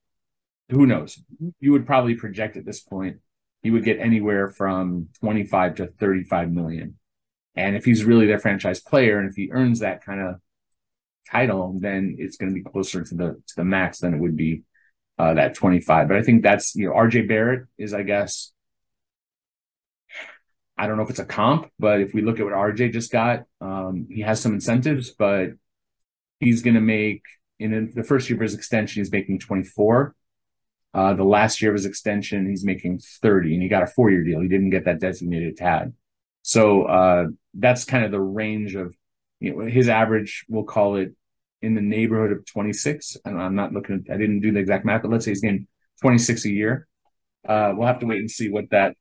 Who 0.70 0.86
knows? 0.86 1.20
You 1.58 1.72
would 1.72 1.84
probably 1.84 2.14
project 2.14 2.56
at 2.56 2.64
this 2.64 2.80
point 2.80 3.16
he 3.62 3.70
would 3.70 3.84
get 3.84 3.98
anywhere 3.98 4.48
from 4.48 5.08
25 5.20 5.76
to 5.76 5.86
35 5.98 6.50
million. 6.50 6.96
And 7.54 7.76
if 7.76 7.84
he's 7.84 8.04
really 8.04 8.26
their 8.26 8.38
franchise 8.38 8.80
player, 8.80 9.18
and 9.18 9.28
if 9.28 9.36
he 9.36 9.50
earns 9.52 9.80
that 9.80 10.04
kind 10.04 10.20
of 10.20 10.36
title, 11.30 11.76
then 11.78 12.16
it's 12.18 12.36
going 12.36 12.50
to 12.50 12.54
be 12.54 12.62
closer 12.62 13.02
to 13.02 13.14
the 13.14 13.42
to 13.46 13.56
the 13.56 13.64
max 13.64 13.98
than 13.98 14.14
it 14.14 14.20
would 14.20 14.36
be 14.36 14.62
uh, 15.20 15.34
that 15.34 15.54
25. 15.54 16.08
But 16.08 16.16
I 16.16 16.22
think 16.22 16.42
that's 16.42 16.74
you 16.74 16.86
know 16.86 16.94
RJ 16.94 17.28
Barrett 17.28 17.66
is 17.76 17.92
I 17.92 18.02
guess 18.02 18.52
I 20.78 20.86
don't 20.86 20.96
know 20.96 21.02
if 21.02 21.10
it's 21.10 21.18
a 21.18 21.26
comp, 21.26 21.70
but 21.78 22.00
if 22.00 22.14
we 22.14 22.22
look 22.22 22.40
at 22.40 22.46
what 22.46 22.54
RJ 22.54 22.94
just 22.94 23.12
got, 23.12 23.44
um, 23.60 24.06
he 24.10 24.22
has 24.22 24.40
some 24.40 24.54
incentives, 24.54 25.10
but 25.10 25.50
he's 26.38 26.62
going 26.62 26.74
to 26.74 26.80
make 26.80 27.22
in 27.58 27.92
the 27.94 28.02
first 28.02 28.30
year 28.30 28.38
of 28.38 28.42
his 28.42 28.54
extension, 28.54 29.02
he's 29.02 29.12
making 29.12 29.40
24. 29.40 30.14
Uh, 30.94 31.12
the 31.12 31.22
last 31.22 31.60
year 31.60 31.70
of 31.70 31.76
his 31.76 31.84
extension, 31.84 32.48
he's 32.48 32.64
making 32.64 32.98
30, 32.98 33.52
and 33.52 33.62
he 33.62 33.68
got 33.68 33.82
a 33.82 33.86
four 33.86 34.10
year 34.10 34.24
deal. 34.24 34.40
He 34.40 34.48
didn't 34.48 34.70
get 34.70 34.86
that 34.86 35.00
designated 35.00 35.58
tag. 35.58 35.92
So 36.40 36.84
uh, 36.84 37.26
that's 37.52 37.84
kind 37.84 38.06
of 38.06 38.10
the 38.10 38.20
range 38.20 38.74
of 38.74 38.96
you 39.38 39.54
know, 39.54 39.66
his 39.66 39.90
average, 39.90 40.46
we'll 40.48 40.64
call 40.64 40.96
it 40.96 41.14
in 41.62 41.74
the 41.74 41.80
neighborhood 41.80 42.32
of 42.32 42.44
26. 42.46 43.16
And 43.24 43.40
I'm 43.40 43.54
not 43.54 43.72
looking 43.72 44.04
I 44.12 44.16
didn't 44.16 44.40
do 44.40 44.52
the 44.52 44.60
exact 44.60 44.84
math, 44.84 45.02
but 45.02 45.10
let's 45.10 45.24
say 45.24 45.32
he's 45.32 45.40
getting 45.40 45.66
26 46.02 46.44
a 46.44 46.50
year. 46.50 46.86
Uh, 47.46 47.72
we'll 47.74 47.86
have 47.86 48.00
to 48.00 48.06
wait 48.06 48.20
and 48.20 48.30
see 48.30 48.48
what 48.50 48.70
that 48.70 48.96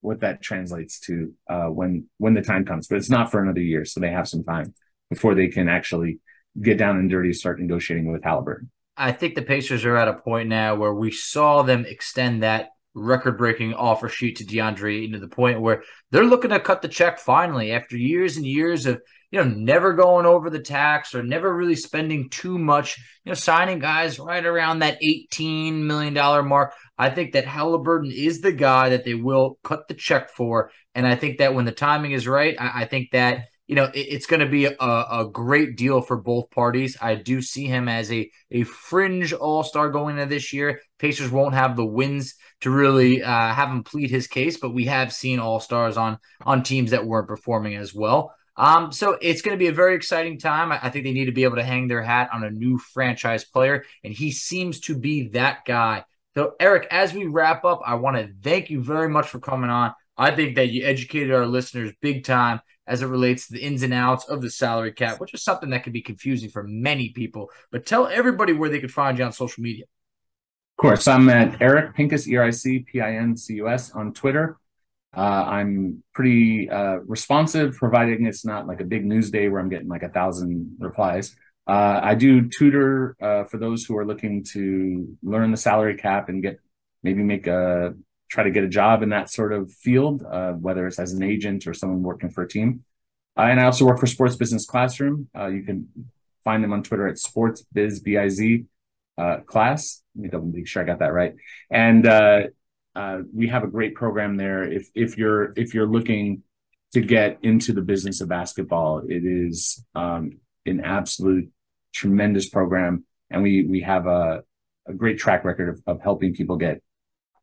what 0.00 0.20
that 0.20 0.42
translates 0.42 0.98
to 1.00 1.32
uh, 1.48 1.66
when 1.66 2.06
when 2.18 2.34
the 2.34 2.42
time 2.42 2.64
comes. 2.64 2.88
But 2.88 2.96
it's 2.96 3.10
not 3.10 3.30
for 3.30 3.42
another 3.42 3.60
year, 3.60 3.84
so 3.84 4.00
they 4.00 4.10
have 4.10 4.28
some 4.28 4.44
time 4.44 4.74
before 5.10 5.34
they 5.34 5.48
can 5.48 5.68
actually 5.68 6.20
get 6.60 6.78
down 6.78 6.98
and 6.98 7.08
dirty, 7.08 7.32
start 7.32 7.60
negotiating 7.60 8.10
with 8.12 8.22
Haliburton. 8.22 8.68
I 8.96 9.12
think 9.12 9.34
the 9.34 9.42
Pacers 9.42 9.84
are 9.86 9.96
at 9.96 10.08
a 10.08 10.14
point 10.14 10.48
now 10.48 10.74
where 10.74 10.92
we 10.92 11.10
saw 11.10 11.62
them 11.62 11.86
extend 11.86 12.42
that 12.42 12.71
record-breaking 12.94 13.74
offer 13.74 14.08
sheet 14.08 14.36
to 14.36 14.44
DeAndre 14.44 15.02
Ayton 15.02 15.12
to 15.12 15.18
the 15.18 15.28
point 15.28 15.60
where 15.60 15.82
they're 16.10 16.24
looking 16.24 16.50
to 16.50 16.60
cut 16.60 16.82
the 16.82 16.88
check 16.88 17.18
finally 17.18 17.72
after 17.72 17.96
years 17.96 18.36
and 18.36 18.46
years 18.46 18.86
of 18.86 19.00
you 19.30 19.42
know 19.42 19.48
never 19.48 19.94
going 19.94 20.26
over 20.26 20.50
the 20.50 20.60
tax 20.60 21.14
or 21.14 21.22
never 21.22 21.54
really 21.54 21.76
spending 21.76 22.28
too 22.28 22.58
much. 22.58 22.98
You 23.24 23.30
know, 23.30 23.34
signing 23.34 23.78
guys 23.78 24.18
right 24.18 24.44
around 24.44 24.80
that 24.80 24.98
eighteen 25.00 25.86
million 25.86 26.14
dollar 26.14 26.42
mark. 26.42 26.74
I 26.98 27.10
think 27.10 27.32
that 27.32 27.46
Haliburton 27.46 28.12
is 28.12 28.40
the 28.40 28.52
guy 28.52 28.90
that 28.90 29.04
they 29.04 29.14
will 29.14 29.58
cut 29.64 29.88
the 29.88 29.94
check 29.94 30.30
for. 30.30 30.70
And 30.94 31.06
I 31.06 31.16
think 31.16 31.38
that 31.38 31.54
when 31.54 31.64
the 31.64 31.72
timing 31.72 32.12
is 32.12 32.28
right, 32.28 32.54
I, 32.60 32.82
I 32.82 32.84
think 32.84 33.10
that, 33.12 33.46
you 33.66 33.74
know, 33.74 33.86
it, 33.86 33.98
it's 33.98 34.26
going 34.26 34.40
to 34.40 34.46
be 34.46 34.66
a, 34.66 34.76
a, 34.78 35.28
great 35.32 35.76
deal 35.76 36.00
for 36.00 36.16
both 36.16 36.50
parties. 36.50 36.96
I 37.00 37.14
do 37.14 37.40
see 37.40 37.66
him 37.66 37.88
as 37.88 38.12
a, 38.12 38.30
a 38.50 38.64
fringe 38.64 39.32
all 39.32 39.64
star 39.64 39.90
going 39.90 40.18
into 40.18 40.32
this 40.32 40.52
year. 40.52 40.80
Pacers 40.98 41.30
won't 41.30 41.54
have 41.54 41.74
the 41.74 41.84
wins 41.84 42.34
to 42.62 42.70
really 42.70 43.22
uh, 43.22 43.54
have 43.54 43.68
him 43.68 43.84
plead 43.84 44.10
his 44.10 44.26
case, 44.26 44.56
but 44.56 44.74
we 44.74 44.86
have 44.86 45.12
seen 45.12 45.38
all 45.38 45.60
stars 45.60 45.96
on 45.96 46.18
on 46.44 46.62
teams 46.62 46.90
that 46.90 47.06
weren't 47.06 47.28
performing 47.28 47.76
as 47.76 47.94
well. 47.94 48.34
Um, 48.56 48.92
so 48.92 49.16
it's 49.20 49.40
going 49.40 49.56
to 49.56 49.58
be 49.58 49.68
a 49.68 49.72
very 49.72 49.94
exciting 49.94 50.38
time. 50.38 50.72
I, 50.72 50.80
I, 50.82 50.90
think 50.90 51.04
they 51.04 51.12
need 51.12 51.24
to 51.24 51.32
be 51.32 51.44
able 51.44 51.56
to 51.56 51.64
hang 51.64 51.88
their 51.88 52.02
hat 52.02 52.28
on 52.34 52.44
a 52.44 52.50
new 52.50 52.76
franchise 52.76 53.44
player, 53.44 53.84
and 54.04 54.12
he 54.12 54.30
seems 54.30 54.80
to 54.80 54.98
be 54.98 55.28
that 55.28 55.64
guy 55.64 56.04
so, 56.34 56.54
Eric, 56.58 56.86
as 56.90 57.12
we 57.12 57.26
wrap 57.26 57.64
up, 57.64 57.82
I 57.84 57.96
want 57.96 58.16
to 58.16 58.32
thank 58.42 58.70
you 58.70 58.82
very 58.82 59.08
much 59.08 59.28
for 59.28 59.38
coming 59.38 59.68
on. 59.68 59.92
I 60.16 60.34
think 60.34 60.56
that 60.56 60.70
you 60.70 60.84
educated 60.84 61.32
our 61.32 61.46
listeners 61.46 61.92
big 62.00 62.24
time 62.24 62.60
as 62.86 63.02
it 63.02 63.06
relates 63.06 63.46
to 63.46 63.54
the 63.54 63.62
ins 63.62 63.82
and 63.82 63.92
outs 63.92 64.24
of 64.24 64.40
the 64.40 64.50
salary 64.50 64.92
cap, 64.92 65.20
which 65.20 65.34
is 65.34 65.42
something 65.42 65.70
that 65.70 65.84
can 65.84 65.92
be 65.92 66.00
confusing 66.00 66.48
for 66.48 66.62
many 66.62 67.10
people. 67.10 67.50
But 67.70 67.84
tell 67.84 68.06
everybody 68.06 68.54
where 68.54 68.70
they 68.70 68.80
could 68.80 68.92
find 68.92 69.18
you 69.18 69.24
on 69.24 69.32
social 69.32 69.62
media. 69.62 69.84
Of 70.78 70.82
course, 70.82 71.06
I'm 71.06 71.28
at 71.28 71.60
Eric 71.62 71.94
Pincus, 71.94 72.26
E 72.26 72.36
R 72.36 72.44
I 72.44 72.50
C 72.50 72.80
P 72.80 73.00
I 73.00 73.14
N 73.16 73.36
C 73.36 73.54
U 73.54 73.68
S 73.68 73.92
on 73.92 74.12
Twitter. 74.12 74.58
Uh, 75.14 75.20
I'm 75.20 76.02
pretty 76.14 76.68
uh, 76.70 76.96
responsive, 77.06 77.76
providing 77.76 78.26
it's 78.26 78.44
not 78.44 78.66
like 78.66 78.80
a 78.80 78.84
big 78.84 79.04
news 79.04 79.30
day 79.30 79.48
where 79.48 79.60
I'm 79.60 79.68
getting 79.68 79.88
like 79.88 80.02
a 80.02 80.08
thousand 80.08 80.76
replies. 80.80 81.36
Uh, 81.68 82.00
I 82.02 82.14
do 82.14 82.48
tutor 82.48 83.14
uh, 83.20 83.44
for 83.44 83.58
those 83.58 83.84
who 83.84 83.96
are 83.96 84.06
looking 84.06 84.42
to 84.52 85.16
learn 85.22 85.50
the 85.50 85.56
salary 85.56 85.96
cap 85.96 86.28
and 86.28 86.42
get 86.42 86.58
maybe 87.02 87.22
make 87.22 87.46
a 87.46 87.94
try 88.28 88.42
to 88.42 88.50
get 88.50 88.64
a 88.64 88.68
job 88.68 89.02
in 89.02 89.10
that 89.10 89.30
sort 89.30 89.52
of 89.52 89.70
field, 89.70 90.24
uh, 90.28 90.52
whether 90.52 90.86
it's 90.86 90.98
as 90.98 91.12
an 91.12 91.22
agent 91.22 91.66
or 91.66 91.74
someone 91.74 92.02
working 92.02 92.30
for 92.30 92.42
a 92.42 92.48
team. 92.48 92.82
Uh, 93.38 93.42
and 93.42 93.60
I 93.60 93.64
also 93.64 93.84
work 93.84 94.00
for 94.00 94.06
Sports 94.06 94.36
Business 94.36 94.66
Classroom. 94.66 95.28
You 95.36 95.62
can 95.62 95.88
find 96.42 96.64
them 96.64 96.72
on 96.72 96.82
Twitter 96.82 97.06
at 97.06 97.18
Sports 97.18 97.64
Biz 97.72 98.00
B 98.00 98.16
I 98.16 98.28
Z 98.30 98.64
uh, 99.22 99.40
class. 99.40 100.02
Let 100.16 100.22
me 100.22 100.28
double 100.28 100.46
make 100.46 100.66
sure 100.66 100.82
I 100.82 100.86
got 100.86 100.98
that 100.98 101.12
right. 101.12 101.34
And 101.70 102.04
we 103.32 103.48
have 103.48 103.64
a 103.64 103.68
great 103.68 103.94
program 103.94 104.36
there. 104.36 104.64
If 104.64 104.88
if 104.94 105.16
you're 105.16 105.52
if 105.56 105.74
you're 105.74 105.86
looking 105.86 106.42
to 106.92 107.00
get 107.00 107.38
into 107.42 107.72
the 107.72 107.80
business 107.80 108.20
of 108.20 108.28
basketball, 108.28 109.02
it 109.08 109.24
is 109.24 109.84
um, 109.94 110.38
an 110.66 110.80
absolute 110.84 111.50
tremendous 111.94 112.48
program, 112.48 113.04
and 113.30 113.42
we 113.42 113.64
we 113.64 113.80
have 113.80 114.06
a, 114.06 114.42
a 114.86 114.92
great 114.92 115.18
track 115.18 115.44
record 115.44 115.68
of, 115.70 115.82
of 115.86 116.02
helping 116.02 116.34
people 116.34 116.56
get 116.56 116.82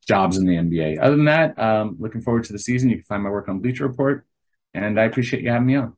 jobs 0.07 0.37
in 0.37 0.45
the 0.45 0.55
NBA. 0.55 0.99
Other 1.01 1.15
than 1.15 1.25
that, 1.25 1.59
um, 1.59 1.97
looking 1.99 2.21
forward 2.21 2.43
to 2.45 2.53
the 2.53 2.59
season. 2.59 2.89
You 2.89 2.97
can 2.97 3.05
find 3.05 3.23
my 3.23 3.29
work 3.29 3.49
on 3.49 3.59
Bleacher 3.59 3.87
Report, 3.87 4.25
and 4.73 4.99
I 4.99 5.05
appreciate 5.05 5.43
you 5.43 5.49
having 5.49 5.67
me 5.67 5.75
on. 5.75 5.95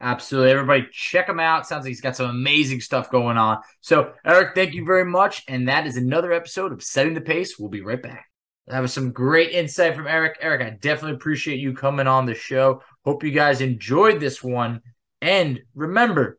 Absolutely. 0.00 0.50
Everybody 0.50 0.86
check 0.92 1.28
him 1.28 1.40
out. 1.40 1.66
Sounds 1.66 1.84
like 1.84 1.88
he's 1.88 2.00
got 2.00 2.16
some 2.16 2.30
amazing 2.30 2.80
stuff 2.80 3.10
going 3.10 3.38
on. 3.38 3.58
So, 3.80 4.12
Eric, 4.24 4.54
thank 4.54 4.74
you 4.74 4.84
very 4.84 5.04
much. 5.04 5.42
And 5.48 5.68
that 5.68 5.86
is 5.86 5.96
another 5.96 6.32
episode 6.32 6.72
of 6.72 6.82
Setting 6.82 7.14
the 7.14 7.20
Pace. 7.20 7.58
We'll 7.58 7.70
be 7.70 7.80
right 7.80 8.02
back. 8.02 8.26
That 8.66 8.80
was 8.80 8.92
some 8.92 9.12
great 9.12 9.52
insight 9.52 9.94
from 9.94 10.06
Eric. 10.06 10.38
Eric, 10.40 10.60
I 10.60 10.70
definitely 10.70 11.16
appreciate 11.16 11.60
you 11.60 11.72
coming 11.72 12.06
on 12.06 12.26
the 12.26 12.34
show. 12.34 12.82
Hope 13.04 13.24
you 13.24 13.30
guys 13.30 13.60
enjoyed 13.60 14.20
this 14.20 14.42
one. 14.42 14.82
And 15.22 15.60
remember, 15.74 16.38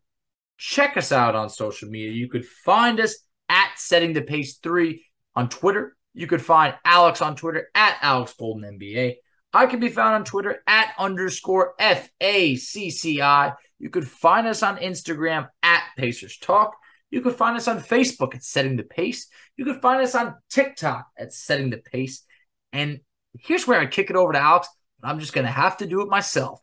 check 0.58 0.98
us 0.98 1.12
out 1.12 1.36
on 1.36 1.50
social 1.50 1.90
media. 1.90 2.12
You 2.12 2.30
could 2.30 2.46
find 2.46 3.00
us 3.00 3.16
at 3.50 3.72
Setting 3.78 4.14
the 4.14 4.22
Pace 4.22 4.58
3 4.58 5.04
on 5.36 5.50
Twitter. 5.50 5.96
You 6.14 6.28
could 6.28 6.42
find 6.42 6.76
Alex 6.84 7.22
on 7.22 7.36
Twitter 7.36 7.70
at 7.74 7.98
Alex 8.02 8.34
Golden. 8.38 8.78
I 9.54 9.66
can 9.66 9.80
be 9.80 9.90
found 9.90 10.16
on 10.16 10.24
Twitter 10.24 10.62
at 10.68 10.94
underscore 11.00 11.74
F 11.80 12.10
A 12.22 12.56
C 12.56 12.90
C 12.90 13.22
I. 13.22 13.54
You 13.80 13.90
could 13.90 14.08
find 14.08 14.48
us 14.48 14.64
on 14.64 14.78
Instagram 14.78 15.48
at 15.64 15.84
Pacers 15.98 16.38
Talk. 16.38 16.76
You 17.10 17.22
could 17.22 17.36
find 17.36 17.56
us 17.56 17.68
on 17.68 17.80
Facebook 17.80 18.36
at 18.36 18.44
Setting 18.44 18.76
the 18.76 18.84
Pace. 18.84 19.28
You 19.56 19.66
could 19.66 19.82
find 19.82 20.02
us 20.02 20.16
on 20.16 20.36
TikTok 20.50 21.08
at 21.18 21.34
Setting 21.34 21.70
the 21.70 21.78
Pace. 21.78 22.24
And 22.74 23.00
here's 23.40 23.66
where 23.66 23.80
I 23.80 23.86
kick 23.86 24.10
it 24.10 24.16
over 24.16 24.34
to 24.34 24.40
Alex. 24.40 24.68
But 25.00 25.10
I'm 25.10 25.20
just 25.20 25.34
going 25.34 25.46
to 25.46 25.52
have 25.52 25.78
to 25.78 25.86
do 25.86 26.02
it 26.02 26.10
myself. 26.10 26.60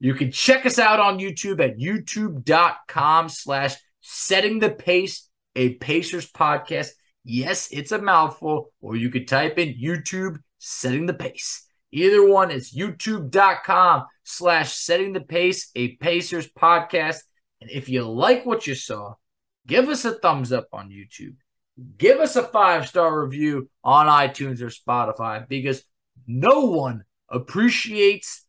You 0.00 0.14
can 0.14 0.32
check 0.32 0.66
us 0.66 0.78
out 0.78 1.00
on 1.00 1.18
YouTube 1.18 1.60
at 1.60 1.78
youtube.com 1.78 3.28
slash 3.28 3.76
setting 4.00 4.58
the 4.58 4.70
pace, 4.70 5.28
a 5.54 5.74
Pacers 5.74 6.30
podcast. 6.30 6.88
Yes, 7.24 7.68
it's 7.70 7.92
a 7.92 8.02
mouthful, 8.02 8.72
or 8.80 8.96
you 8.96 9.10
could 9.10 9.28
type 9.28 9.58
in 9.58 9.74
YouTube 9.80 10.38
setting 10.58 11.06
the 11.06 11.14
pace. 11.14 11.63
Either 11.94 12.26
one 12.26 12.50
is 12.50 12.74
youtube.com 12.74 14.04
slash 14.24 14.72
setting 14.72 15.12
the 15.12 15.20
pace, 15.20 15.70
a 15.76 15.94
Pacers 15.96 16.50
podcast. 16.50 17.18
And 17.60 17.70
if 17.70 17.88
you 17.88 18.02
like 18.02 18.44
what 18.44 18.66
you 18.66 18.74
saw, 18.74 19.14
give 19.64 19.88
us 19.88 20.04
a 20.04 20.18
thumbs 20.18 20.52
up 20.52 20.66
on 20.72 20.90
YouTube. 20.90 21.36
Give 21.96 22.18
us 22.18 22.34
a 22.34 22.42
five 22.42 22.88
star 22.88 23.22
review 23.22 23.70
on 23.84 24.06
iTunes 24.06 24.60
or 24.60 24.70
Spotify 24.70 25.46
because 25.46 25.84
no 26.26 26.66
one 26.66 27.04
appreciates 27.28 28.44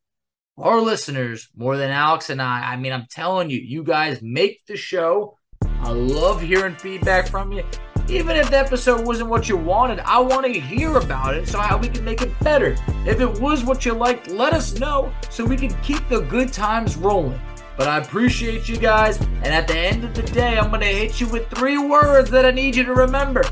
our 0.57 0.81
listeners 0.81 1.47
more 1.55 1.77
than 1.77 1.91
Alex 1.91 2.31
and 2.31 2.41
I. 2.41 2.73
I 2.73 2.77
mean, 2.77 2.93
I'm 2.93 3.05
telling 3.11 3.51
you, 3.51 3.59
you 3.59 3.83
guys 3.83 4.23
make 4.23 4.65
the 4.65 4.75
show. 4.75 5.37
I 5.61 5.91
love 5.91 6.41
hearing 6.41 6.75
feedback 6.75 7.27
from 7.27 7.51
you. 7.51 7.63
Even 8.07 8.35
if 8.35 8.51
the 8.51 8.57
episode 8.57 9.05
wasn't 9.05 9.29
what 9.29 9.49
you 9.49 9.57
wanted, 9.57 9.99
I 10.01 10.19
want 10.19 10.45
to 10.45 10.51
hear 10.51 10.97
about 10.97 11.33
it 11.33 11.47
so 11.47 11.57
how 11.57 11.75
we 11.75 11.87
can 11.87 12.05
make 12.05 12.21
it 12.21 12.39
better. 12.39 12.75
If 13.05 13.19
it 13.19 13.39
was 13.41 13.63
what 13.63 13.83
you 13.83 13.93
liked, 13.93 14.29
let 14.29 14.53
us 14.53 14.79
know 14.79 15.11
so 15.31 15.43
we 15.43 15.57
can 15.57 15.73
keep 15.81 16.07
the 16.07 16.21
good 16.21 16.53
times 16.53 16.97
rolling. 16.97 17.41
But 17.77 17.87
I 17.87 17.97
appreciate 17.97 18.69
you 18.69 18.77
guys, 18.77 19.19
and 19.19 19.47
at 19.47 19.67
the 19.67 19.77
end 19.77 20.03
of 20.03 20.13
the 20.13 20.21
day, 20.21 20.57
I'm 20.57 20.69
going 20.69 20.81
to 20.81 20.87
hit 20.87 21.19
you 21.19 21.27
with 21.27 21.49
three 21.49 21.79
words 21.79 22.29
that 22.29 22.45
I 22.45 22.51
need 22.51 22.75
you 22.75 22.83
to 22.83 22.93
remember. 22.93 23.43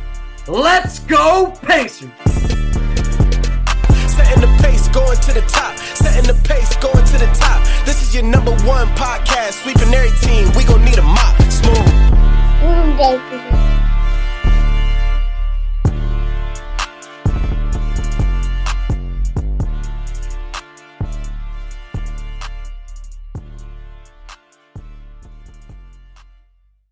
Let's 0.47 0.99
go, 0.99 1.51
Pacers! 1.63 2.11
Setting 4.13 4.41
the 4.41 4.59
pace, 4.61 4.87
going 4.89 5.17
to 5.17 5.33
the 5.33 5.43
top. 5.47 5.77
Setting 5.79 6.27
the 6.27 6.39
pace, 6.47 6.75
going 6.77 7.03
to 7.03 7.17
the 7.17 7.31
top. 7.39 7.65
This 7.85 8.03
is 8.03 8.13
your 8.13 8.23
number 8.23 8.51
one 8.67 8.87
podcast. 8.89 9.63
Sweeping 9.63 9.91
every 9.93 10.11
team. 10.19 10.47
We 10.55 10.63
gon' 10.63 10.85
need 10.85 10.93